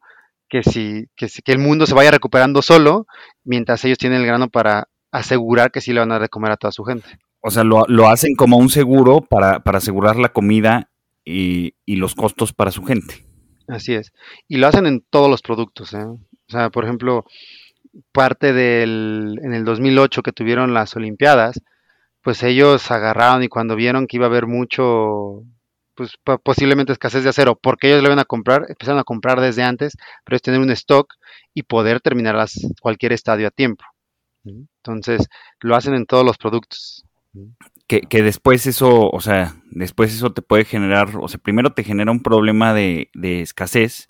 que 0.49 0.63
si, 0.63 1.07
que 1.15 1.27
si 1.27 1.41
que 1.41 1.51
el 1.51 1.59
mundo 1.59 1.85
se 1.85 1.93
vaya 1.93 2.11
recuperando 2.11 2.61
solo, 2.61 3.05
mientras 3.43 3.83
ellos 3.85 3.97
tienen 3.97 4.21
el 4.21 4.27
grano 4.27 4.49
para 4.49 4.87
asegurar 5.11 5.71
que 5.71 5.81
sí 5.81 5.93
le 5.93 5.99
van 5.99 6.11
a 6.11 6.15
dar 6.15 6.23
de 6.23 6.29
comer 6.29 6.51
a 6.51 6.57
toda 6.57 6.71
su 6.71 6.83
gente. 6.83 7.07
O 7.41 7.51
sea, 7.51 7.63
lo, 7.63 7.83
lo 7.87 8.07
hacen 8.07 8.35
como 8.35 8.57
un 8.57 8.69
seguro 8.69 9.21
para, 9.21 9.59
para 9.59 9.77
asegurar 9.77 10.15
la 10.15 10.29
comida 10.29 10.89
y, 11.25 11.73
los 11.87 12.15
costos 12.15 12.53
para 12.53 12.71
su 12.71 12.83
gente. 12.83 13.25
Así 13.67 13.93
es. 13.93 14.13
Y 14.47 14.57
lo 14.57 14.67
hacen 14.67 14.85
en 14.85 15.01
todos 15.01 15.29
los 15.29 15.41
productos. 15.41 15.93
¿eh? 15.93 16.03
O 16.03 16.19
sea, 16.47 16.69
por 16.69 16.83
ejemplo, 16.83 17.25
parte 18.11 18.53
del, 18.53 19.39
en 19.43 19.53
el 19.53 19.65
2008 19.65 20.21
que 20.21 20.31
tuvieron 20.31 20.73
las 20.73 20.95
Olimpiadas, 20.95 21.61
pues 22.21 22.43
ellos 22.43 22.89
agarraron 22.91 23.43
y 23.43 23.47
cuando 23.47 23.75
vieron 23.75 24.07
que 24.07 24.17
iba 24.17 24.25
a 24.25 24.29
haber 24.29 24.47
mucho, 24.47 25.43
pues 25.95 26.17
posiblemente 26.43 26.91
escasez 26.91 27.23
de 27.23 27.29
acero, 27.29 27.55
porque 27.55 27.87
ellos 27.87 28.01
lo 28.01 28.09
iban 28.09 28.19
a 28.19 28.25
comprar, 28.25 28.65
empezaron 28.67 28.99
a 28.99 29.03
comprar 29.03 29.41
desde 29.41 29.63
antes, 29.63 29.95
pero 30.23 30.35
es 30.35 30.41
tener 30.41 30.59
un 30.59 30.71
stock 30.71 31.13
y 31.53 31.63
poder 31.63 32.01
terminar 32.01 32.47
cualquier 32.81 33.13
estadio 33.13 33.47
a 33.47 33.51
tiempo. 33.51 33.85
Entonces, 34.43 35.27
lo 35.59 35.75
hacen 35.75 35.95
en 35.95 36.05
todos 36.05 36.25
los 36.25 36.37
productos. 36.37 37.05
Que, 37.87 38.23
después 38.23 38.65
eso, 38.65 39.09
o 39.09 39.21
sea, 39.21 39.55
después 39.69 40.13
eso 40.13 40.33
te 40.33 40.41
puede 40.41 40.65
generar, 40.65 41.09
o 41.19 41.27
sea, 41.27 41.39
primero 41.39 41.73
te 41.73 41.83
genera 41.83 42.11
un 42.11 42.23
problema 42.23 42.73
de, 42.73 43.09
escasez, 43.13 44.09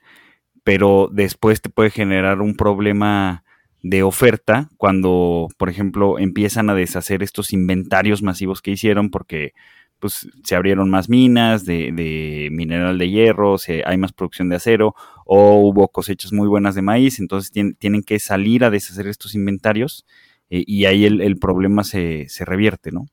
pero 0.63 1.09
después 1.11 1.61
te 1.61 1.69
puede 1.69 1.89
generar 1.89 2.41
un 2.41 2.55
problema 2.55 3.43
de 3.81 4.01
oferta 4.01 4.69
cuando, 4.77 5.49
por 5.57 5.69
ejemplo, 5.69 6.17
empiezan 6.19 6.69
a 6.69 6.75
deshacer 6.75 7.21
estos 7.21 7.53
inventarios 7.53 8.23
masivos 8.23 8.61
que 8.61 8.71
hicieron 8.71 9.11
porque 9.11 9.53
pues 9.99 10.27
se 10.43 10.55
abrieron 10.55 10.89
más 10.89 11.09
minas 11.09 11.65
de, 11.65 11.91
de 11.91 12.49
mineral 12.51 12.97
de 12.97 13.09
hierro, 13.09 13.57
se, 13.57 13.83
hay 13.85 13.97
más 13.97 14.13
producción 14.13 14.49
de 14.49 14.57
acero 14.57 14.95
o 15.25 15.59
hubo 15.59 15.87
cosechas 15.89 16.31
muy 16.31 16.47
buenas 16.47 16.75
de 16.75 16.81
maíz, 16.81 17.19
entonces 17.19 17.51
tienen, 17.51 18.03
que 18.03 18.19
salir 18.19 18.63
a 18.63 18.69
deshacer 18.69 19.07
estos 19.07 19.35
inventarios 19.35 20.05
eh, 20.49 20.63
y 20.65 20.85
ahí 20.85 21.05
el, 21.05 21.37
problema 21.37 21.83
se, 21.83 22.27
revierte, 22.45 22.91
¿no? 22.91 23.07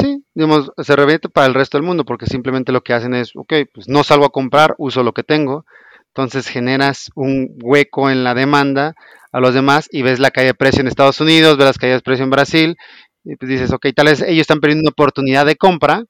Sí, 0.00 0.22
digamos, 0.34 0.70
se 0.76 0.94
revierte 0.94 1.28
para 1.28 1.46
el 1.46 1.54
resto 1.54 1.76
del 1.76 1.86
mundo 1.86 2.04
porque 2.04 2.26
simplemente 2.26 2.70
lo 2.70 2.82
que 2.82 2.92
hacen 2.92 3.14
es, 3.14 3.32
ok, 3.34 3.52
pues 3.74 3.88
no 3.88 4.04
salgo 4.04 4.26
a 4.26 4.30
comprar, 4.30 4.74
uso 4.78 5.02
lo 5.02 5.12
que 5.12 5.24
tengo, 5.24 5.64
entonces 6.08 6.46
generas 6.46 7.10
un 7.16 7.56
hueco 7.62 8.10
en 8.10 8.22
la 8.22 8.34
demanda 8.34 8.94
a 9.32 9.40
los 9.40 9.54
demás 9.54 9.88
y 9.90 10.02
ves 10.02 10.20
la 10.20 10.30
caída 10.30 10.48
de 10.48 10.54
precio 10.54 10.80
en 10.80 10.86
Estados 10.86 11.20
Unidos, 11.20 11.56
ves 11.56 11.66
las 11.66 11.78
caídas 11.78 11.98
de 11.98 12.04
precio 12.04 12.24
en 12.24 12.30
Brasil 12.30 12.76
y 13.24 13.34
pues 13.36 13.50
dices, 13.50 13.72
ok, 13.72 13.86
tal 13.94 14.06
vez 14.06 14.22
ellos 14.22 14.42
están 14.42 14.60
perdiendo 14.60 14.82
una 14.82 14.92
oportunidad 14.92 15.44
de 15.44 15.56
compra, 15.56 16.04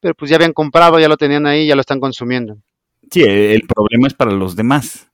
pero 0.00 0.14
pues 0.14 0.30
ya 0.30 0.36
habían 0.36 0.52
comprado, 0.52 0.98
ya 0.98 1.08
lo 1.08 1.18
tenían 1.18 1.46
ahí, 1.46 1.66
ya 1.66 1.74
lo 1.74 1.80
están 1.82 2.00
consumiendo. 2.00 2.56
Sí, 3.10 3.22
el 3.22 3.62
problema 3.66 4.08
es 4.08 4.14
para 4.14 4.32
los 4.32 4.56
demás. 4.56 5.08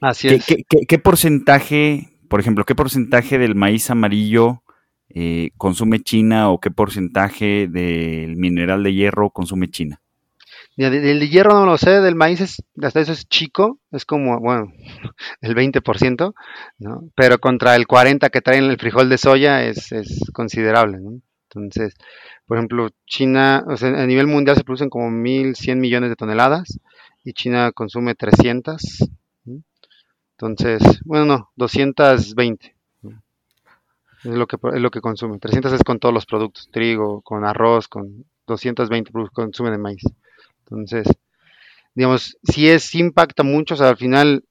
Así 0.00 0.28
¿Qué, 0.28 0.34
es. 0.34 0.46
¿qué, 0.46 0.56
qué, 0.68 0.78
qué 0.86 0.98
porcentaje, 0.98 2.10
por 2.28 2.40
ejemplo, 2.40 2.64
qué 2.64 2.74
porcentaje 2.74 3.38
del 3.38 3.54
maíz 3.54 3.88
amarillo 3.90 4.62
eh, 5.10 5.50
consume 5.56 6.00
China 6.00 6.50
o 6.50 6.60
qué 6.60 6.70
porcentaje 6.70 7.68
del 7.68 8.36
mineral 8.36 8.82
de 8.82 8.94
hierro 8.94 9.30
consume 9.30 9.70
China? 9.70 10.00
Del 10.76 11.18
de 11.18 11.28
hierro 11.28 11.54
no 11.54 11.66
lo 11.66 11.76
sé, 11.76 12.00
del 12.00 12.14
maíz 12.14 12.40
es, 12.40 12.62
hasta 12.80 13.00
eso 13.00 13.12
es 13.12 13.28
chico, 13.28 13.80
es 13.90 14.04
como, 14.04 14.38
bueno, 14.38 14.72
el 15.40 15.56
20%, 15.56 16.34
¿no? 16.78 17.10
Pero 17.16 17.38
contra 17.38 17.74
el 17.74 17.88
40% 17.88 18.30
que 18.30 18.40
traen 18.40 18.64
el 18.64 18.78
frijol 18.78 19.08
de 19.08 19.18
soya 19.18 19.64
es, 19.64 19.90
es 19.90 20.20
considerable, 20.32 20.98
¿no? 21.00 21.20
Entonces, 21.50 21.94
por 22.46 22.58
ejemplo, 22.58 22.90
China, 23.06 23.64
o 23.66 23.76
sea, 23.76 23.88
a 23.88 24.06
nivel 24.06 24.26
mundial 24.26 24.56
se 24.56 24.64
producen 24.64 24.90
como 24.90 25.10
1.100 25.10 25.76
millones 25.76 26.10
de 26.10 26.16
toneladas 26.16 26.78
y 27.24 27.32
China 27.32 27.72
consume 27.72 28.14
300. 28.14 28.80
¿no? 29.44 29.62
Entonces, 30.36 31.00
bueno, 31.04 31.24
no, 31.26 31.50
220. 31.56 32.77
Es 34.24 34.34
lo, 34.34 34.46
que, 34.46 34.56
es 34.74 34.80
lo 34.80 34.90
que 34.90 35.00
consume. 35.00 35.38
300 35.38 35.72
es 35.72 35.84
con 35.84 35.98
todos 35.98 36.12
los 36.12 36.26
productos, 36.26 36.68
trigo, 36.72 37.20
con 37.22 37.44
arroz, 37.44 37.88
con 37.88 38.24
220 38.46 39.12
consumen 39.32 39.72
de 39.72 39.78
maíz. 39.78 40.02
Entonces, 40.60 41.06
digamos, 41.94 42.36
si 42.42 42.68
es 42.68 42.94
impacta 42.94 43.42
mucho, 43.42 43.74
o 43.74 43.76
sea, 43.76 43.90
al 43.90 43.96
final 43.96 44.44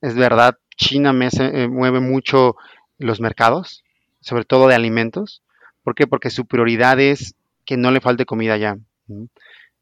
es 0.00 0.14
verdad, 0.14 0.58
China 0.76 1.14
eh, 1.40 1.68
mueve 1.68 2.00
mucho 2.00 2.56
los 2.98 3.20
mercados, 3.20 3.84
sobre 4.20 4.44
todo 4.44 4.68
de 4.68 4.74
alimentos. 4.74 5.42
¿Por 5.82 5.94
qué? 5.94 6.06
Porque 6.06 6.30
su 6.30 6.46
prioridad 6.46 7.00
es 7.00 7.34
que 7.64 7.76
no 7.76 7.90
le 7.90 8.00
falte 8.00 8.26
comida 8.26 8.56
ya. 8.56 8.78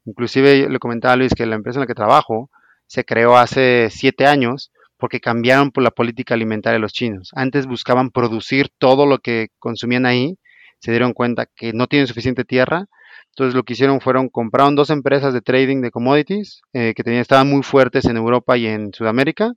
Inclusive 0.05 0.69
le 0.69 0.79
comentaba 0.79 1.13
a 1.13 1.17
Luis 1.17 1.33
que 1.33 1.45
la 1.45 1.55
empresa 1.55 1.77
en 1.77 1.81
la 1.81 1.87
que 1.87 1.95
trabajo 1.95 2.49
se 2.87 3.05
creó 3.05 3.37
hace 3.37 3.89
siete 3.89 4.25
años 4.25 4.71
porque 5.03 5.19
cambiaron 5.19 5.71
por 5.71 5.83
la 5.83 5.91
política 5.91 6.33
alimentaria 6.33 6.75
de 6.75 6.79
los 6.79 6.93
chinos. 6.93 7.31
Antes 7.35 7.67
buscaban 7.67 8.09
producir 8.09 8.69
todo 8.77 9.05
lo 9.05 9.17
que 9.17 9.49
consumían 9.59 10.05
ahí, 10.05 10.37
se 10.79 10.91
dieron 10.91 11.11
cuenta 11.11 11.45
que 11.45 11.73
no 11.73 11.87
tienen 11.87 12.07
suficiente 12.07 12.45
tierra, 12.45 12.85
entonces 13.31 13.53
lo 13.53 13.63
que 13.63 13.73
hicieron 13.73 13.99
fueron 13.99 14.29
compraron 14.29 14.77
dos 14.77 14.89
empresas 14.91 15.33
de 15.33 15.41
trading 15.41 15.81
de 15.81 15.91
commodities 15.91 16.61
eh, 16.71 16.93
que 16.95 17.03
tenían, 17.03 17.19
estaban 17.19 17.49
muy 17.49 17.63
fuertes 17.63 18.05
en 18.05 18.15
Europa 18.15 18.55
y 18.55 18.65
en 18.65 18.93
Sudamérica, 18.93 19.51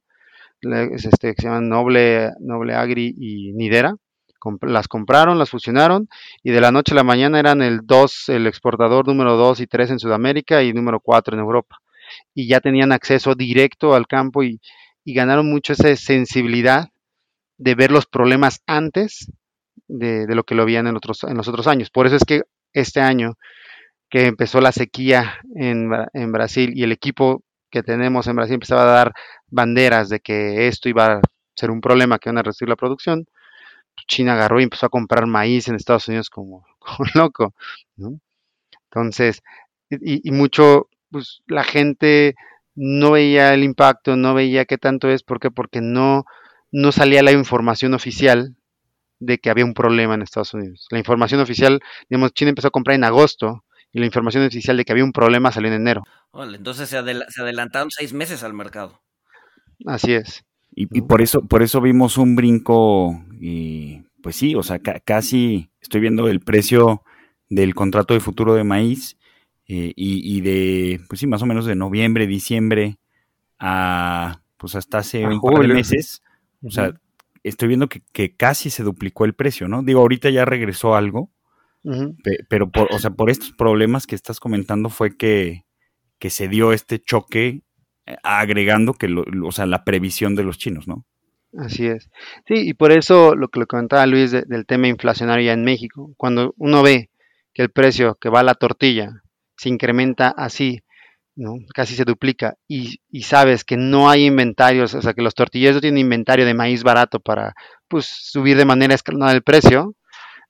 este, 0.62 1.34
se 1.38 1.42
llaman 1.44 1.68
Noble, 1.68 2.32
Noble 2.40 2.74
Agri 2.74 3.14
y 3.16 3.52
Nidera 3.52 3.94
las 4.62 4.88
compraron, 4.88 5.38
las 5.38 5.50
fusionaron 5.50 6.08
y 6.42 6.50
de 6.50 6.60
la 6.60 6.72
noche 6.72 6.92
a 6.92 6.96
la 6.96 7.04
mañana 7.04 7.38
eran 7.38 7.62
el 7.62 7.82
2, 7.84 8.30
el 8.30 8.48
exportador 8.48 9.06
número 9.06 9.36
2 9.36 9.60
y 9.60 9.68
3 9.68 9.92
en 9.92 9.98
Sudamérica 10.00 10.64
y 10.64 10.72
número 10.72 10.98
4 10.98 11.36
en 11.36 11.40
Europa. 11.40 11.78
Y 12.34 12.48
ya 12.48 12.60
tenían 12.60 12.90
acceso 12.90 13.36
directo 13.36 13.94
al 13.94 14.08
campo 14.08 14.42
y, 14.42 14.60
y 15.06 15.14
ganaron 15.14 15.48
mucho 15.48 15.72
esa 15.72 15.94
sensibilidad 15.94 16.90
de 17.58 17.76
ver 17.76 17.92
los 17.92 18.06
problemas 18.06 18.60
antes 18.66 19.32
de, 19.86 20.26
lo 20.34 20.42
que 20.42 20.56
lo 20.56 20.66
veían 20.66 20.88
en, 20.88 20.96
otros, 20.96 21.22
en 21.22 21.36
los 21.36 21.46
otros 21.46 21.68
años. 21.68 21.90
Por 21.90 22.06
eso 22.06 22.16
es 22.16 22.24
que 22.24 22.42
este 22.72 23.00
año 23.00 23.38
que 24.10 24.26
empezó 24.26 24.60
la 24.60 24.72
sequía 24.72 25.38
en, 25.54 25.90
en 26.12 26.32
Brasil 26.32 26.72
y 26.74 26.82
el 26.82 26.90
equipo 26.90 27.44
que 27.70 27.84
tenemos 27.84 28.26
en 28.26 28.34
Brasil 28.34 28.54
empezaba 28.54 28.82
a 28.82 28.96
dar 28.96 29.14
banderas 29.46 30.08
de 30.08 30.18
que 30.18 30.66
esto 30.66 30.88
iba 30.88 31.06
a 31.06 31.20
ser 31.54 31.70
un 31.70 31.80
problema, 31.80 32.18
que 32.18 32.28
iban 32.28 32.38
a 32.38 32.42
reducir 32.42 32.68
la 32.68 32.76
producción, 32.76 33.26
China 34.08 34.32
agarró 34.32 34.60
y 34.60 34.64
empezó 34.64 34.86
a 34.86 34.90
comprar 34.90 35.26
maíz 35.26 35.68
en 35.68 35.76
Estados 35.76 36.08
Unidos 36.08 36.30
como, 36.30 36.66
loco. 37.14 37.54
Entonces, 38.90 39.40
y, 39.88 40.28
y, 40.28 40.32
mucho, 40.32 40.88
pues 41.10 41.42
la 41.46 41.62
gente 41.62 42.34
no 42.76 43.12
veía 43.12 43.54
el 43.54 43.64
impacto, 43.64 44.16
no 44.16 44.34
veía 44.34 44.66
qué 44.66 44.78
tanto 44.78 45.08
es, 45.08 45.22
¿por 45.22 45.40
qué? 45.40 45.50
Porque 45.50 45.80
no, 45.80 46.24
no 46.70 46.92
salía 46.92 47.22
la 47.22 47.32
información 47.32 47.94
oficial 47.94 48.54
de 49.18 49.38
que 49.38 49.48
había 49.48 49.64
un 49.64 49.74
problema 49.74 50.14
en 50.14 50.22
Estados 50.22 50.52
Unidos. 50.54 50.86
La 50.90 50.98
información 50.98 51.40
oficial, 51.40 51.80
digamos, 52.08 52.32
China 52.34 52.50
empezó 52.50 52.68
a 52.68 52.72
comprar 52.72 52.94
en 52.94 53.04
agosto 53.04 53.64
y 53.92 53.98
la 53.98 54.06
información 54.06 54.44
oficial 54.44 54.76
de 54.76 54.84
que 54.84 54.92
había 54.92 55.04
un 55.04 55.12
problema 55.12 55.50
salió 55.50 55.68
en 55.68 55.76
enero. 55.76 56.02
Vale, 56.32 56.58
entonces 56.58 56.88
se, 56.90 56.98
adel 56.98 57.24
se 57.30 57.40
adelantaron 57.40 57.90
seis 57.90 58.12
meses 58.12 58.42
al 58.42 58.52
mercado. 58.52 59.00
Así 59.86 60.12
es. 60.12 60.44
Y, 60.74 60.86
y, 60.92 61.00
por 61.00 61.22
eso, 61.22 61.40
por 61.40 61.62
eso 61.62 61.80
vimos 61.80 62.18
un 62.18 62.36
brinco 62.36 63.24
y 63.40 64.02
pues 64.22 64.36
sí, 64.36 64.54
o 64.54 64.62
sea, 64.62 64.78
ca 64.78 65.00
casi 65.00 65.70
estoy 65.80 66.02
viendo 66.02 66.28
el 66.28 66.40
precio 66.40 67.02
del 67.48 67.74
contrato 67.74 68.12
de 68.12 68.20
futuro 68.20 68.54
de 68.54 68.64
maíz 68.64 69.16
eh, 69.68 69.92
y, 69.96 70.36
y, 70.36 70.40
de, 70.42 71.00
pues 71.08 71.20
sí, 71.20 71.26
más 71.26 71.42
o 71.42 71.46
menos 71.46 71.66
de 71.66 71.74
noviembre, 71.74 72.26
diciembre 72.26 72.98
a, 73.58 74.40
pues 74.56 74.76
hasta 74.76 74.98
hace 74.98 75.24
a 75.24 75.28
un 75.28 75.40
par 75.40 75.60
de 75.60 75.74
meses. 75.74 76.22
O 76.62 76.70
sea, 76.70 76.92
estoy 77.42 77.68
viendo 77.68 77.88
que, 77.88 78.02
que, 78.12 78.34
casi 78.34 78.70
se 78.70 78.82
duplicó 78.82 79.24
el 79.24 79.34
precio, 79.34 79.68
¿no? 79.68 79.82
Digo, 79.82 80.00
ahorita 80.00 80.30
ya 80.30 80.44
regresó 80.44 80.94
algo, 80.94 81.30
uh 81.82 81.90
-huh. 81.90 82.16
pe 82.22 82.38
pero 82.48 82.70
por, 82.70 82.92
o 82.92 82.98
sea, 82.98 83.10
por 83.10 83.30
estos 83.30 83.52
problemas 83.52 84.06
que 84.06 84.14
estás 84.14 84.38
comentando 84.38 84.88
fue 84.88 85.16
que, 85.16 85.64
que 86.18 86.30
se 86.30 86.48
dio 86.48 86.72
este 86.72 87.00
choque 87.00 87.62
agregando 88.22 88.94
que, 88.94 89.08
lo, 89.08 89.24
o 89.44 89.52
sea, 89.52 89.66
la 89.66 89.84
previsión 89.84 90.36
de 90.36 90.44
los 90.44 90.58
chinos, 90.58 90.86
¿no? 90.86 91.04
Así 91.58 91.86
es. 91.86 92.10
Sí, 92.46 92.68
y 92.68 92.74
por 92.74 92.92
eso 92.92 93.34
lo 93.34 93.48
que 93.48 93.60
le 93.60 93.66
comentaba 93.66 94.06
Luis 94.06 94.30
de, 94.30 94.42
del 94.42 94.66
tema 94.66 94.88
inflacionario 94.88 95.46
ya 95.46 95.52
en 95.54 95.64
México, 95.64 96.12
cuando 96.16 96.54
uno 96.58 96.82
ve 96.82 97.10
que 97.52 97.62
el 97.62 97.70
precio 97.70 98.16
que 98.20 98.28
va 98.28 98.40
a 98.40 98.44
la 98.44 98.54
tortilla 98.54 99.22
se 99.56 99.68
incrementa 99.68 100.28
así, 100.36 100.80
¿no? 101.34 101.54
casi 101.74 101.94
se 101.94 102.04
duplica, 102.04 102.54
y, 102.68 103.00
y, 103.10 103.22
sabes 103.22 103.64
que 103.64 103.76
no 103.76 104.10
hay 104.10 104.26
inventarios, 104.26 104.94
o 104.94 105.02
sea, 105.02 105.14
que 105.14 105.22
los 105.22 105.34
tortilleros 105.34 105.80
tienen 105.80 105.98
inventario 105.98 106.46
de 106.46 106.54
maíz 106.54 106.82
barato 106.82 107.20
para 107.20 107.54
pues, 107.88 108.06
subir 108.06 108.56
de 108.56 108.64
manera 108.64 108.94
escalonada 108.94 109.32
el 109.32 109.42
precio, 109.42 109.94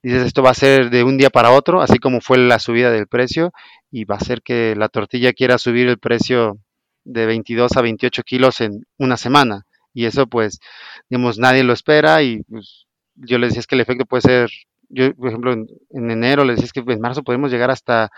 dices 0.02 0.26
esto 0.26 0.42
va 0.42 0.50
a 0.50 0.54
ser 0.54 0.90
de 0.90 1.04
un 1.04 1.18
día 1.18 1.30
para 1.30 1.52
otro, 1.52 1.82
así 1.82 1.98
como 1.98 2.20
fue 2.20 2.38
la 2.38 2.58
subida 2.58 2.90
del 2.90 3.08
precio, 3.08 3.52
y 3.90 4.04
va 4.04 4.16
a 4.16 4.20
ser 4.20 4.42
que 4.42 4.74
la 4.76 4.88
tortilla 4.88 5.32
quiera 5.32 5.58
subir 5.58 5.88
el 5.88 5.98
precio 5.98 6.58
de 7.04 7.26
22 7.26 7.76
a 7.76 7.82
28 7.82 8.22
kilos 8.24 8.60
en 8.60 8.84
una 8.98 9.16
semana 9.16 9.66
y 9.96 10.04
eso 10.04 10.26
pues, 10.26 10.60
digamos, 11.08 11.38
nadie 11.38 11.64
lo 11.64 11.72
espera 11.72 12.22
y 12.22 12.42
pues, 12.42 12.86
yo 13.14 13.38
les 13.38 13.50
decía 13.50 13.60
es 13.60 13.66
que 13.66 13.76
el 13.76 13.80
efecto 13.80 14.04
puede 14.04 14.20
ser 14.20 14.50
yo, 14.88 15.14
por 15.14 15.28
ejemplo, 15.28 15.52
en, 15.52 16.10
enero 16.10 16.44
les 16.44 16.60
dije 16.60 16.84
que 16.84 16.92
en 16.92 17.00
marzo 17.00 17.22
podemos 17.22 17.50
llegar 17.50 17.70
hasta, 17.70 18.10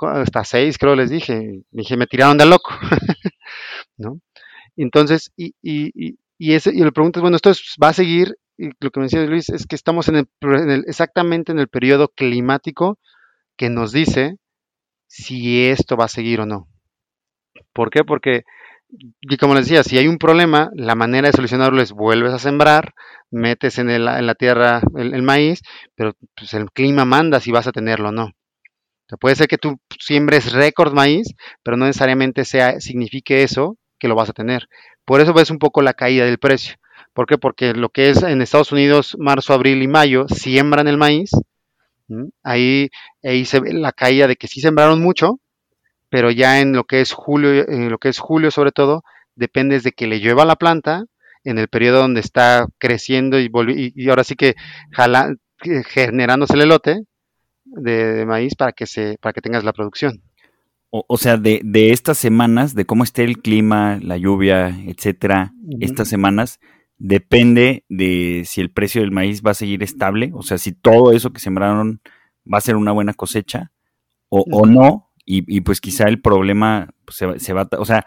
hasta 0.00 0.44
6, 0.44 0.78
creo 0.78 0.96
les 0.96 1.10
dije. 1.10 1.62
dije, 1.70 1.96
me 1.96 2.06
tiraron 2.06 2.38
de 2.38 2.46
loco, 2.46 2.70
¿no? 3.96 4.20
Entonces, 4.76 5.32
y, 5.36 5.54
y, 5.62 6.18
y, 6.38 6.54
ese, 6.54 6.70
y 6.74 6.82
le 6.82 6.92
preguntas, 6.92 7.20
bueno, 7.20 7.36
esto 7.36 7.52
va 7.82 7.88
a 7.88 7.92
seguir, 7.92 8.36
y 8.56 8.70
lo 8.80 8.90
que 8.90 9.00
me 9.00 9.06
decía 9.06 9.24
Luis 9.24 9.48
es 9.48 9.66
que 9.66 9.76
estamos 9.76 10.08
en 10.08 10.16
el, 10.16 10.84
exactamente 10.86 11.52
en 11.52 11.58
el 11.58 11.68
periodo 11.68 12.08
climático 12.08 12.98
que 13.56 13.70
nos 13.70 13.92
dice 13.92 14.36
si 15.06 15.66
esto 15.68 15.96
va 15.96 16.06
a 16.06 16.08
seguir 16.08 16.40
o 16.40 16.46
no. 16.46 16.68
¿Por 17.72 17.90
qué? 17.90 18.04
Porque 18.04 18.44
y 19.20 19.36
como 19.36 19.54
les 19.54 19.66
decía, 19.66 19.82
si 19.84 19.98
hay 19.98 20.08
un 20.08 20.18
problema, 20.18 20.70
la 20.74 20.94
manera 20.94 21.28
de 21.28 21.36
solucionarlo 21.36 21.80
es 21.80 21.92
vuelves 21.92 22.32
a 22.32 22.38
sembrar, 22.38 22.94
metes 23.30 23.78
en, 23.78 24.04
la 24.04 24.34
tierra 24.34 24.82
el, 24.96 25.22
maíz, 25.22 25.62
pero 25.94 26.14
pues, 26.36 26.54
el 26.54 26.70
clima 26.70 27.04
manda 27.04 27.40
si 27.40 27.52
vas 27.52 27.66
a 27.66 27.72
tenerlo 27.72 28.08
o 28.08 28.12
no. 28.12 28.30
puede 29.20 29.36
ser 29.36 29.48
que 29.48 29.58
tú 29.58 29.78
siembres 29.98 30.52
récord 30.52 30.92
maíz, 30.92 31.34
pero 31.62 31.76
no 31.76 31.86
necesariamente 31.86 32.44
sea, 32.44 32.80
signifique 32.80 33.42
eso 33.42 33.76
que 33.98 34.08
lo 34.08 34.14
vas 34.14 34.30
a 34.30 34.34
tener. 34.34 34.68
Por 35.04 35.20
eso 35.20 35.34
ves 35.34 35.50
un 35.50 35.58
poco 35.58 35.82
la 35.82 35.94
caída 35.94 36.24
del 36.24 36.38
precio. 36.38 36.76
¿Por 37.12 37.26
qué? 37.26 37.38
Porque 37.38 37.74
lo 37.74 37.90
que 37.90 38.10
es 38.10 38.22
en 38.22 38.42
Estados 38.42 38.72
Unidos, 38.72 39.16
marzo, 39.18 39.52
abril 39.52 39.82
y 39.82 39.88
mayo, 39.88 40.26
siembran 40.28 40.88
el 40.88 40.96
maíz. 40.96 41.30
Ahí, 42.42 42.88
ahí 43.22 43.44
se 43.44 43.60
ve 43.60 43.72
la 43.72 43.92
caída 43.92 44.26
de 44.26 44.36
que 44.36 44.48
sí 44.48 44.60
sembraron 44.60 45.00
mucho, 45.00 45.38
pero 46.10 46.30
ya 46.30 46.60
en 46.60 46.72
lo 46.72 46.84
que 46.84 47.00
es 47.00 47.12
julio, 47.12 47.66
en 47.68 47.88
lo 47.88 47.98
que 47.98 48.08
es 48.08 48.18
julio 48.18 48.50
sobre 48.50 48.72
todo, 48.72 49.02
depende 49.36 49.80
de 49.80 49.92
que 49.92 50.06
le 50.06 50.18
llueva 50.18 50.44
la 50.44 50.56
planta 50.56 51.04
en 51.44 51.58
el 51.58 51.68
periodo 51.68 52.00
donde 52.00 52.20
está 52.20 52.66
creciendo 52.78 53.40
y, 53.40 53.50
y, 53.94 54.08
ahora 54.10 54.24
sí 54.24 54.34
que 54.34 54.54
jala, 54.90 55.34
generándose 55.88 56.54
el 56.54 56.62
elote 56.62 57.04
de, 57.64 58.26
maíz 58.26 58.54
para 58.54 58.72
que 58.72 58.86
se 58.86 59.16
para 59.20 59.32
que 59.32 59.40
tengas 59.40 59.64
la 59.64 59.72
producción. 59.72 60.22
O, 60.92 61.16
sea, 61.18 61.36
de, 61.36 61.60
de, 61.62 61.92
estas 61.92 62.18
semanas, 62.18 62.74
de 62.74 62.84
cómo 62.84 63.04
esté 63.04 63.22
el 63.22 63.38
clima, 63.38 64.00
la 64.02 64.16
lluvia, 64.16 64.76
etcétera, 64.86 65.52
estas 65.78 66.08
semanas, 66.08 66.58
depende 66.98 67.84
de 67.88 68.42
si 68.44 68.60
el 68.60 68.72
precio 68.72 69.00
del 69.00 69.12
maíz 69.12 69.40
va 69.40 69.52
a 69.52 69.54
seguir 69.54 69.84
estable, 69.84 70.32
o 70.34 70.42
sea, 70.42 70.58
si 70.58 70.72
todo 70.72 71.12
eso 71.12 71.32
que 71.32 71.38
sembraron 71.38 72.00
va 72.44 72.58
a 72.58 72.60
ser 72.60 72.74
una 72.74 72.90
buena 72.90 73.14
cosecha, 73.14 73.70
o, 74.28 74.44
o 74.50 74.66
no, 74.66 75.09
y, 75.38 75.60
pues 75.60 75.80
quizá 75.80 76.08
el 76.08 76.20
problema 76.20 76.90
pues, 77.04 77.42
se, 77.42 77.52
va, 77.52 77.68
o 77.78 77.84
sea, 77.84 78.04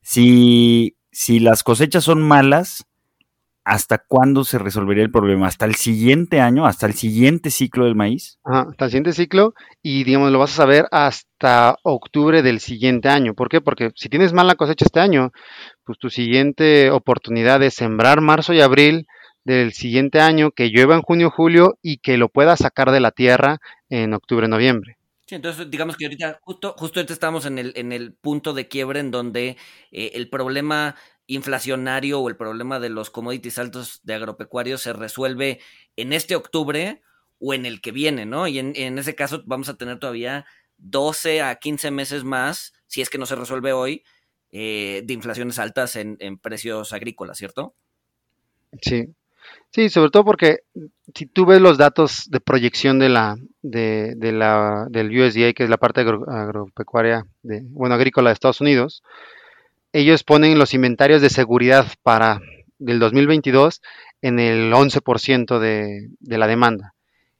si, 0.00 0.96
si 1.12 1.38
las 1.38 1.62
cosechas 1.62 2.02
son 2.04 2.20
malas, 2.22 2.84
¿hasta 3.64 3.98
cuándo 3.98 4.44
se 4.44 4.58
resolvería 4.58 5.04
el 5.04 5.10
problema? 5.10 5.46
¿Hasta 5.46 5.66
el 5.66 5.74
siguiente 5.74 6.40
año? 6.40 6.66
¿Hasta 6.66 6.86
el 6.86 6.94
siguiente 6.94 7.50
ciclo 7.50 7.84
del 7.84 7.94
maíz? 7.94 8.38
Ajá, 8.44 8.66
hasta 8.70 8.84
el 8.84 8.90
siguiente 8.90 9.12
ciclo 9.12 9.54
y 9.82 10.04
digamos 10.04 10.30
lo 10.32 10.38
vas 10.38 10.52
a 10.52 10.56
saber 10.56 10.86
hasta 10.90 11.76
octubre 11.82 12.42
del 12.42 12.60
siguiente 12.60 13.08
año. 13.08 13.34
¿Por 13.34 13.48
qué? 13.48 13.60
Porque 13.60 13.90
si 13.94 14.08
tienes 14.08 14.32
mala 14.32 14.56
cosecha 14.56 14.84
este 14.84 15.00
año, 15.00 15.32
pues 15.84 15.98
tu 15.98 16.10
siguiente 16.10 16.90
oportunidad 16.90 17.62
es 17.62 17.74
sembrar 17.74 18.20
marzo 18.20 18.52
y 18.52 18.60
abril 18.60 19.06
del 19.44 19.72
siguiente 19.72 20.20
año, 20.20 20.50
que 20.50 20.68
llueva 20.68 20.94
en 20.94 21.02
junio, 21.02 21.30
julio 21.30 21.78
y 21.82 21.98
que 21.98 22.16
lo 22.16 22.28
puedas 22.28 22.60
sacar 22.60 22.90
de 22.90 23.00
la 23.00 23.10
tierra 23.10 23.58
en 23.88 24.14
octubre, 24.14 24.48
noviembre. 24.48 24.96
Sí, 25.26 25.36
entonces 25.36 25.70
digamos 25.70 25.96
que 25.96 26.04
ahorita, 26.04 26.38
justo, 26.42 26.74
justo 26.76 27.00
ahorita 27.00 27.14
estamos 27.14 27.46
en 27.46 27.58
el, 27.58 27.72
en 27.76 27.92
el 27.92 28.12
punto 28.14 28.52
de 28.52 28.68
quiebre 28.68 29.00
en 29.00 29.10
donde 29.10 29.56
eh, 29.90 30.10
el 30.14 30.28
problema 30.28 30.96
inflacionario 31.26 32.20
o 32.20 32.28
el 32.28 32.36
problema 32.36 32.78
de 32.78 32.90
los 32.90 33.08
commodities 33.08 33.58
altos 33.58 34.00
de 34.02 34.14
agropecuarios 34.14 34.82
se 34.82 34.92
resuelve 34.92 35.60
en 35.96 36.12
este 36.12 36.36
octubre 36.36 37.00
o 37.38 37.54
en 37.54 37.64
el 37.64 37.80
que 37.80 37.92
viene, 37.92 38.26
¿no? 38.26 38.46
Y 38.46 38.58
en, 38.58 38.72
en 38.76 38.98
ese 38.98 39.14
caso 39.14 39.42
vamos 39.46 39.70
a 39.70 39.78
tener 39.78 39.98
todavía 39.98 40.44
12 40.76 41.40
a 41.40 41.54
15 41.56 41.90
meses 41.90 42.24
más, 42.24 42.74
si 42.86 43.00
es 43.00 43.08
que 43.08 43.18
no 43.18 43.24
se 43.24 43.36
resuelve 43.36 43.72
hoy, 43.72 44.04
eh, 44.50 45.02
de 45.06 45.14
inflaciones 45.14 45.58
altas 45.58 45.96
en, 45.96 46.18
en 46.20 46.38
precios 46.38 46.92
agrícolas, 46.92 47.38
¿cierto? 47.38 47.74
Sí, 48.82 49.14
Sí, 49.70 49.88
sobre 49.88 50.10
todo 50.10 50.24
porque 50.24 50.58
si 51.14 51.26
tú 51.26 51.46
ves 51.46 51.60
los 51.60 51.78
datos 51.78 52.28
de 52.30 52.40
proyección 52.40 52.98
de 52.98 53.08
la, 53.08 53.36
de, 53.60 54.14
la, 54.32 54.86
del 54.88 55.10
USDA, 55.10 55.52
que 55.52 55.64
es 55.64 55.70
la 55.70 55.78
parte 55.78 56.02
agropecuaria, 56.02 57.26
de, 57.42 57.62
bueno, 57.70 57.96
agrícola 57.96 58.30
de 58.30 58.34
Estados 58.34 58.60
Unidos, 58.60 59.02
ellos 59.92 60.22
ponen 60.22 60.58
los 60.58 60.74
inventarios 60.74 61.22
de 61.22 61.30
seguridad 61.30 61.86
para 62.02 62.40
del 62.78 62.98
2022 63.00 63.82
en 64.22 64.38
el 64.38 64.72
11% 64.72 65.58
de, 65.58 66.08
de 66.20 66.38
la 66.38 66.46
demanda, 66.46 66.94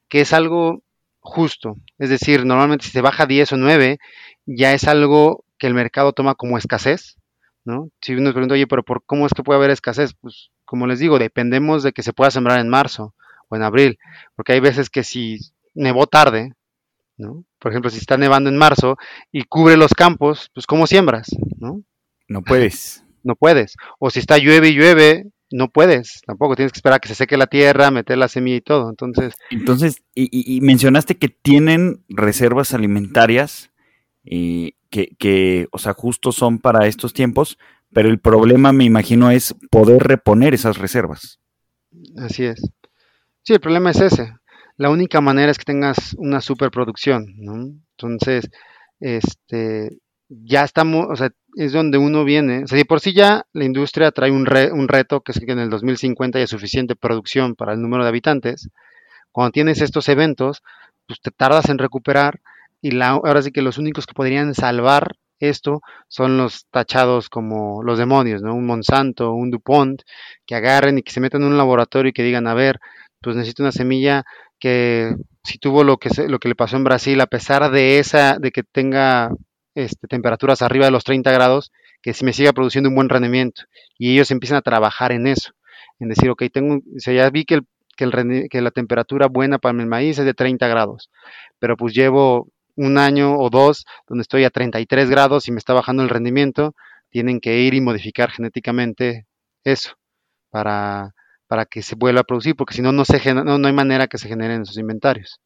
que 0.08 0.20
es 0.20 0.32
algo 0.32 0.82
justo. 1.20 1.76
Es 1.98 2.10
decir, 2.10 2.44
normalmente 2.44 2.84
si 2.84 2.90
se 2.90 3.00
baja 3.00 3.26
10 3.26 3.52
o 3.52 3.56
9, 3.56 3.98
ya 4.46 4.72
es 4.72 4.88
algo 4.88 5.44
que 5.58 5.66
el 5.66 5.74
mercado 5.74 6.12
toma 6.12 6.34
como 6.34 6.58
escasez, 6.58 7.16
¿no? 7.64 7.90
Si 8.00 8.14
uno 8.14 8.32
pregunta, 8.32 8.54
oye, 8.54 8.66
pero 8.66 8.82
¿por 8.82 9.02
cómo 9.04 9.26
es 9.26 9.32
que 9.32 9.42
puede 9.42 9.58
haber 9.58 9.70
escasez? 9.70 10.14
Pues 10.20 10.50
como 10.64 10.86
les 10.86 10.98
digo, 10.98 11.18
dependemos 11.18 11.82
de 11.82 11.92
que 11.92 12.02
se 12.02 12.12
pueda 12.12 12.30
sembrar 12.30 12.60
en 12.60 12.68
marzo 12.68 13.14
o 13.48 13.56
en 13.56 13.62
abril, 13.62 13.98
porque 14.34 14.52
hay 14.52 14.60
veces 14.60 14.90
que 14.90 15.04
si 15.04 15.38
nevó 15.74 16.06
tarde, 16.06 16.52
¿no? 17.16 17.44
Por 17.58 17.72
ejemplo, 17.72 17.90
si 17.90 17.98
está 17.98 18.16
nevando 18.16 18.50
en 18.50 18.56
marzo 18.56 18.96
y 19.32 19.44
cubre 19.44 19.76
los 19.76 19.94
campos, 19.94 20.50
pues 20.54 20.66
¿cómo 20.66 20.86
siembras? 20.86 21.28
No, 21.58 21.82
no 22.28 22.42
puedes. 22.42 23.00
No 23.26 23.36
puedes. 23.36 23.76
O 23.98 24.10
si 24.10 24.18
está 24.18 24.36
llueve 24.36 24.68
y 24.68 24.74
llueve, 24.74 25.24
no 25.50 25.70
puedes. 25.70 26.20
Tampoco 26.26 26.56
tienes 26.56 26.72
que 26.72 26.76
esperar 26.76 26.96
a 26.96 27.00
que 27.00 27.08
se 27.08 27.14
seque 27.14 27.38
la 27.38 27.46
tierra, 27.46 27.90
meter 27.90 28.18
la 28.18 28.28
semilla 28.28 28.58
y 28.58 28.60
todo. 28.60 28.90
Entonces, 28.90 29.34
entonces 29.50 30.02
y, 30.14 30.60
mencionaste 30.60 31.16
que 31.16 31.30
tienen 31.30 32.04
reservas 32.10 32.74
alimentarias 32.74 33.70
y 34.22 34.74
que, 34.90 35.16
que, 35.18 35.68
o 35.70 35.78
sea, 35.78 35.94
justo 35.94 36.32
son 36.32 36.58
para 36.58 36.86
estos 36.86 37.14
tiempos, 37.14 37.56
pero 37.94 38.08
el 38.08 38.18
problema, 38.18 38.72
me 38.72 38.84
imagino, 38.84 39.30
es 39.30 39.54
poder 39.70 40.02
reponer 40.02 40.52
esas 40.52 40.78
reservas. 40.78 41.38
Así 42.16 42.44
es. 42.44 42.60
Sí, 43.42 43.54
el 43.54 43.60
problema 43.60 43.90
es 43.90 44.00
ese. 44.00 44.34
La 44.76 44.90
única 44.90 45.20
manera 45.20 45.52
es 45.52 45.58
que 45.58 45.64
tengas 45.64 46.14
una 46.18 46.40
superproducción, 46.40 47.26
¿no? 47.36 47.72
Entonces, 47.96 48.50
este, 48.98 49.98
ya 50.28 50.64
estamos, 50.64 51.06
o 51.08 51.16
sea, 51.16 51.30
es 51.56 51.72
donde 51.72 51.98
uno 51.98 52.24
viene. 52.24 52.64
O 52.64 52.66
sea, 52.66 52.84
por 52.84 53.00
sí 53.00 53.12
ya 53.12 53.44
la 53.52 53.64
industria 53.64 54.10
trae 54.10 54.32
un, 54.32 54.48
un 54.72 54.88
reto 54.88 55.20
que 55.20 55.32
es 55.32 55.38
que 55.38 55.52
en 55.52 55.60
el 55.60 55.70
2050 55.70 56.38
haya 56.38 56.46
suficiente 56.46 56.96
producción 56.96 57.54
para 57.54 57.74
el 57.74 57.80
número 57.80 58.02
de 58.02 58.08
habitantes. 58.08 58.68
Cuando 59.30 59.52
tienes 59.52 59.80
estos 59.80 60.08
eventos, 60.08 60.62
pues 61.06 61.20
te 61.20 61.30
tardas 61.30 61.68
en 61.68 61.78
recuperar 61.78 62.40
y 62.80 62.90
la, 62.90 63.10
ahora 63.10 63.42
sí 63.42 63.52
que 63.52 63.62
los 63.62 63.78
únicos 63.78 64.06
que 64.06 64.14
podrían 64.14 64.54
salvar 64.54 65.16
esto 65.40 65.80
son 66.08 66.36
los 66.36 66.66
tachados 66.70 67.28
como 67.28 67.82
los 67.82 67.98
demonios, 67.98 68.42
¿no? 68.42 68.54
Un 68.54 68.66
Monsanto, 68.66 69.32
un 69.32 69.50
DuPont, 69.50 70.02
que 70.46 70.54
agarren 70.54 70.98
y 70.98 71.02
que 71.02 71.12
se 71.12 71.20
metan 71.20 71.42
en 71.42 71.48
un 71.48 71.56
laboratorio 71.56 72.10
y 72.10 72.12
que 72.12 72.22
digan, 72.22 72.46
a 72.46 72.54
ver, 72.54 72.80
pues 73.20 73.36
necesito 73.36 73.62
una 73.62 73.72
semilla 73.72 74.24
que 74.58 75.14
si 75.42 75.58
tuvo 75.58 75.84
lo 75.84 75.98
que, 75.98 76.10
lo 76.28 76.38
que 76.38 76.48
le 76.48 76.54
pasó 76.54 76.76
en 76.76 76.84
Brasil, 76.84 77.20
a 77.20 77.26
pesar 77.26 77.70
de 77.70 77.98
esa, 77.98 78.38
de 78.38 78.50
que 78.50 78.62
tenga 78.62 79.30
este, 79.74 80.06
temperaturas 80.06 80.62
arriba 80.62 80.86
de 80.86 80.90
los 80.90 81.04
30 81.04 81.30
grados, 81.32 81.72
que 82.02 82.14
si 82.14 82.24
me 82.24 82.32
siga 82.32 82.52
produciendo 82.52 82.88
un 82.88 82.94
buen 82.94 83.08
rendimiento. 83.08 83.62
Y 83.98 84.12
ellos 84.14 84.30
empiezan 84.30 84.58
a 84.58 84.62
trabajar 84.62 85.12
en 85.12 85.26
eso, 85.26 85.52
en 85.98 86.08
decir, 86.08 86.30
ok, 86.30 86.44
tengo, 86.52 86.76
o 86.76 86.98
sea, 86.98 87.14
ya 87.14 87.30
vi 87.30 87.44
que, 87.44 87.54
el, 87.98 88.48
que, 88.50 88.60
la 88.60 88.70
temperatura 88.70 89.26
buena 89.26 89.58
para 89.58 89.78
el 89.78 89.86
maíz 89.86 90.18
es 90.18 90.24
de 90.24 90.34
30 90.34 90.66
grados, 90.68 91.10
pero 91.58 91.76
pues 91.76 91.94
llevo 91.94 92.48
un 92.76 92.98
año 92.98 93.38
o 93.38 93.50
dos 93.50 93.84
donde 94.08 94.22
estoy 94.22 94.44
a 94.44 94.50
33 94.50 95.08
grados 95.10 95.48
y 95.48 95.52
me 95.52 95.58
está 95.58 95.72
bajando 95.72 96.02
el 96.02 96.08
rendimiento, 96.08 96.74
tienen 97.10 97.40
que 97.40 97.60
ir 97.60 97.74
y 97.74 97.80
modificar 97.80 98.30
genéticamente 98.30 99.26
eso 99.62 99.96
para, 100.50 101.14
para 101.46 101.66
que 101.66 101.82
se 101.82 101.94
vuelva 101.94 102.20
a 102.20 102.24
producir, 102.24 102.56
porque 102.56 102.74
si 102.74 102.82
no, 102.82 102.92
no, 102.92 103.04
se, 103.04 103.34
no, 103.34 103.58
no 103.58 103.68
hay 103.68 103.72
manera 103.72 104.06
que 104.08 104.18
se 104.18 104.28
generen 104.28 104.62
esos 104.62 104.78
inventarios. 104.78 105.40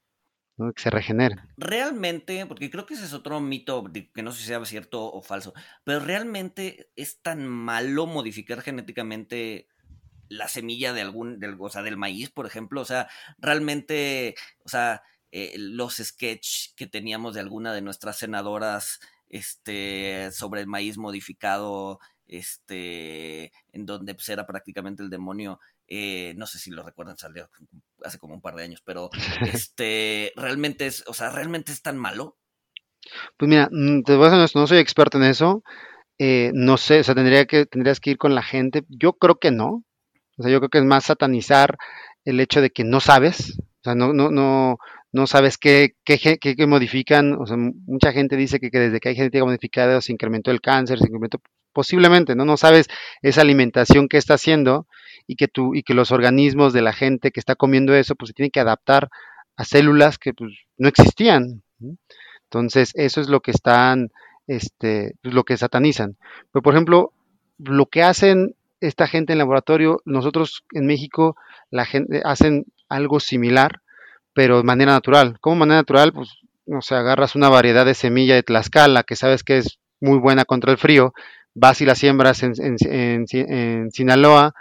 que 0.56 0.82
se 0.82 0.90
regeneren. 0.90 1.40
Realmente, 1.56 2.46
porque 2.46 2.70
creo 2.70 2.86
que 2.86 2.94
ese 2.94 3.04
es 3.04 3.12
otro 3.12 3.40
mito 3.40 3.84
que 4.14 4.22
no 4.22 4.32
sé 4.32 4.40
si 4.40 4.46
sea 4.46 4.64
cierto 4.64 5.04
o 5.04 5.22
falso, 5.22 5.54
pero 5.84 6.00
realmente 6.00 6.90
es 6.96 7.20
tan 7.20 7.46
malo 7.46 8.06
modificar 8.06 8.62
genéticamente 8.62 9.68
la 10.28 10.48
semilla 10.48 10.92
de 10.92 11.00
algún, 11.00 11.38
del, 11.40 11.56
o 11.58 11.68
sea, 11.70 11.82
del 11.82 11.96
maíz, 11.96 12.30
por 12.30 12.46
ejemplo, 12.46 12.80
o 12.80 12.84
sea, 12.84 13.08
realmente, 13.38 14.34
o 14.64 14.68
sea, 14.68 15.02
eh, 15.32 15.54
los 15.56 15.96
sketch 15.96 16.74
que 16.74 16.86
teníamos 16.86 17.34
de 17.34 17.40
alguna 17.40 17.72
de 17.72 17.82
nuestras 17.82 18.18
senadoras 18.18 19.00
este, 19.28 20.30
sobre 20.32 20.60
el 20.60 20.66
maíz 20.66 20.96
modificado, 20.96 22.00
este, 22.26 23.52
en 23.72 23.86
donde 23.86 24.14
pues, 24.14 24.28
era 24.28 24.46
prácticamente 24.46 25.02
el 25.02 25.10
demonio. 25.10 25.60
Eh, 25.86 26.34
no 26.36 26.46
sé 26.46 26.58
si 26.58 26.70
lo 26.70 26.82
recuerdan, 26.82 27.16
salió 27.16 27.48
hace 28.04 28.18
como 28.18 28.34
un 28.34 28.40
par 28.40 28.54
de 28.54 28.64
años, 28.64 28.82
pero 28.84 29.10
este, 29.66 30.32
realmente 30.36 30.86
es, 30.86 31.04
o 31.06 31.14
sea, 31.14 31.30
realmente 31.30 31.72
es 31.72 31.82
tan 31.82 31.96
malo. 31.96 32.36
Pues 33.36 33.48
mira, 33.48 33.68
mm, 33.70 34.02
te 34.02 34.16
voy 34.16 34.28
a 34.28 34.30
decir, 34.30 34.56
no 34.56 34.66
soy 34.66 34.78
experto 34.78 35.18
en 35.18 35.24
eso. 35.24 35.62
Eh, 36.18 36.50
no 36.52 36.76
sé, 36.76 37.00
o 37.00 37.04
sea, 37.04 37.14
tendría 37.14 37.46
que, 37.46 37.66
tendrías 37.66 38.00
que 38.00 38.10
ir 38.10 38.18
con 38.18 38.34
la 38.34 38.42
gente. 38.42 38.84
Yo 38.88 39.14
creo 39.14 39.36
que 39.36 39.50
no. 39.50 39.84
O 40.36 40.42
sea, 40.42 40.50
yo 40.50 40.58
creo 40.58 40.68
que 40.68 40.78
es 40.78 40.84
más 40.84 41.04
satanizar 41.04 41.78
el 42.24 42.40
hecho 42.40 42.60
de 42.60 42.70
que 42.70 42.84
no 42.84 43.00
sabes, 43.00 43.58
O 43.58 43.84
sea, 43.84 43.94
no, 43.94 44.12
no, 44.12 44.30
no, 44.30 44.78
no 45.18 45.26
sabes 45.26 45.58
qué, 45.58 45.94
qué, 46.04 46.66
modifican. 46.66 47.34
O 47.34 47.46
sea, 47.46 47.56
mucha 47.56 48.12
gente 48.12 48.36
dice 48.36 48.60
que, 48.60 48.70
que, 48.70 48.78
desde 48.78 49.00
que 49.00 49.10
hay 49.10 49.16
genética 49.16 49.44
modificada 49.44 50.00
se 50.00 50.12
incrementó 50.12 50.50
el 50.50 50.60
cáncer, 50.60 50.98
se 50.98 51.04
incrementó 51.04 51.40
posiblemente, 51.72 52.34
¿no? 52.34 52.44
No 52.44 52.56
sabes 52.56 52.86
esa 53.22 53.42
alimentación 53.42 54.08
que 54.08 54.16
está 54.16 54.34
haciendo 54.34 54.86
y 55.26 55.36
que, 55.36 55.48
tú, 55.48 55.74
y 55.74 55.82
que 55.82 55.94
los 55.94 56.10
organismos 56.10 56.72
de 56.72 56.82
la 56.82 56.92
gente 56.92 57.30
que 57.30 57.40
está 57.40 57.54
comiendo 57.54 57.94
eso, 57.94 58.14
pues 58.14 58.28
se 58.28 58.34
tienen 58.34 58.50
que 58.50 58.60
adaptar 58.60 59.10
a 59.56 59.64
células 59.64 60.18
que 60.18 60.32
pues, 60.32 60.52
no 60.78 60.88
existían. 60.88 61.62
Entonces, 62.44 62.92
eso 62.94 63.20
es 63.20 63.28
lo 63.28 63.40
que 63.40 63.50
están, 63.50 64.10
este, 64.46 65.14
pues, 65.22 65.34
lo 65.34 65.44
que 65.44 65.56
satanizan. 65.56 66.16
Pero, 66.52 66.62
por 66.62 66.74
ejemplo, 66.74 67.12
lo 67.58 67.86
que 67.86 68.02
hacen 68.02 68.54
esta 68.80 69.06
gente 69.06 69.32
en 69.32 69.38
laboratorio, 69.38 70.00
nosotros 70.04 70.64
en 70.72 70.86
México, 70.86 71.36
la 71.70 71.84
gente 71.84 72.22
hacen 72.24 72.66
algo 72.88 73.20
similar, 73.20 73.82
pero 74.38 74.58
de 74.58 74.62
manera 74.62 74.92
natural. 74.92 75.36
¿Cómo 75.40 75.56
manera 75.56 75.80
natural? 75.80 76.12
Pues, 76.12 76.28
no 76.64 76.80
sé, 76.80 76.94
agarras 76.94 77.34
una 77.34 77.48
variedad 77.48 77.84
de 77.84 77.94
semilla 77.94 78.36
de 78.36 78.44
Tlaxcala 78.44 79.02
que 79.02 79.16
sabes 79.16 79.42
que 79.42 79.58
es 79.58 79.80
muy 80.00 80.18
buena 80.18 80.44
contra 80.44 80.70
el 80.70 80.78
frío, 80.78 81.12
vas 81.54 81.80
y 81.80 81.84
la 81.84 81.96
siembras 81.96 82.44
en, 82.44 83.26
Sinaloa, 83.90 84.54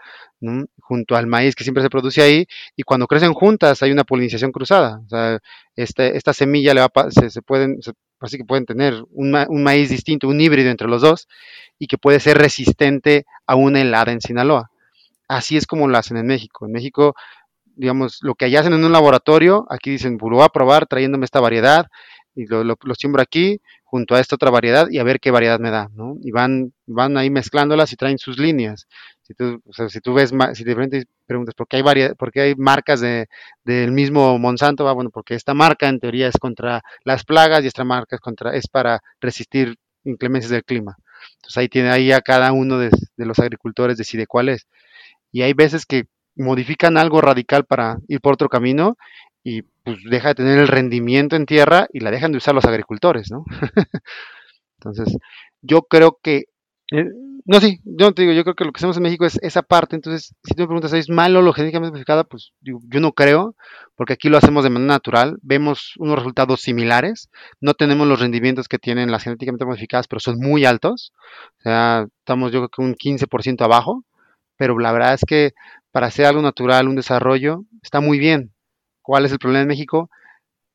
junto 0.79 1.15
al 1.15 1.27
maíz 1.27 1.53
que 1.53 1.63
siempre 1.63 1.83
se 1.83 1.91
produce 1.91 2.23
ahí, 2.23 2.47
y 2.75 2.81
cuando 2.81 3.05
crecen 3.05 3.33
juntas 3.33 3.83
hay 3.83 3.91
una 3.91 4.03
polinización 4.03 4.51
cruzada. 4.51 4.99
O 5.05 5.09
sea, 5.09 5.37
este, 5.75 6.17
esta 6.17 6.33
semilla 6.33 6.73
se, 7.11 7.43
pueden, 7.43 7.77
así 8.19 8.39
que 8.39 8.45
pueden 8.45 8.65
tener 8.65 8.95
un, 9.11 9.35
un, 9.47 9.61
maíz 9.61 9.91
distinto, 9.91 10.27
un 10.27 10.41
híbrido 10.41 10.71
entre 10.71 10.87
los 10.87 11.03
dos, 11.03 11.27
y 11.77 11.85
que 11.85 11.99
puede 11.99 12.19
ser 12.19 12.39
resistente 12.39 13.27
a 13.45 13.53
una 13.53 13.79
helada 13.79 14.11
en 14.11 14.21
Sinaloa. 14.21 14.71
Así 15.27 15.55
es 15.55 15.67
como 15.67 15.87
lo 15.87 15.99
hacen 15.99 16.17
en 16.17 16.25
México. 16.25 16.65
En 16.65 16.71
México, 16.71 17.13
digamos, 17.77 18.19
lo 18.21 18.35
que 18.35 18.45
allá 18.45 18.61
hacen 18.61 18.73
en 18.73 18.83
un 18.83 18.91
laboratorio, 18.91 19.65
aquí 19.69 19.91
dicen, 19.91 20.17
pues 20.17 20.29
lo 20.31 20.37
voy 20.37 20.45
a 20.45 20.49
probar 20.49 20.87
trayéndome 20.87 21.25
esta 21.25 21.39
variedad, 21.39 21.87
y 22.35 22.45
lo, 22.45 22.63
lo, 22.63 22.75
lo 22.83 22.95
siembro 22.95 23.21
aquí, 23.21 23.59
junto 23.89 24.15
a 24.15 24.19
esta 24.19 24.35
otra 24.35 24.51
variedad 24.51 24.87
y 24.89 24.99
a 24.99 25.03
ver 25.03 25.19
qué 25.21 25.31
variedad 25.31 25.59
me 25.59 25.71
da, 25.71 25.89
¿no? 25.93 26.17
Y 26.21 26.31
van, 26.31 26.73
van 26.85 27.15
ahí 27.17 27.29
mezclándolas 27.29 27.93
y 27.93 27.95
traen 27.95 28.17
sus 28.17 28.37
líneas. 28.37 28.85
Si 29.23 29.33
tú, 29.33 29.61
si 29.89 30.01
tú 30.01 30.13
ves, 30.13 30.33
si 30.53 30.63
de 30.65 30.75
repente 30.75 31.05
preguntas 31.25 31.55
por 31.55 31.67
qué 31.69 31.77
hay, 31.77 31.83
variedad, 31.83 32.15
por 32.17 32.31
qué 32.31 32.41
hay 32.41 32.55
marcas 32.55 32.99
de, 32.99 33.27
del 33.63 33.93
mismo 33.93 34.37
Monsanto, 34.39 34.83
va, 34.83 34.91
bueno, 34.91 35.09
porque 35.09 35.35
esta 35.35 35.53
marca 35.53 35.87
en 35.87 36.01
teoría 36.01 36.27
es 36.27 36.37
contra 36.37 36.81
las 37.05 37.23
plagas 37.23 37.63
y 37.63 37.67
esta 37.67 37.85
marca 37.85 38.17
es, 38.17 38.19
contra, 38.19 38.53
es 38.55 38.67
para 38.67 38.99
resistir 39.21 39.77
inclemencias 40.03 40.51
del 40.51 40.65
clima. 40.65 40.97
Entonces 41.35 41.57
ahí 41.57 41.69
tiene 41.69 41.89
ahí 41.89 42.11
a 42.11 42.19
cada 42.19 42.51
uno 42.51 42.77
de, 42.79 42.89
de 43.15 43.25
los 43.25 43.39
agricultores 43.39 43.97
decide 43.97 44.27
cuál 44.27 44.49
es. 44.49 44.67
Y 45.31 45.43
hay 45.43 45.53
veces 45.53 45.85
que 45.85 46.07
modifican 46.37 46.97
algo 46.97 47.21
radical 47.21 47.65
para 47.65 47.97
ir 48.07 48.21
por 48.21 48.33
otro 48.33 48.49
camino 48.49 48.97
y 49.43 49.61
pues 49.61 49.97
deja 50.09 50.29
de 50.29 50.35
tener 50.35 50.59
el 50.59 50.67
rendimiento 50.67 51.35
en 51.35 51.45
tierra 51.45 51.87
y 51.93 51.99
la 51.99 52.11
dejan 52.11 52.31
de 52.31 52.37
usar 52.37 52.55
los 52.55 52.65
agricultores, 52.65 53.31
¿no? 53.31 53.45
Entonces, 54.79 55.17
yo 55.61 55.83
creo 55.83 56.19
que 56.21 56.45
eh, 56.91 57.05
no, 57.49 57.61
sí, 57.61 57.79
yo 57.85 58.11
te 58.13 58.23
digo, 58.23 58.33
yo 58.33 58.43
creo 58.43 58.55
que 58.55 58.65
lo 58.65 58.73
que 58.73 58.79
hacemos 58.79 58.97
en 58.97 59.03
México 59.03 59.25
es 59.25 59.39
esa 59.41 59.61
parte. 59.61 59.95
Entonces, 59.95 60.35
si 60.43 60.53
tú 60.53 60.63
me 60.63 60.67
preguntas, 60.67 60.91
¿es 60.91 61.09
malo 61.09 61.41
lo 61.41 61.53
genéticamente 61.53 61.91
modificado? 61.91 62.25
Pues 62.27 62.51
digo, 62.59 62.81
yo 62.89 62.99
no 62.99 63.13
creo, 63.13 63.55
porque 63.95 64.11
aquí 64.13 64.27
lo 64.27 64.37
hacemos 64.37 64.65
de 64.65 64.69
manera 64.69 64.95
natural. 64.95 65.37
Vemos 65.41 65.93
unos 65.97 66.17
resultados 66.17 66.59
similares. 66.61 67.29
No 67.61 67.73
tenemos 67.73 68.05
los 68.05 68.19
rendimientos 68.19 68.67
que 68.67 68.79
tienen 68.79 69.11
las 69.11 69.23
genéticamente 69.23 69.63
modificadas, 69.63 70.09
pero 70.09 70.19
son 70.19 70.39
muy 70.39 70.65
altos. 70.65 71.13
O 71.59 71.61
sea, 71.61 72.07
estamos 72.19 72.51
yo 72.51 72.59
creo 72.59 72.69
que 72.69 72.81
un 72.81 72.95
15% 72.95 73.63
abajo. 73.63 74.03
Pero 74.57 74.77
la 74.79 74.91
verdad 74.91 75.13
es 75.13 75.21
que 75.25 75.53
para 75.91 76.07
hacer 76.07 76.25
algo 76.25 76.41
natural, 76.41 76.87
un 76.87 76.95
desarrollo, 76.95 77.63
está 77.81 78.01
muy 78.01 78.19
bien. 78.19 78.53
¿Cuál 79.01 79.25
es 79.25 79.31
el 79.31 79.39
problema 79.39 79.61
en 79.61 79.67
México? 79.67 80.09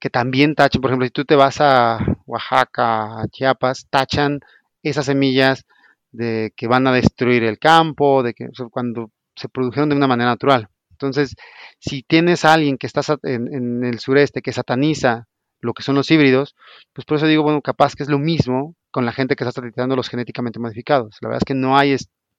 Que 0.00 0.10
también 0.10 0.54
tachan, 0.54 0.80
por 0.80 0.90
ejemplo, 0.90 1.06
si 1.06 1.12
tú 1.12 1.24
te 1.24 1.36
vas 1.36 1.60
a 1.60 1.98
Oaxaca, 2.26 3.20
a 3.20 3.28
Chiapas, 3.28 3.86
tachan 3.90 4.40
esas 4.82 5.06
semillas 5.06 5.64
de 6.12 6.52
que 6.56 6.66
van 6.66 6.86
a 6.86 6.92
destruir 6.92 7.44
el 7.44 7.58
campo, 7.58 8.22
de 8.22 8.34
que 8.34 8.48
cuando 8.70 9.10
se 9.36 9.48
produjeron 9.48 9.88
de 9.88 9.96
una 9.96 10.08
manera 10.08 10.30
natural. 10.30 10.68
Entonces, 10.90 11.34
si 11.78 12.02
tienes 12.02 12.44
a 12.44 12.52
alguien 12.54 12.78
que 12.78 12.86
está 12.86 13.00
en, 13.22 13.52
en, 13.52 13.84
el 13.84 13.98
sureste 13.98 14.42
que 14.42 14.52
sataniza 14.52 15.26
lo 15.60 15.74
que 15.74 15.82
son 15.82 15.94
los 15.94 16.10
híbridos, 16.10 16.54
pues 16.92 17.04
por 17.04 17.16
eso 17.16 17.26
digo, 17.26 17.42
bueno, 17.42 17.62
capaz 17.62 17.94
que 17.94 18.02
es 18.02 18.08
lo 18.08 18.18
mismo 18.18 18.76
con 18.90 19.06
la 19.06 19.12
gente 19.12 19.36
que 19.36 19.44
está 19.44 19.52
satanizando 19.52 19.96
los 19.96 20.08
genéticamente 20.08 20.58
modificados. 20.58 21.16
La 21.20 21.28
verdad 21.28 21.42
es 21.42 21.46
que 21.46 21.54
no 21.54 21.76
hay 21.76 21.92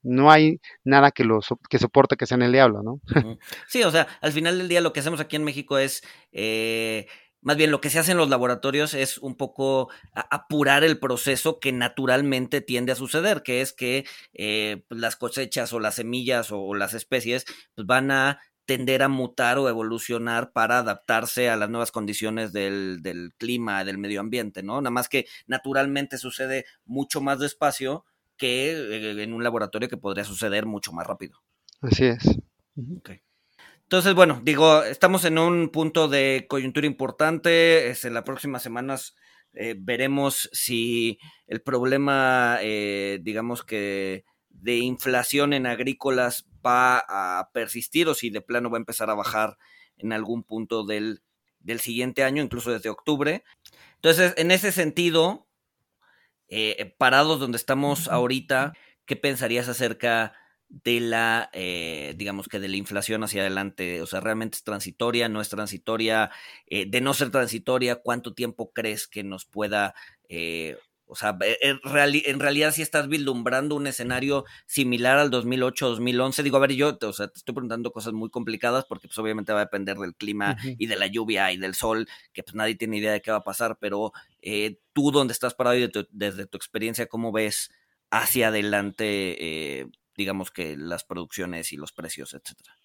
no 0.03 0.31
hay 0.31 0.59
nada 0.83 1.11
que 1.11 1.23
lo 1.23 1.39
que 1.69 1.79
soporte 1.79 2.17
que 2.17 2.25
sea 2.25 2.35
en 2.35 2.43
el 2.43 2.51
diablo, 2.51 2.83
¿no? 2.83 3.01
Sí, 3.67 3.83
o 3.83 3.91
sea, 3.91 4.07
al 4.21 4.31
final 4.31 4.57
del 4.57 4.67
día 4.67 4.81
lo 4.81 4.93
que 4.93 4.99
hacemos 4.99 5.19
aquí 5.19 5.35
en 5.35 5.43
México 5.43 5.77
es 5.77 6.03
eh, 6.31 7.07
más 7.43 7.57
bien 7.57 7.71
lo 7.71 7.81
que 7.81 7.89
se 7.89 7.99
hace 7.99 8.11
en 8.11 8.17
los 8.17 8.29
laboratorios 8.29 8.93
es 8.93 9.17
un 9.17 9.35
poco 9.35 9.89
apurar 10.13 10.83
el 10.83 10.97
proceso 10.97 11.59
que 11.59 11.71
naturalmente 11.71 12.61
tiende 12.61 12.93
a 12.93 12.95
suceder, 12.95 13.43
que 13.43 13.61
es 13.61 13.73
que 13.73 14.05
eh, 14.33 14.85
pues, 14.87 14.99
las 14.99 15.15
cosechas 15.15 15.73
o 15.73 15.79
las 15.79 15.95
semillas 15.95 16.51
o 16.51 16.73
las 16.73 16.93
especies 16.93 17.45
pues 17.75 17.85
van 17.85 18.11
a 18.11 18.39
tender 18.65 19.03
a 19.03 19.09
mutar 19.09 19.57
o 19.57 19.67
evolucionar 19.67 20.53
para 20.53 20.79
adaptarse 20.79 21.49
a 21.49 21.57
las 21.57 21.69
nuevas 21.69 21.91
condiciones 21.91 22.53
del, 22.53 23.01
del, 23.01 23.33
clima, 23.37 23.83
del 23.83 23.97
medio 23.97 24.21
ambiente, 24.21 24.63
¿no? 24.63 24.79
Nada 24.79 24.91
más 24.91 25.09
que 25.09 25.25
naturalmente 25.47 26.17
sucede 26.17 26.65
mucho 26.85 27.19
más 27.19 27.39
despacio 27.39 28.05
que 28.43 28.73
eh, 28.73 29.23
en 29.23 29.33
un 29.33 29.41
laboratorio 29.41 29.87
que 29.87 29.95
podría 29.95 30.25
suceder 30.25 30.65
mucho 30.65 30.91
más 30.91 31.07
rápido. 31.07 31.39
Así 31.81 32.03
es. 32.03 32.37
Okay. 32.97 33.21
Entonces, 33.83 34.13
bueno, 34.15 34.41
digo, 34.43 34.83
estamos 34.83 35.23
en 35.23 35.37
un 35.37 35.69
punto 35.69 36.09
de 36.09 36.45
coyuntura 36.49 36.85
importante. 36.85 37.89
Es, 37.89 38.03
en 38.03 38.13
las 38.13 38.23
próximas 38.23 38.61
semanas 38.61 39.15
eh, 39.53 39.75
veremos 39.77 40.49
si 40.51 41.19
el 41.47 41.61
problema, 41.61 42.57
eh, 42.61 43.19
digamos 43.21 43.63
que 43.63 44.25
de 44.49 44.75
inflación 44.75 45.53
en 45.53 45.65
agrícolas 45.65 46.45
va 46.65 46.97
a 46.97 47.49
persistir 47.53 48.09
o 48.09 48.13
si 48.13 48.29
de 48.29 48.41
plano 48.41 48.69
va 48.69 48.77
a 48.77 48.83
empezar 48.83 49.09
a 49.09 49.15
bajar 49.15 49.57
en 49.95 50.11
algún 50.11 50.43
punto 50.43 50.83
del, 50.83 51.21
del 51.59 51.79
siguiente 51.79 52.25
año, 52.25 52.43
incluso 52.43 52.73
desde 52.73 52.89
octubre. 52.89 53.45
Entonces, 53.95 54.33
en 54.35 54.51
ese 54.51 54.73
sentido, 54.73 55.47
eh, 56.55 56.95
parados 56.97 57.39
donde 57.39 57.57
estamos 57.57 58.07
ahorita, 58.07 58.73
¿qué 59.05 59.15
pensarías 59.15 59.67
acerca 59.69 60.33
de 60.69 60.99
la, 60.99 61.49
eh, 61.53 62.13
digamos 62.15 62.47
que 62.47 62.59
de 62.59 62.67
la 62.67 62.77
inflación 62.77 63.23
hacia 63.23 63.41
adelante? 63.41 64.01
O 64.01 64.05
sea, 64.05 64.19
¿realmente 64.19 64.57
es 64.57 64.63
transitoria? 64.63 65.29
¿No 65.29 65.41
es 65.41 65.49
transitoria? 65.49 66.29
Eh, 66.67 66.85
de 66.87 67.01
no 67.01 67.13
ser 67.13 67.31
transitoria, 67.31 67.95
¿cuánto 67.95 68.33
tiempo 68.33 68.71
crees 68.71 69.07
que 69.07 69.23
nos 69.23 69.45
pueda... 69.45 69.95
O 71.05 71.15
sea, 71.15 71.37
en, 71.61 71.79
reali 71.83 72.23
en 72.25 72.39
realidad 72.39 72.71
si 72.71 72.81
estás 72.81 73.07
vislumbrando 73.07 73.75
un 73.75 73.87
escenario 73.87 74.45
similar 74.65 75.17
al 75.17 75.31
2008-2011, 75.31 76.43
digo, 76.43 76.57
a 76.57 76.61
ver, 76.61 76.73
yo 76.73 76.97
o 77.01 77.13
sea, 77.13 77.27
te 77.27 77.37
estoy 77.37 77.53
preguntando 77.53 77.91
cosas 77.91 78.13
muy 78.13 78.29
complicadas 78.29 78.85
porque 78.85 79.07
pues 79.07 79.17
obviamente 79.17 79.53
va 79.53 79.59
a 79.59 79.65
depender 79.65 79.97
del 79.97 80.15
clima 80.15 80.57
uh 80.57 80.65
-huh. 80.65 80.75
y 80.79 80.87
de 80.87 80.95
la 80.95 81.07
lluvia 81.07 81.51
y 81.51 81.57
del 81.57 81.75
sol, 81.75 82.07
que 82.33 82.43
pues 82.43 82.55
nadie 82.55 82.75
tiene 82.75 82.97
idea 82.97 83.11
de 83.11 83.21
qué 83.21 83.31
va 83.31 83.37
a 83.37 83.43
pasar, 83.43 83.77
pero 83.79 84.11
eh, 84.41 84.79
tú 84.93 85.11
donde 85.11 85.33
estás 85.33 85.53
parado 85.53 85.75
y 85.75 85.81
de 85.81 85.89
tu, 85.89 86.07
desde 86.11 86.45
tu 86.45 86.57
experiencia, 86.57 87.07
¿cómo 87.07 87.31
ves 87.31 87.71
hacia 88.09 88.47
adelante 88.47 89.35
eh, 89.39 89.87
digamos 90.15 90.51
que 90.51 90.77
las 90.77 91.03
producciones 91.03 91.71
y 91.73 91.77
los 91.77 91.91
precios, 91.91 92.33
etcétera? 92.33 92.75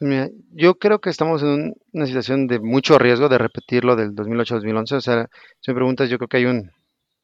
Mira, 0.00 0.28
yo 0.50 0.74
creo 0.74 1.00
que 1.00 1.08
estamos 1.08 1.42
en 1.42 1.48
un, 1.48 1.74
una 1.92 2.06
situación 2.06 2.46
de 2.46 2.60
mucho 2.60 2.98
riesgo 2.98 3.28
de 3.28 3.38
repetir 3.38 3.84
lo 3.84 3.96
del 3.96 4.14
2008-2011. 4.14 4.96
O 4.96 5.00
sea, 5.00 5.30
si 5.60 5.70
me 5.70 5.74
preguntas, 5.74 6.10
yo 6.10 6.18
creo 6.18 6.28
que 6.28 6.36
hay 6.36 6.44
un 6.44 6.70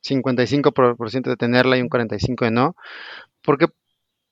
55% 0.03 1.23
de 1.31 1.37
tenerla 1.37 1.79
y 1.79 1.83
un 1.83 1.89
45% 1.89 2.45
de 2.45 2.51
no. 2.51 2.77
Porque 3.43 3.69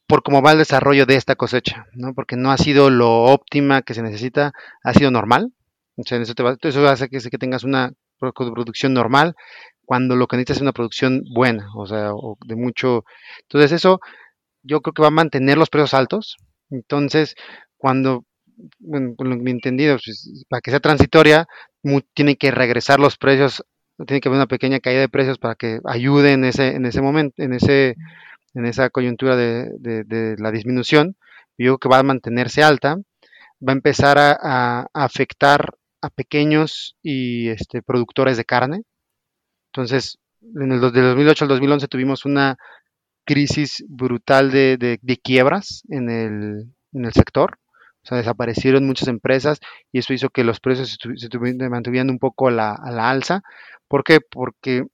por 0.06 0.22
cómo 0.22 0.42
va 0.42 0.52
el 0.52 0.58
desarrollo 0.58 1.06
de 1.06 1.14
esta 1.16 1.36
cosecha, 1.36 1.86
¿no? 1.92 2.14
Porque 2.14 2.36
no 2.36 2.50
ha 2.50 2.58
sido 2.58 2.90
lo 2.90 3.22
óptima 3.24 3.82
que 3.82 3.94
se 3.94 4.02
necesita, 4.02 4.52
ha 4.82 4.92
sido 4.92 5.10
normal. 5.10 5.52
O 5.96 6.02
sea, 6.04 6.18
eso, 6.18 6.34
te 6.34 6.42
va, 6.42 6.56
eso 6.60 6.88
hace 6.88 7.08
que, 7.08 7.20
tengas 7.38 7.62
una 7.62 7.92
producción 8.18 8.92
normal 8.92 9.34
cuando 9.84 10.16
lo 10.16 10.26
que 10.26 10.36
necesitas 10.36 10.58
es 10.58 10.62
una 10.62 10.72
producción 10.72 11.22
buena, 11.34 11.68
o 11.76 11.86
sea, 11.86 12.10
o 12.12 12.36
de 12.46 12.56
mucho. 12.56 13.04
Entonces, 13.42 13.72
eso 13.72 14.00
yo 14.62 14.80
creo 14.82 14.94
que 14.94 15.02
va 15.02 15.08
a 15.08 15.12
mantener 15.12 15.58
los 15.58 15.70
precios 15.70 15.94
altos. 15.94 16.36
Entonces, 16.70 17.34
cuando, 17.76 18.24
bueno, 18.78 19.14
con 19.16 19.30
lo 19.30 19.36
que 19.36 19.48
he 19.48 19.50
entendido, 19.50 19.96
pues, 20.04 20.44
para 20.48 20.60
que 20.60 20.70
sea 20.70 20.80
transitoria, 20.80 21.46
tiene 22.14 22.36
que 22.36 22.50
regresar 22.50 23.00
los 23.00 23.16
precios, 23.16 23.64
tiene 24.06 24.20
que 24.20 24.28
haber 24.28 24.38
una 24.38 24.46
pequeña 24.46 24.80
caída 24.80 25.00
de 25.00 25.08
precios 25.08 25.38
para 25.38 25.54
que 25.54 25.80
ayude 25.84 26.32
en 26.32 26.44
ese, 26.44 26.74
en 26.74 26.86
ese 26.86 27.02
momento, 27.02 27.42
en 27.42 27.52
ese, 27.52 27.96
en 28.54 28.66
esa 28.66 28.90
coyuntura 28.90 29.36
de, 29.36 30.36
la 30.38 30.50
disminución. 30.50 31.16
Yo 31.58 31.76
creo 31.76 31.78
que 31.78 31.88
va 31.88 31.98
a 31.98 32.02
mantenerse 32.02 32.62
alta, 32.62 32.96
va 32.96 33.72
a 33.72 33.76
empezar 33.76 34.18
a, 34.18 34.32
a, 34.32 34.80
a 34.92 35.04
afectar 35.04 35.74
a 36.02 36.10
pequeños 36.10 36.96
y 37.02 37.48
este, 37.48 37.82
productores 37.82 38.36
de 38.36 38.44
carne. 38.44 38.82
Entonces, 39.72 40.18
en 40.42 40.72
el, 40.72 40.80
de 40.80 41.00
2008 41.00 41.44
al 41.44 41.48
2011 41.48 41.88
tuvimos 41.88 42.24
una 42.24 42.56
crisis 43.24 43.84
brutal 43.88 44.50
de, 44.50 44.76
de, 44.78 45.16
quiebras 45.18 45.82
en 45.88 46.10
el, 46.10 46.72
en 46.92 47.04
el, 47.04 47.12
sector. 47.12 47.58
O 48.02 48.06
sea, 48.06 48.18
desaparecieron 48.18 48.86
muchas 48.86 49.08
empresas 49.08 49.60
y 49.92 49.98
eso 49.98 50.14
hizo 50.14 50.30
que 50.30 50.44
los 50.44 50.58
precios 50.60 50.98
se, 50.98 51.68
mantuvieran 51.68 52.10
un 52.10 52.18
poco 52.18 52.48
a 52.48 52.50
la, 52.50 52.74
alza. 53.10 53.42
¿Por 53.90 54.04
qué? 54.04 54.20
Porque 54.20 54.84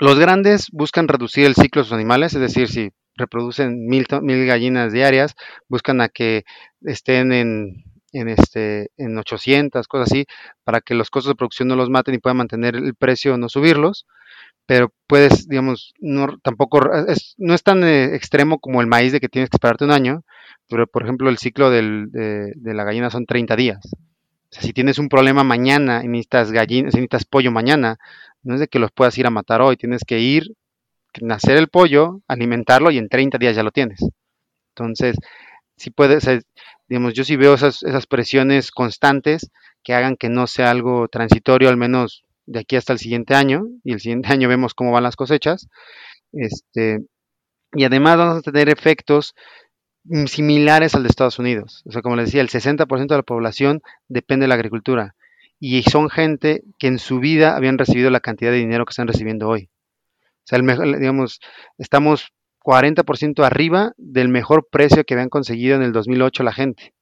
los 0.00 0.18
grandes 0.18 0.68
buscan 0.72 1.06
reducir 1.06 1.44
el 1.44 1.54
ciclo 1.54 1.82
de 1.82 1.84
sus 1.84 1.92
animales, 1.92 2.34
es 2.34 2.40
decir, 2.40 2.68
si 2.68 2.90
reproducen 3.14 3.86
mil, 3.86 4.06
mil 4.22 4.46
gallinas 4.46 4.92
diarias, 4.92 5.34
buscan 5.68 6.00
a 6.00 6.08
que 6.08 6.44
estén 6.80 7.32
en, 7.32 7.84
en, 8.12 8.28
este, 8.28 8.90
en 8.96 9.18
800, 9.18 9.86
cosas 9.86 10.10
así, 10.10 10.26
para 10.64 10.80
que 10.80 10.94
los 10.94 11.10
costos 11.10 11.32
de 11.32 11.36
producción 11.36 11.68
no 11.68 11.76
los 11.76 11.90
maten 11.90 12.14
y 12.14 12.18
puedan 12.18 12.38
mantener 12.38 12.76
el 12.76 12.94
precio, 12.94 13.36
no 13.36 13.50
subirlos 13.50 14.06
pero 14.66 14.92
puedes, 15.06 15.48
digamos, 15.48 15.94
no, 16.00 16.38
tampoco, 16.42 16.80
es, 17.08 17.34
no 17.38 17.54
es 17.54 17.62
tan 17.62 17.84
eh, 17.84 18.16
extremo 18.16 18.58
como 18.58 18.80
el 18.80 18.88
maíz 18.88 19.12
de 19.12 19.20
que 19.20 19.28
tienes 19.28 19.48
que 19.48 19.56
esperarte 19.56 19.84
un 19.84 19.92
año, 19.92 20.22
pero 20.68 20.86
por 20.86 21.04
ejemplo 21.04 21.30
el 21.30 21.38
ciclo 21.38 21.70
de, 21.70 22.52
la 22.64 22.84
gallina 22.84 23.10
son 23.10 23.26
30 23.26 23.56
días. 23.56 23.78
Si 24.50 24.72
tienes 24.72 24.98
un 24.98 25.08
problema 25.08 25.44
mañana 25.44 26.02
y 26.04 26.08
necesitas 26.08 26.52
gallinas, 26.52 26.94
necesitas 26.94 27.24
pollo 27.24 27.50
mañana, 27.50 27.98
no 28.42 28.54
es 28.54 28.60
de 28.60 28.68
que 28.68 28.78
los 28.78 28.92
puedas 28.92 29.16
ir 29.18 29.26
a 29.26 29.30
matar 29.30 29.60
hoy, 29.60 29.76
tienes 29.76 30.02
que 30.06 30.20
ir, 30.20 30.54
nacer 31.20 31.56
el 31.56 31.68
pollo, 31.68 32.20
alimentarlo 32.28 32.90
y 32.90 32.98
en 32.98 33.08
30 33.08 33.38
días 33.38 33.56
ya 33.56 33.62
lo 33.62 33.70
tienes. 33.70 34.00
Entonces, 34.74 35.16
si 35.76 35.90
puedes, 35.90 36.28
digamos, 36.88 37.14
yo 37.14 37.24
sí 37.24 37.36
veo 37.36 37.54
esas, 37.54 37.82
esas 37.82 38.06
presiones 38.06 38.70
constantes 38.70 39.50
que 39.82 39.94
hagan 39.94 40.16
que 40.16 40.28
no 40.28 40.46
sea 40.46 40.70
algo 40.70 41.08
transitorio, 41.08 41.68
al 41.68 41.76
menos 41.76 42.24
de 42.46 42.60
aquí 42.60 42.76
hasta 42.76 42.92
el 42.92 42.98
siguiente 42.98 43.34
año, 43.34 43.66
y 43.84 43.92
el 43.92 44.00
siguiente 44.00 44.28
año 44.32 44.48
vemos 44.48 44.74
cómo 44.74 44.92
van 44.92 45.04
las 45.04 45.16
cosechas. 45.16 45.68
Este, 46.32 47.00
y 47.72 47.84
además 47.84 48.16
vamos 48.16 48.38
a 48.38 48.42
tener 48.42 48.68
efectos 48.68 49.34
similares 50.26 50.94
al 50.94 51.02
de 51.02 51.08
Estados 51.08 51.38
Unidos. 51.38 51.82
O 51.86 51.92
sea, 51.92 52.02
como 52.02 52.16
les 52.16 52.26
decía, 52.26 52.40
el 52.40 52.48
60% 52.48 53.06
de 53.06 53.16
la 53.16 53.22
población 53.22 53.82
depende 54.08 54.44
de 54.44 54.48
la 54.48 54.54
agricultura. 54.54 55.14
Y 55.58 55.82
son 55.84 56.10
gente 56.10 56.62
que 56.78 56.86
en 56.86 56.98
su 56.98 57.18
vida 57.18 57.56
habían 57.56 57.78
recibido 57.78 58.10
la 58.10 58.20
cantidad 58.20 58.50
de 58.50 58.58
dinero 58.58 58.84
que 58.84 58.90
están 58.90 59.08
recibiendo 59.08 59.48
hoy. 59.48 59.70
O 60.20 60.48
sea, 60.48 60.58
el 60.58 60.62
mejor, 60.62 60.98
digamos, 60.98 61.40
estamos 61.78 62.32
40% 62.60 63.44
arriba 63.44 63.92
del 63.96 64.28
mejor 64.28 64.68
precio 64.70 65.04
que 65.04 65.14
habían 65.14 65.28
conseguido 65.28 65.76
en 65.76 65.82
el 65.82 65.92
2008 65.92 66.42
la 66.42 66.52
gente. 66.52 66.94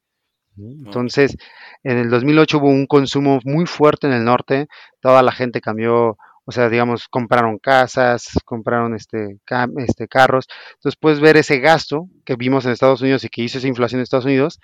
Entonces, 0.56 1.36
en 1.82 1.98
el 1.98 2.10
2008 2.10 2.58
hubo 2.58 2.68
un 2.68 2.86
consumo 2.86 3.40
muy 3.44 3.66
fuerte 3.66 4.06
en 4.06 4.12
el 4.12 4.24
norte, 4.24 4.68
toda 5.00 5.22
la 5.22 5.32
gente 5.32 5.60
cambió, 5.60 6.16
o 6.44 6.52
sea, 6.52 6.68
digamos, 6.68 7.08
compraron 7.08 7.58
casas, 7.58 8.28
compraron 8.44 8.94
este, 8.94 9.38
este 9.78 10.08
carros. 10.08 10.46
Entonces, 10.74 10.98
puedes 11.00 11.20
ver 11.20 11.36
ese 11.36 11.58
gasto 11.58 12.08
que 12.24 12.36
vimos 12.36 12.64
en 12.64 12.72
Estados 12.72 13.00
Unidos 13.00 13.24
y 13.24 13.28
que 13.28 13.42
hizo 13.42 13.58
esa 13.58 13.68
inflación 13.68 14.00
en 14.00 14.02
Estados 14.02 14.26
Unidos 14.26 14.60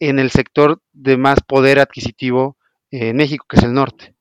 en 0.00 0.18
el 0.18 0.30
sector 0.30 0.80
de 0.92 1.16
más 1.16 1.40
poder 1.40 1.80
adquisitivo 1.80 2.56
en 2.90 3.16
México, 3.16 3.46
que 3.48 3.56
es 3.56 3.64
el 3.64 3.72
norte. 3.72 4.14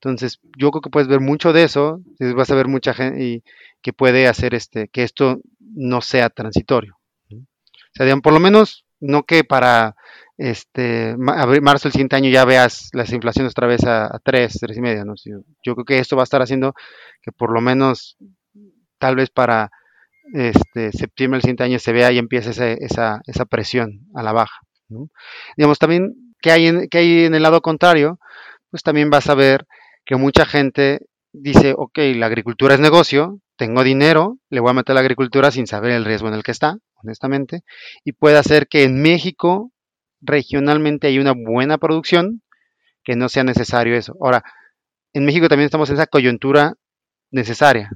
Entonces, 0.00 0.40
yo 0.56 0.70
creo 0.70 0.80
que 0.80 0.90
puedes 0.90 1.08
ver 1.08 1.20
mucho 1.20 1.52
de 1.52 1.64
eso, 1.64 2.00
vas 2.36 2.50
a 2.50 2.54
ver 2.54 2.68
mucha 2.68 2.94
gente 2.94 3.22
y 3.22 3.44
que 3.82 3.92
puede 3.92 4.26
hacer 4.26 4.54
este 4.54 4.88
que 4.88 5.02
esto 5.02 5.40
no 5.60 6.00
sea 6.00 6.28
transitorio. 6.30 6.98
O 7.30 7.94
sea, 7.94 8.06
digamos, 8.06 8.22
por 8.22 8.32
lo 8.32 8.40
menos 8.40 8.84
no 9.00 9.24
que 9.24 9.44
para 9.44 9.96
este, 10.42 11.14
marzo 11.16 11.84
del 11.84 11.92
siguiente 11.92 12.16
año 12.16 12.28
ya 12.28 12.44
veas 12.44 12.88
las 12.94 13.12
inflaciones 13.12 13.52
otra 13.52 13.68
vez 13.68 13.84
a, 13.84 14.18
3, 14.24 14.58
3 14.60 14.76
y 14.76 14.80
medio, 14.80 15.04
¿no? 15.04 15.14
Yo 15.62 15.74
creo 15.74 15.84
que 15.84 15.98
esto 16.00 16.16
va 16.16 16.22
a 16.22 16.24
estar 16.24 16.42
haciendo 16.42 16.74
que 17.22 17.30
por 17.30 17.52
lo 17.52 17.60
menos, 17.60 18.16
tal 18.98 19.14
vez 19.14 19.30
para 19.30 19.70
este, 20.34 20.90
septiembre 20.90 21.36
del 21.36 21.42
siguiente 21.42 21.62
año 21.62 21.78
se 21.78 21.92
vea 21.92 22.10
y 22.10 22.18
empiece 22.18 22.50
esa, 22.50 23.20
esa, 23.24 23.44
presión 23.44 24.00
a 24.14 24.24
la 24.24 24.32
baja. 24.32 24.58
Digamos, 25.56 25.78
también, 25.78 26.34
¿qué 26.40 26.50
hay, 26.50 26.66
en, 26.66 26.88
¿qué 26.88 26.98
hay 26.98 27.24
en 27.26 27.36
el 27.36 27.42
lado 27.42 27.60
contrario? 27.60 28.18
Pues 28.70 28.82
también 28.82 29.10
vas 29.10 29.28
a 29.28 29.36
ver 29.36 29.66
que 30.04 30.16
mucha 30.16 30.44
gente 30.44 31.02
dice, 31.32 31.72
ok, 31.76 31.98
la 32.16 32.26
agricultura 32.26 32.74
es 32.74 32.80
negocio, 32.80 33.38
tengo 33.56 33.84
dinero, 33.84 34.38
le 34.50 34.58
voy 34.58 34.70
a 34.70 34.74
meter 34.74 34.92
a 34.92 34.94
la 34.94 35.00
agricultura 35.02 35.52
sin 35.52 35.68
saber 35.68 35.92
el 35.92 36.04
riesgo 36.04 36.26
en 36.26 36.34
el 36.34 36.42
que 36.42 36.50
está, 36.50 36.78
honestamente, 36.96 37.60
y 38.04 38.12
puede 38.12 38.38
hacer 38.38 38.66
que 38.66 38.82
en 38.82 39.00
México 39.00 39.71
regionalmente 40.22 41.08
hay 41.08 41.18
una 41.18 41.32
buena 41.32 41.78
producción, 41.78 42.42
que 43.04 43.16
no 43.16 43.28
sea 43.28 43.44
necesario 43.44 43.96
eso. 43.96 44.16
Ahora, 44.20 44.44
en 45.12 45.24
México 45.24 45.48
también 45.48 45.66
estamos 45.66 45.90
en 45.90 45.96
esa 45.96 46.06
coyuntura 46.06 46.74
necesaria, 47.30 47.90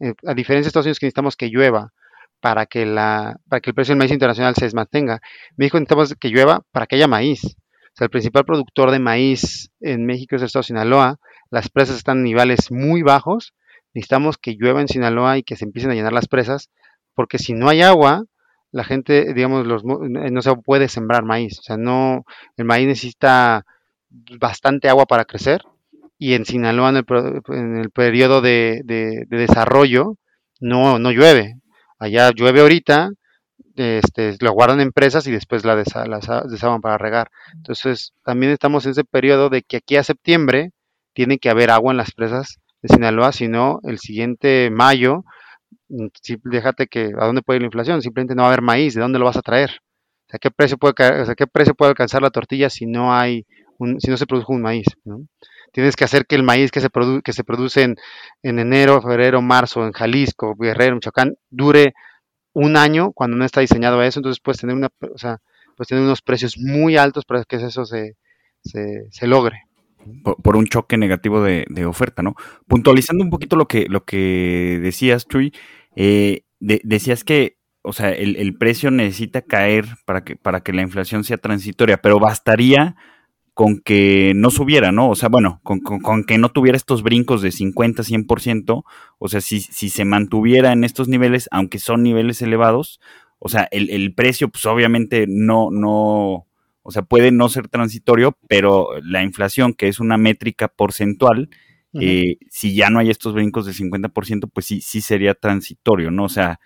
eh, 0.00 0.14
a 0.26 0.34
diferencia 0.34 0.64
de 0.64 0.68
Estados 0.68 0.86
Unidos 0.86 0.98
que 0.98 1.06
necesitamos 1.06 1.36
que 1.36 1.48
llueva 1.48 1.92
para 2.40 2.66
que, 2.66 2.86
la, 2.86 3.36
para 3.48 3.60
que 3.60 3.70
el 3.70 3.74
precio 3.74 3.92
del 3.92 3.98
maíz 3.98 4.12
internacional 4.12 4.54
se 4.54 4.70
mantenga. 4.74 5.14
En 5.14 5.56
México 5.56 5.78
necesitamos 5.78 6.14
que 6.14 6.28
llueva 6.28 6.62
para 6.72 6.86
que 6.86 6.96
haya 6.96 7.08
maíz. 7.08 7.44
O 7.44 7.96
sea, 7.98 8.04
el 8.04 8.10
principal 8.10 8.44
productor 8.44 8.90
de 8.90 8.98
maíz 8.98 9.70
en 9.80 10.06
México 10.06 10.36
es 10.36 10.42
el 10.42 10.46
Estado 10.46 10.62
de 10.62 10.66
Sinaloa. 10.68 11.18
Las 11.50 11.68
presas 11.68 11.96
están 11.96 12.18
en 12.18 12.24
niveles 12.24 12.70
muy 12.70 13.02
bajos. 13.02 13.54
Necesitamos 13.92 14.38
que 14.38 14.54
llueva 14.54 14.80
en 14.80 14.88
Sinaloa 14.88 15.38
y 15.38 15.42
que 15.42 15.56
se 15.56 15.64
empiecen 15.64 15.90
a 15.90 15.94
llenar 15.94 16.12
las 16.12 16.28
presas, 16.28 16.70
porque 17.14 17.38
si 17.38 17.54
no 17.54 17.68
hay 17.68 17.82
agua, 17.82 18.24
la 18.70 18.84
gente, 18.84 19.32
digamos, 19.34 19.66
los, 19.66 19.82
eh, 19.82 20.30
no 20.30 20.42
se 20.42 20.54
puede 20.56 20.88
sembrar 20.88 21.24
maíz. 21.24 21.58
O 21.60 21.62
sea, 21.62 21.76
no, 21.76 22.24
el 22.56 22.64
maíz 22.64 22.86
necesita 22.86 23.64
bastante 24.38 24.88
agua 24.88 25.06
para 25.06 25.24
crecer 25.24 25.62
y 26.18 26.34
en 26.34 26.44
Sinaloa, 26.44 26.90
en 26.90 27.76
el, 27.76 27.90
periodo 27.90 28.40
de, 28.40 28.82
desarrollo, 29.28 30.16
no, 30.60 30.98
no 30.98 31.12
llueve. 31.12 31.54
Allá 31.98 32.32
llueve 32.32 32.60
ahorita, 32.60 33.10
este, 33.76 34.36
lo 34.40 34.52
guardan 34.52 34.80
empresas 34.80 35.26
y 35.28 35.30
después 35.30 35.64
la, 35.64 35.76
desaban 35.76 36.80
para 36.80 36.98
regar. 36.98 37.30
Entonces, 37.54 38.12
también 38.24 38.52
estamos 38.52 38.84
en 38.84 38.92
ese 38.92 39.04
periodo 39.04 39.48
de 39.48 39.62
que 39.62 39.78
aquí 39.78 39.96
a 39.96 40.02
septiembre 40.02 40.72
tiene 41.12 41.38
que 41.38 41.50
haber 41.50 41.70
agua 41.70 41.92
en 41.92 41.98
las 41.98 42.12
presas 42.12 42.58
de 42.82 42.94
Sinaloa, 42.94 43.32
si 43.32 43.48
no, 43.48 43.80
el 43.84 43.98
siguiente 43.98 44.70
mayo 44.70 45.24
Mm, 45.88 46.06
déjate 46.44 46.86
que 46.86 47.12
a 47.18 47.26
dónde 47.26 47.42
puede 47.42 47.58
ir 47.58 47.62
la 47.62 47.66
inflación, 47.66 48.02
simplemente 48.02 48.34
no 48.34 48.42
va 48.42 48.48
a 48.48 48.52
haber 48.52 48.62
maíz, 48.62 48.94
¿de 48.94 49.00
dónde 49.00 49.18
lo 49.18 49.24
vas 49.24 49.36
a 49.36 49.42
traer? 49.42 49.70
O 50.26 50.30
sea, 50.30 50.38
¿qué 50.38 50.50
precio 50.50 50.76
puede, 50.76 50.94
¿qué 51.36 51.46
precio 51.46 51.74
puede 51.74 51.90
alcanzar 51.90 52.20
la 52.20 52.30
tortilla 52.30 52.68
si 52.68 52.86
no 52.86 53.14
hay 53.14 53.46
un, 53.78 54.00
si 54.00 54.10
no 54.10 54.16
se 54.18 54.26
produce 54.26 54.52
un 54.52 54.60
maíz? 54.60 54.86
Tienes 55.72 55.96
que 55.96 56.04
hacer 56.04 56.26
que 56.26 56.36
el 56.36 56.42
maíz 56.42 56.70
que 56.70 56.80
se, 56.80 56.88
que 57.24 57.32
se 57.32 57.44
produce 57.44 57.82
en, 57.82 57.96
enero, 58.42 59.00
febrero, 59.00 59.40
marzo, 59.40 59.86
en 59.86 59.92
Jalisco, 59.92 60.54
Guerrero, 60.54 60.96
Michoacán, 60.96 61.36
dure 61.50 61.94
un 62.52 62.76
año 62.76 63.12
cuando 63.12 63.36
no 63.36 63.44
está 63.44 63.60
diseñado 63.60 64.00
a 64.00 64.06
eso, 64.06 64.18
entonces 64.18 64.40
puedes 64.40 64.60
tener 64.60 64.76
una, 64.76 64.88
o 65.00 65.18
sea, 65.18 65.38
puedes 65.76 65.88
tener 65.88 66.04
unos 66.04 66.20
precios 66.20 66.58
muy 66.58 66.96
altos 66.96 67.24
para 67.24 67.44
que 67.44 67.56
eso 67.56 67.86
se, 67.86 68.16
se, 68.62 69.26
logre. 69.26 69.62
Por, 70.22 70.56
un 70.56 70.66
choque 70.66 70.96
negativo 70.96 71.42
de, 71.42 71.64
de, 71.68 71.86
oferta, 71.86 72.22
¿no? 72.22 72.34
Puntualizando 72.66 73.24
un 73.24 73.30
poquito 73.30 73.56
lo 73.56 73.66
que, 73.66 73.86
lo 73.88 74.04
que 74.04 74.78
decías, 74.82 75.26
Chuy, 75.26 75.52
eh, 75.96 76.42
decías 76.60 77.24
que, 77.24 77.58
o 77.82 77.92
sea, 77.92 78.10
el, 78.10 78.56
precio 78.56 78.90
necesita 78.90 79.42
caer 79.42 79.86
para 80.04 80.24
que, 80.24 80.36
para 80.36 80.60
que 80.60 80.72
la 80.72 80.82
inflación 80.82 81.24
sea 81.24 81.38
transitoria, 81.38 81.98
pero 81.98 82.18
bastaría 82.18 82.96
con 83.54 83.80
que 83.80 84.34
no 84.36 84.50
subiera, 84.50 84.92
¿no? 84.92 85.10
O 85.10 85.16
sea, 85.16 85.28
bueno, 85.28 85.60
con, 85.64 86.24
que 86.24 86.38
no 86.38 86.50
tuviera 86.50 86.76
estos 86.76 87.02
brincos 87.02 87.42
de 87.42 87.50
50, 87.50 88.04
100%, 88.04 88.84
o 89.18 89.28
sea, 89.28 89.40
si, 89.40 89.60
si 89.60 89.90
se 89.90 90.04
mantuviera 90.04 90.72
en 90.72 90.84
estos 90.84 91.08
niveles, 91.08 91.48
aunque 91.50 91.80
son 91.80 92.04
niveles 92.04 92.40
elevados, 92.40 93.00
o 93.40 93.48
sea, 93.48 93.68
el, 93.70 94.14
precio, 94.14 94.48
pues 94.48 94.66
obviamente 94.66 95.26
no, 95.28 95.70
no, 95.70 96.46
o 96.82 96.90
sea, 96.90 97.02
puede 97.02 97.30
no 97.32 97.48
ser 97.48 97.68
transitorio, 97.68 98.36
pero 98.48 98.90
la 99.02 99.22
inflación, 99.22 99.74
que 99.74 99.88
es 99.88 100.00
una 100.00 100.18
métrica 100.18 100.68
porcentual, 100.68 101.50
eh, 101.94 102.36
si 102.50 102.74
ya 102.74 102.90
no 102.90 102.98
hay 102.98 103.10
estos 103.10 103.34
brincos 103.34 103.66
del 103.66 103.74
50%, 103.74 104.48
pues 104.52 104.66
sí, 104.66 104.80
sí 104.80 105.00
sería 105.00 105.34
transitorio, 105.34 106.10
¿no? 106.10 106.24
O 106.24 106.28
sea, 106.28 106.60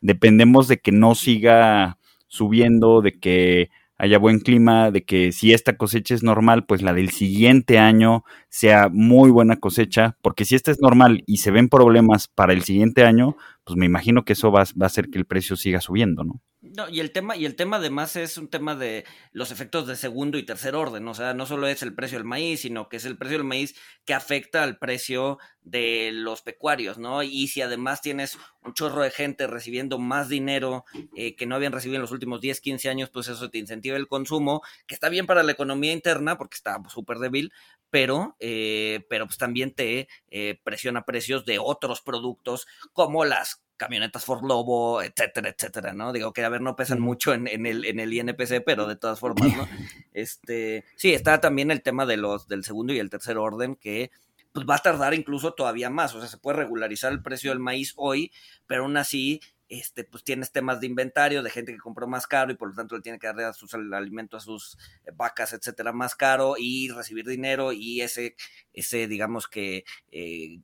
dependemos 0.00 0.68
de 0.68 0.78
que 0.78 0.92
no 0.92 1.14
siga 1.14 1.98
subiendo, 2.28 3.02
de 3.02 3.18
que 3.18 3.70
haya 3.98 4.18
buen 4.18 4.38
clima, 4.38 4.92
de 4.92 5.04
que 5.04 5.32
si 5.32 5.52
esta 5.52 5.76
cosecha 5.76 6.14
es 6.14 6.22
normal, 6.22 6.64
pues 6.66 6.82
la 6.82 6.92
del 6.92 7.10
siguiente 7.10 7.78
año 7.78 8.24
sea 8.48 8.88
muy 8.88 9.30
buena 9.30 9.56
cosecha, 9.56 10.16
porque 10.22 10.44
si 10.44 10.54
esta 10.54 10.70
es 10.70 10.80
normal 10.80 11.24
y 11.26 11.38
se 11.38 11.50
ven 11.50 11.68
problemas 11.68 12.28
para 12.28 12.52
el 12.52 12.62
siguiente 12.62 13.04
año, 13.04 13.36
pues 13.64 13.76
me 13.76 13.86
imagino 13.86 14.24
que 14.24 14.34
eso 14.34 14.52
va, 14.52 14.62
va 14.80 14.84
a 14.84 14.86
hacer 14.86 15.10
que 15.10 15.18
el 15.18 15.26
precio 15.26 15.56
siga 15.56 15.80
subiendo, 15.80 16.22
¿no? 16.22 16.40
No, 16.76 16.88
y 16.88 17.00
el 17.00 17.12
tema, 17.12 17.36
y 17.36 17.44
el 17.44 17.56
tema 17.56 17.76
además 17.76 18.16
es 18.16 18.36
un 18.36 18.48
tema 18.48 18.74
de 18.74 19.04
los 19.32 19.50
efectos 19.50 19.86
de 19.86 19.96
segundo 19.96 20.38
y 20.38 20.42
tercer 20.42 20.74
orden, 20.74 21.06
o 21.08 21.14
sea, 21.14 21.32
no 21.34 21.46
solo 21.46 21.66
es 21.66 21.82
el 21.82 21.94
precio 21.94 22.18
del 22.18 22.26
maíz, 22.26 22.60
sino 22.60 22.88
que 22.88 22.96
es 22.96 23.04
el 23.04 23.16
precio 23.16 23.38
del 23.38 23.46
maíz 23.46 23.74
que 24.04 24.14
afecta 24.14 24.62
al 24.62 24.78
precio 24.78 25.38
de 25.62 26.10
los 26.12 26.42
pecuarios, 26.42 26.98
¿no? 26.98 27.22
Y 27.22 27.48
si 27.48 27.62
además 27.62 28.00
tienes 28.00 28.38
un 28.62 28.74
chorro 28.74 29.02
de 29.02 29.10
gente 29.10 29.46
recibiendo 29.46 29.98
más 29.98 30.28
dinero 30.28 30.84
eh, 31.16 31.36
que 31.36 31.46
no 31.46 31.54
habían 31.54 31.72
recibido 31.72 31.96
en 31.96 32.02
los 32.02 32.12
últimos 32.12 32.40
10, 32.40 32.60
15 32.60 32.88
años, 32.88 33.10
pues 33.10 33.28
eso 33.28 33.50
te 33.50 33.58
incentiva 33.58 33.96
el 33.96 34.08
consumo, 34.08 34.62
que 34.86 34.94
está 34.94 35.08
bien 35.08 35.26
para 35.26 35.42
la 35.42 35.52
economía 35.52 35.92
interna 35.92 36.38
porque 36.38 36.56
está 36.56 36.80
súper 36.88 37.18
débil, 37.18 37.52
pero, 37.90 38.36
eh, 38.40 39.06
pero 39.08 39.26
pues 39.26 39.38
también 39.38 39.72
te 39.72 40.08
eh, 40.30 40.60
presiona 40.62 41.04
precios 41.04 41.44
de 41.44 41.58
otros 41.58 42.02
productos 42.02 42.66
como 42.92 43.24
las 43.24 43.62
camionetas 43.78 44.24
Ford 44.24 44.44
Lobo, 44.44 45.00
etcétera, 45.02 45.48
etcétera, 45.48 45.94
¿no? 45.94 46.12
Digo 46.12 46.32
que 46.34 46.44
a 46.44 46.48
ver, 46.50 46.60
no 46.60 46.76
pesan 46.76 47.00
mucho 47.00 47.32
en, 47.32 47.46
el, 47.46 47.84
en 47.86 48.00
el 48.00 48.12
INPC, 48.12 48.62
pero 48.66 48.86
de 48.86 48.96
todas 48.96 49.18
formas, 49.18 49.56
¿no? 49.56 49.66
Este, 50.12 50.84
sí, 50.96 51.14
está 51.14 51.40
también 51.40 51.70
el 51.70 51.82
tema 51.82 52.04
de 52.04 52.16
los 52.16 52.48
del 52.48 52.64
segundo 52.64 52.92
y 52.92 52.98
el 52.98 53.08
tercer 53.08 53.38
orden 53.38 53.76
que 53.76 54.10
pues 54.52 54.66
va 54.68 54.76
a 54.76 54.82
tardar 54.82 55.14
incluso 55.14 55.54
todavía 55.54 55.90
más, 55.90 56.14
o 56.14 56.20
sea, 56.20 56.28
se 56.28 56.38
puede 56.38 56.58
regularizar 56.58 57.12
el 57.12 57.22
precio 57.22 57.50
del 57.50 57.60
maíz 57.60 57.94
hoy, 57.96 58.32
pero 58.66 58.82
aún 58.82 58.96
así 58.96 59.40
este, 59.68 60.04
pues 60.04 60.24
tienes 60.24 60.50
temas 60.50 60.80
de 60.80 60.86
inventario, 60.86 61.42
de 61.42 61.50
gente 61.50 61.72
que 61.72 61.78
compró 61.78 62.06
más 62.06 62.26
caro 62.26 62.50
y 62.50 62.56
por 62.56 62.70
lo 62.70 62.74
tanto 62.74 62.96
le 62.96 63.02
tiene 63.02 63.18
que 63.18 63.32
dar 63.32 63.54
sus 63.54 63.74
alimentos 63.74 64.42
a 64.42 64.44
sus 64.44 64.78
eh, 65.04 65.10
vacas, 65.14 65.52
etcétera, 65.52 65.92
más 65.92 66.14
caro 66.14 66.54
y 66.58 66.88
recibir 66.88 67.26
dinero 67.26 67.72
y 67.72 68.00
ese, 68.00 68.34
ese 68.72 69.06
digamos 69.06 69.46
que 69.46 69.84
eh, 70.10 70.60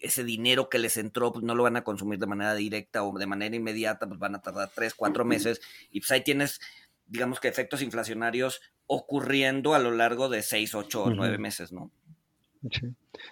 ese 0.00 0.24
dinero 0.24 0.68
que 0.68 0.78
les 0.78 0.96
entró, 0.96 1.32
pues 1.32 1.44
no 1.44 1.54
lo 1.54 1.62
van 1.62 1.76
a 1.76 1.84
consumir 1.84 2.18
de 2.18 2.26
manera 2.26 2.54
directa 2.54 3.02
o 3.02 3.18
de 3.18 3.26
manera 3.26 3.56
inmediata, 3.56 4.06
pues 4.06 4.18
van 4.18 4.34
a 4.34 4.42
tardar 4.42 4.70
tres, 4.74 4.94
cuatro 4.94 5.24
meses 5.24 5.60
y 5.90 6.00
pues 6.00 6.10
ahí 6.10 6.22
tienes, 6.22 6.60
digamos 7.06 7.40
que 7.40 7.48
efectos 7.48 7.82
inflacionarios 7.82 8.60
ocurriendo 8.86 9.74
a 9.74 9.78
lo 9.78 9.90
largo 9.90 10.28
de 10.28 10.42
seis, 10.42 10.74
ocho 10.74 11.04
o 11.04 11.10
nueve 11.10 11.38
meses, 11.38 11.72
¿no? 11.72 11.90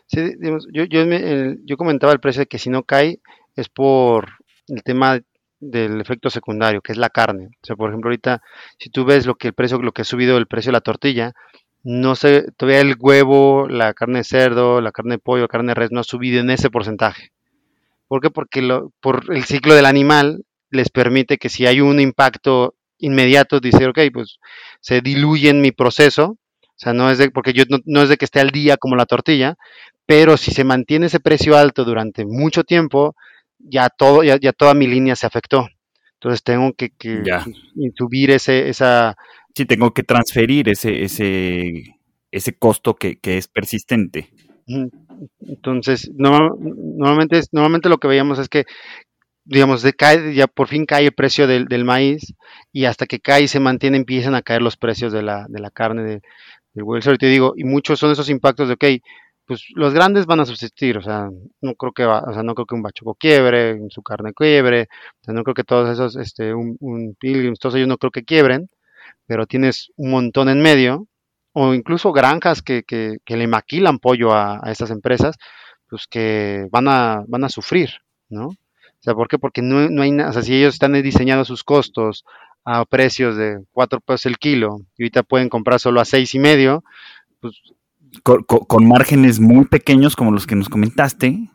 Sí, 0.07 0.35
digamos, 0.39 0.67
yo, 0.73 0.85
yo, 0.85 1.05
yo 1.65 1.77
comentaba 1.77 2.13
el 2.13 2.21
precio 2.21 2.41
de 2.41 2.47
que 2.47 2.59
si 2.59 2.71
no 2.71 2.85
cae 2.85 3.21
es 3.57 3.69
por 3.69 4.29
el 4.69 4.83
tema 4.83 5.21
del 5.61 6.01
efecto 6.01 6.31
secundario, 6.31 6.81
que 6.81 6.93
es 6.93 6.99
la 6.99 7.11
carne. 7.11 7.47
O 7.63 7.67
sea, 7.67 7.77
por 7.77 7.91
ejemplo, 7.91 8.09
ahorita, 8.09 8.43
si 8.79 8.91
tú 8.91 9.05
ves 9.05 9.27
lo 9.27 9.37
que 9.37 9.49
el 9.49 9.55
precio, 9.55 9.81
lo 9.81 9.93
que 9.93 10.03
ha 10.03 10.05
subido 10.05 10.37
el 10.37 10.47
precio 10.47 10.71
de 10.71 10.75
la 10.75 10.81
tortilla, 10.81 11.33
no 11.85 12.17
sé, 12.17 12.47
todavía 12.57 12.81
el 12.81 12.97
huevo, 12.99 13.69
la 13.69 13.93
carne 13.93 14.21
de 14.21 14.25
cerdo, 14.25 14.81
la 14.81 14.91
carne 14.91 15.17
de 15.17 15.19
pollo, 15.19 15.43
la 15.43 15.49
carne 15.49 15.69
de 15.69 15.75
res 15.75 15.93
no 15.93 16.01
ha 16.01 16.05
subido 16.05 16.41
en 16.41 16.51
ese 16.51 16.71
porcentaje. 16.71 17.33
¿Por 18.09 18.23
qué? 18.23 18.31
Porque 18.31 18.63
lo, 18.63 18.91
por 19.01 19.25
el 19.35 19.45
ciclo 19.45 19.75
del 19.75 19.87
animal 19.87 20.45
les 20.71 20.89
permite 20.89 21.37
que 21.37 21.51
si 21.51 21.67
hay 21.67 21.81
un 21.81 22.01
impacto 22.01 22.75
inmediato, 22.99 23.61
dice, 23.61 23.87
ok, 23.87 23.99
pues 24.13 24.39
se 24.81 25.03
diluye 25.03 25.51
en 25.51 25.61
mi 25.61 25.73
proceso, 25.73 26.39
o 26.63 26.77
sea, 26.77 26.95
no 26.95 27.11
es 27.11 27.19
de, 27.19 27.31
porque 27.31 27.53
yo 27.53 27.65
no, 27.69 27.79
no, 27.85 28.03
es 28.03 28.09
de 28.09 28.17
que 28.17 28.25
esté 28.25 28.41
al 28.41 28.51
día 28.51 28.79
como 28.79 28.97
la 28.97 29.07
tortilla, 29.07 29.57
pero 30.07 30.37
si 30.39 30.53
se 30.53 30.65
mantiene 30.65 31.07
ese 31.07 31.21
precio 31.21 31.57
alto 31.57 31.85
durante 31.85 32.25
mucho 32.25 32.65
tiempo, 32.65 33.15
ya 33.59 33.91
todo, 33.91 34.23
ya, 34.25 34.39
ya 34.41 34.53
toda 34.53 34.75
mi 34.75 34.87
línea 34.87 35.17
se 35.17 35.27
afectó. 35.27 35.69
Entonces 36.15 36.43
tengo 36.43 36.73
que, 36.73 36.91
que 36.91 37.23
subir 37.97 38.31
ese, 38.31 38.69
esa... 38.69 39.17
Sí, 39.55 39.67
tengo 39.67 39.93
que 39.93 40.03
transferir 40.03 40.69
ese, 40.69 41.05
ese, 41.05 41.97
ese 42.31 42.53
costo 42.57 42.95
que, 42.95 43.19
que 43.19 43.39
es 43.39 43.49
persistente. 43.49 44.31
Entonces, 45.41 46.11
no, 46.17 46.57
normalmente, 46.59 47.41
normalmente 47.53 47.89
lo 47.89 47.99
que 47.99 48.09
veíamos 48.09 48.39
es 48.39 48.49
que, 48.49 48.65
digamos, 49.45 49.83
de 49.83 49.93
cae, 49.93 50.35
ya 50.35 50.47
por 50.47 50.69
fin 50.69 50.87
cae 50.87 51.05
el 51.07 51.13
precio 51.13 51.47
del, 51.47 51.67
del, 51.67 51.85
maíz 51.85 52.35
y 52.73 52.87
hasta 52.87 53.07
que 53.07 53.21
cae 53.21 53.43
y 53.43 53.49
se 53.49 53.61
mantiene 53.61 53.99
empiezan 53.99 54.35
a 54.35 54.43
caer 54.43 54.63
los 54.63 54.77
precios 54.77 55.13
de 55.13 55.23
la, 55.23 55.47
de 55.49 55.61
la 55.61 55.71
carne, 55.71 56.03
de, 56.03 56.23
del. 56.73 57.15
Y 57.15 57.19
te 57.19 57.27
digo, 57.27 57.55
y 57.57 57.65
muchos 57.65 57.99
son 57.99 58.11
esos 58.11 58.31
impactos 58.31 58.69
de, 58.69 58.75
ok, 58.75 58.85
pues 59.47 59.67
los 59.75 59.93
grandes 59.93 60.27
van 60.27 60.41
a 60.41 60.47
subsistir, 60.47 60.97
o 60.99 61.03
sea, 61.03 61.29
no 61.61 61.75
creo 61.75 61.93
que 61.93 62.05
va, 62.05 62.21
o 62.21 62.33
sea, 62.33 62.43
no 62.43 62.55
creo 62.55 62.67
que 62.67 62.75
un 62.75 62.83
bachuco 62.83 63.15
quiebre, 63.15 63.79
su 63.91 64.03
carne 64.03 64.33
quiebre, 64.33 64.89
o 65.21 65.25
sea, 65.25 65.35
no 65.35 65.43
creo 65.45 65.55
que 65.55 65.65
todos 65.65 65.91
esos, 65.91 66.17
este, 66.17 66.55
un, 66.55 66.77
un 66.81 67.15
pilgrims, 67.19 67.59
todos 67.59 67.75
ellos 67.75 67.89
no 67.89 67.99
creo 67.99 68.11
que 68.11 68.25
quiebren, 68.25 68.71
pero 69.27 69.47
tienes 69.47 69.91
un 69.97 70.11
montón 70.11 70.49
en 70.49 70.63
medio, 70.63 71.07
o 71.53 71.75
incluso 71.75 72.13
granjas 72.13 72.63
que, 72.63 72.83
que, 72.85 73.19
que 73.25 73.37
le 73.37 73.47
maquilan 73.47 73.99
pollo 73.99 74.33
a, 74.33 74.61
a, 74.63 74.73
estas 74.73 74.91
empresas, 74.91 75.37
pues 75.89 76.07
que 76.07 76.67
van 76.71 76.89
a, 76.89 77.25
van 77.29 77.45
a 77.45 77.49
sufrir, 77.49 77.91
¿no? 78.29 78.49
O 78.49 79.03
sea, 79.05 79.15
¿por 79.15 79.29
qué? 79.29 79.39
Porque 79.39 79.63
no, 79.63 79.91
no 79.91 80.03
hay 80.03 80.11
nada, 80.13 80.31
o 80.31 80.33
sea, 80.33 80.43
si 80.43 80.55
ellos 80.57 80.75
están 80.75 80.95
diseñando 81.03 81.45
sus 81.45 81.63
costos 81.65 82.25
a 82.65 82.85
precios 82.87 83.37
de 83.37 83.63
4 83.73 84.01
pesos 84.01 84.27
el 84.27 84.39
kilo 84.39 84.79
y 84.97 85.03
ahorita 85.03 85.23
pueden 85.23 85.51
comprar 85.51 85.79
solo 85.79 86.01
a 86.01 86.07
seis 86.07 86.35
y 86.35 86.39
medio, 86.39 86.83
pues 87.41 87.61
con, 88.23 88.87
márgenes 88.87 89.41
muy 89.41 89.67
pequeños 89.67 90.17
como 90.17 90.33
los 90.33 90.47
que 90.47 90.57
nos 90.57 90.69
comentaste. 90.69 91.51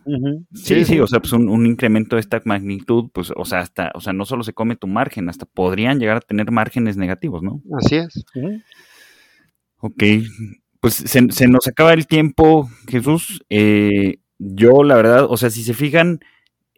sí, 0.54 0.86
sí, 0.86 1.00
o 1.00 1.08
sea, 1.08 1.20
pues 1.20 1.34
un, 1.34 1.66
incremento 1.66 2.16
de 2.16 2.22
esta 2.22 2.42
magnitud, 2.46 3.10
pues, 3.14 3.32
o 3.36 3.46
sea, 3.46 3.60
hasta, 3.60 3.92
o 3.96 4.02
sea, 4.02 4.14
no 4.14 4.26
solo 4.26 4.44
se 4.44 4.54
come 4.54 4.76
tu 4.76 4.88
margen, 4.88 5.30
hasta 5.30 5.46
podrían 5.46 6.00
llegar 6.00 6.18
a 6.18 6.22
tener 6.22 6.52
márgenes 6.52 6.98
negativos, 6.98 7.44
¿no? 7.44 7.62
Así 7.78 7.96
es. 7.96 8.26
Ok, 9.78 10.04
pues 10.80 10.96
se, 10.96 11.48
nos 11.48 11.68
acaba 11.68 11.94
el 11.94 12.08
tiempo, 12.08 12.70
Jesús. 12.88 13.44
Eh, 13.50 14.20
yo, 14.38 14.84
la 14.84 14.96
verdad, 14.96 15.26
o 15.30 15.38
sea, 15.38 15.50
si 15.50 15.64
se 15.64 15.74
fijan, 15.74 16.20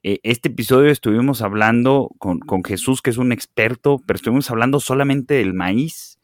eh, 0.04 0.20
este 0.24 0.50
episodio 0.50 0.92
estuvimos 0.92 1.42
hablando 1.42 2.10
con, 2.18 2.40
con 2.40 2.64
Jesús, 2.64 3.02
que 3.02 3.10
es 3.10 3.18
un 3.18 3.32
experto, 3.32 4.02
pero 4.06 4.18
estuvimos 4.18 4.50
hablando 4.52 4.80
solamente 4.80 5.36
del 5.36 5.54
maíz 5.54 6.21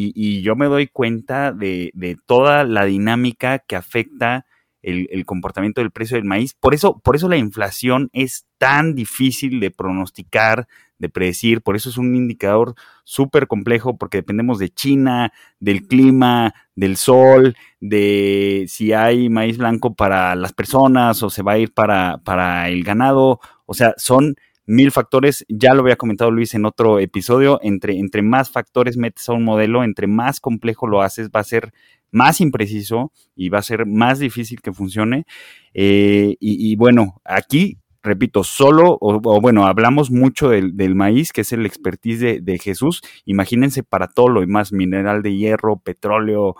y, 0.00 0.42
yo 0.42 0.54
me 0.54 0.66
doy 0.66 0.86
cuenta 0.86 1.52
de, 1.52 2.16
toda 2.26 2.64
la 2.64 2.84
dinámica 2.84 3.58
que 3.58 3.76
afecta 3.76 4.46
el, 4.82 5.24
comportamiento 5.26 5.80
del 5.80 5.90
precio 5.90 6.16
del 6.16 6.24
maíz. 6.24 6.54
Por 6.54 6.72
eso, 6.72 7.00
por 7.00 7.16
eso 7.16 7.28
la 7.28 7.36
inflación 7.36 8.08
es 8.12 8.46
tan 8.58 8.94
difícil 8.94 9.58
de 9.60 9.70
pronosticar, 9.70 10.68
de 10.98 11.08
predecir, 11.08 11.62
por 11.62 11.76
eso 11.76 11.90
es 11.90 11.98
un 11.98 12.14
indicador 12.14 12.74
súper 13.04 13.46
complejo, 13.48 13.96
porque 13.96 14.18
dependemos 14.18 14.58
de 14.58 14.68
China, 14.68 15.32
del 15.58 15.86
clima, 15.86 16.54
del 16.74 16.96
sol, 16.96 17.56
de 17.80 18.66
si 18.68 18.92
hay 18.92 19.28
maíz 19.28 19.58
blanco 19.58 19.94
para 19.94 20.36
las 20.36 20.52
personas 20.52 21.22
o 21.22 21.30
se 21.30 21.42
va 21.42 21.52
a 21.52 21.58
ir 21.58 21.72
para, 21.72 22.18
para 22.18 22.68
el 22.68 22.84
ganado. 22.84 23.40
O 23.66 23.74
sea, 23.74 23.94
son 23.96 24.36
mil 24.68 24.92
factores, 24.92 25.46
ya 25.48 25.72
lo 25.72 25.80
había 25.80 25.96
comentado 25.96 26.30
Luis 26.30 26.54
en 26.54 26.66
otro 26.66 26.98
episodio, 26.98 27.58
entre, 27.62 27.98
entre 27.98 28.20
más 28.20 28.50
factores 28.50 28.98
metes 28.98 29.26
a 29.30 29.32
un 29.32 29.42
modelo, 29.42 29.82
entre 29.82 30.06
más 30.06 30.40
complejo 30.40 30.86
lo 30.86 31.00
haces, 31.00 31.30
va 31.34 31.40
a 31.40 31.44
ser 31.44 31.72
más 32.10 32.42
impreciso 32.42 33.10
y 33.34 33.48
va 33.48 33.60
a 33.60 33.62
ser 33.62 33.86
más 33.86 34.18
difícil 34.18 34.60
que 34.60 34.72
funcione. 34.72 35.24
Eh, 35.72 36.36
y, 36.38 36.76
bueno, 36.76 37.20
aquí, 37.24 37.78
repito, 38.02 38.44
solo, 38.44 38.98
o, 39.00 39.40
bueno, 39.40 39.66
hablamos 39.66 40.10
mucho 40.10 40.50
del, 40.50 40.94
maíz, 40.94 41.32
que 41.32 41.40
es 41.40 41.52
el 41.52 41.64
expertise 41.64 42.44
de, 42.44 42.58
Jesús. 42.58 43.00
Imagínense 43.24 43.82
para 43.82 44.06
todo 44.06 44.28
lo 44.28 44.40
demás, 44.40 44.74
mineral 44.74 45.22
de 45.22 45.34
hierro, 45.34 45.78
petróleo, 45.78 46.56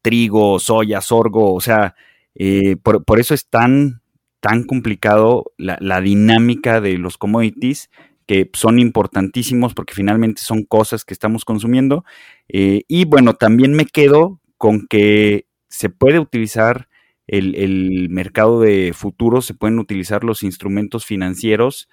trigo, 0.00 0.60
soya, 0.60 1.00
sorgo, 1.00 1.54
o 1.54 1.60
sea, 1.60 1.96
eh, 2.36 2.76
por, 2.76 3.04
por, 3.04 3.18
eso 3.18 3.34
es 3.34 3.48
tan 3.48 3.99
tan 4.40 4.64
complicado 4.64 5.52
la, 5.56 6.00
dinámica 6.00 6.80
de 6.80 6.98
los 6.98 7.18
commodities 7.18 7.90
que 8.26 8.50
son 8.54 8.78
importantísimos 8.78 9.74
porque 9.74 9.94
finalmente 9.94 10.40
son 10.40 10.64
cosas 10.64 11.04
que 11.04 11.14
estamos 11.14 11.44
consumiendo. 11.44 12.04
Eh, 12.48 12.82
y 12.88 13.04
bueno, 13.04 13.34
también 13.34 13.74
me 13.74 13.86
quedo 13.86 14.40
con 14.56 14.86
que 14.86 15.46
se 15.68 15.90
puede 15.90 16.18
utilizar 16.18 16.88
el, 17.26 18.08
mercado 18.10 18.60
de 18.60 18.92
futuros, 18.94 19.46
se 19.46 19.54
pueden 19.54 19.78
utilizar 19.78 20.24
los 20.24 20.42
instrumentos 20.42 21.06
financieros 21.06 21.88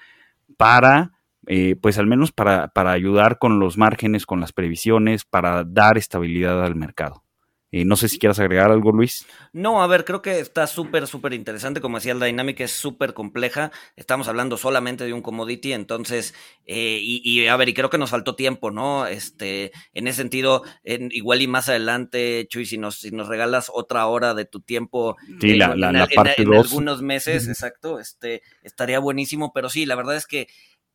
para, 0.57 1.13
eh, 1.45 1.75
pues 1.79 1.99
al 1.99 2.07
menos 2.07 2.31
para, 2.31 2.69
para 2.69 2.91
ayudar 2.91 3.37
con 3.37 3.59
los 3.59 3.77
márgenes, 3.77 4.25
con 4.25 4.39
las 4.39 4.51
previsiones, 4.51 5.25
para 5.25 5.63
dar 5.63 5.97
estabilidad 5.97 6.63
al 6.63 6.75
mercado. 6.75 7.23
Eh, 7.69 7.83
no 7.83 7.97
sé 7.97 8.07
si 8.07 8.17
quieras 8.17 8.39
agregar 8.39 8.71
algo, 8.71 8.93
Luis. 8.93 9.25
No, 9.51 9.83
a 9.83 9.87
ver, 9.87 10.05
creo 10.05 10.21
que 10.21 10.39
está 10.39 10.67
súper, 10.67 11.05
súper 11.05 11.33
interesante. 11.33 11.81
Como 11.81 11.97
decía, 11.97 12.13
la 12.13 12.27
dinámica 12.27 12.63
es 12.63 12.71
súper 12.71 13.13
compleja. 13.13 13.71
Estamos 13.97 14.29
hablando 14.29 14.55
solamente 14.57 15.03
de 15.03 15.11
un 15.11 15.21
commodity, 15.21 15.73
entonces, 15.73 16.33
eh, 16.65 16.99
y, 17.01 17.45
a 17.47 17.57
ver, 17.57 17.67
y 17.67 17.73
creo 17.73 17.89
que 17.89 17.97
nos 17.97 18.11
faltó 18.11 18.35
tiempo, 18.35 18.71
¿no? 18.71 19.05
Este, 19.05 19.73
en 19.93 20.07
ese 20.07 20.21
sentido, 20.21 20.63
en, 20.85 21.09
igual 21.11 21.41
y 21.41 21.47
más 21.47 21.67
adelante, 21.67 22.47
Chuy, 22.49 22.65
si 22.65 22.77
nos, 22.77 22.99
si 22.99 23.11
nos 23.11 23.27
regalas 23.27 23.69
otra 23.73 24.05
hora 24.07 24.33
de 24.33 24.45
tu 24.45 24.61
tiempo 24.61 25.17
en, 25.41 25.61
algunos 25.61 27.01
meses, 27.01 27.49
exacto, 27.49 27.99
este, 27.99 28.43
estaría 28.63 28.99
buenísimo. 28.99 29.51
Pero 29.53 29.69
sí, 29.69 29.85
la 29.85 29.95
verdad 29.95 30.15
es 30.15 30.25
que 30.25 30.47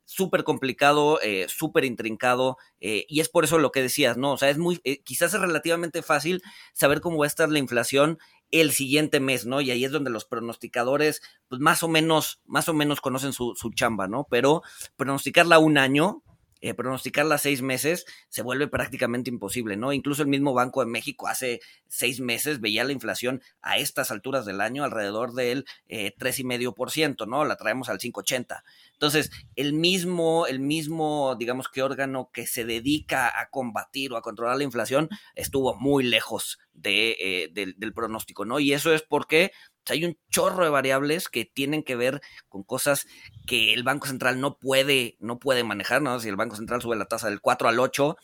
súper 0.04 0.44
complicado, 0.44 1.20
eh, 1.22 1.46
súper 1.48 1.84
intrincado, 1.84 2.56
eh, 2.80 3.04
y 3.08 3.20
es 3.20 3.28
por 3.28 3.44
eso 3.44 3.58
lo 3.58 3.72
que 3.72 3.82
decías, 3.82 4.16
¿no? 4.16 4.32
O 4.32 4.36
sea, 4.36 4.50
es 4.50 4.58
muy, 4.58 4.80
eh, 4.84 5.02
quizás 5.02 5.34
es 5.34 5.40
relativamente 5.40 6.02
fácil 6.02 6.42
saber 6.72 7.00
cómo 7.00 7.18
va 7.18 7.24
a 7.24 7.28
estar 7.28 7.48
la 7.48 7.58
inflación 7.58 8.18
el 8.50 8.72
siguiente 8.72 9.18
mes, 9.18 9.46
¿no? 9.46 9.60
Y 9.60 9.70
ahí 9.70 9.84
es 9.84 9.92
donde 9.92 10.10
los 10.10 10.26
pronosticadores, 10.26 11.22
pues 11.48 11.60
más 11.60 11.82
o 11.82 11.88
menos, 11.88 12.40
más 12.44 12.68
o 12.68 12.74
menos 12.74 13.00
conocen 13.00 13.32
su, 13.32 13.54
su 13.56 13.70
chamba, 13.70 14.08
¿no? 14.08 14.26
Pero 14.30 14.62
pronosticarla 14.96 15.58
un 15.58 15.78
año, 15.78 16.22
eh, 16.62 16.74
pronosticarla 16.74 17.38
seis 17.38 17.60
meses 17.60 18.06
se 18.28 18.42
vuelve 18.42 18.68
prácticamente 18.68 19.30
imposible, 19.30 19.76
¿no? 19.76 19.92
Incluso 19.92 20.22
el 20.22 20.28
mismo 20.28 20.54
Banco 20.54 20.80
de 20.80 20.90
México 20.90 21.26
hace 21.26 21.60
seis 21.88 22.20
meses 22.20 22.60
veía 22.60 22.84
la 22.84 22.92
inflación 22.92 23.42
a 23.60 23.78
estas 23.78 24.12
alturas 24.12 24.46
del 24.46 24.60
año 24.60 24.84
alrededor 24.84 25.34
del 25.34 25.64
eh, 25.88 26.14
tres 26.16 26.38
y 26.38 26.44
medio 26.44 26.72
por 26.72 26.92
ciento, 26.92 27.26
¿no? 27.26 27.44
La 27.44 27.56
traemos 27.56 27.88
al 27.88 27.98
5.80. 27.98 28.62
Entonces, 28.92 29.32
el 29.56 29.72
mismo, 29.72 30.46
el 30.46 30.60
mismo, 30.60 31.34
digamos 31.36 31.68
que 31.68 31.82
órgano 31.82 32.30
que 32.32 32.46
se 32.46 32.64
dedica 32.64 33.40
a 33.40 33.50
combatir 33.50 34.12
o 34.12 34.16
a 34.16 34.22
controlar 34.22 34.56
la 34.56 34.64
inflación 34.64 35.08
estuvo 35.34 35.74
muy 35.74 36.04
lejos 36.04 36.60
de, 36.72 37.16
eh, 37.18 37.50
del, 37.52 37.92
pronóstico, 37.92 38.44
¿no? 38.44 38.60
Y 38.60 38.72
eso 38.72 38.94
es 38.94 39.02
porque 39.02 39.50
hay 39.90 40.04
un 40.04 40.16
chorro 40.30 40.64
de 40.64 40.70
variables 40.70 41.28
que 41.28 41.44
tienen 41.44 41.82
que 41.82 41.96
ver 41.96 42.20
con 42.48 42.62
cosas 42.62 43.06
que 43.46 43.74
el 43.74 43.82
Banco 43.82 44.06
Central 44.06 44.40
no 44.40 44.58
puede, 44.58 45.16
no 45.18 45.38
puede 45.38 45.64
manejar, 45.64 46.02
¿no? 46.02 46.20
Si 46.20 46.28
el 46.28 46.36
Banco 46.36 46.56
Central 46.56 46.80
sube 46.80 46.96
la 46.96 47.06
tasa 47.06 47.28
del 47.28 47.40
4 47.40 47.68
al 47.68 47.80
8, 47.80 48.16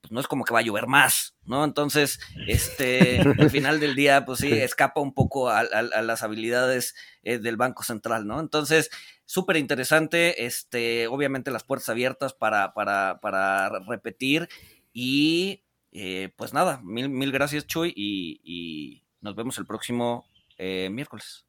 pues 0.00 0.12
no 0.12 0.20
es 0.20 0.28
como 0.28 0.44
que 0.44 0.52
va 0.52 0.60
a 0.60 0.62
llover 0.62 0.86
más, 0.86 1.34
¿no? 1.44 1.64
Entonces, 1.64 2.20
este, 2.46 3.20
al 3.20 3.50
final 3.50 3.80
del 3.80 3.94
día, 3.94 4.24
pues 4.24 4.40
sí, 4.40 4.52
escapa 4.52 5.00
un 5.00 5.14
poco 5.14 5.48
a, 5.48 5.64
las 5.64 6.22
habilidades 6.22 6.94
eh, 7.22 7.38
del 7.38 7.56
Banco 7.56 7.82
Central, 7.82 8.26
¿no? 8.26 8.38
Entonces, 8.40 8.90
súper 9.24 9.56
interesante, 9.56 10.46
este, 10.46 11.08
obviamente 11.08 11.50
las 11.50 11.64
puertas 11.64 11.88
abiertas 11.88 12.34
para, 12.34 12.74
para, 12.74 13.18
para 13.20 13.80
repetir 13.88 14.48
y 14.92 15.64
eh, 15.92 16.30
pues 16.36 16.52
nada, 16.52 16.80
mil, 16.84 17.08
mil 17.08 17.32
gracias 17.32 17.66
Chuy 17.66 17.92
y, 17.96 18.40
y 18.44 19.04
nos 19.20 19.34
vemos 19.34 19.58
el 19.58 19.66
próximo 19.66 20.26
eh, 20.58 20.88
miércoles. 20.90 21.44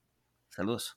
Saludos. 0.50 0.96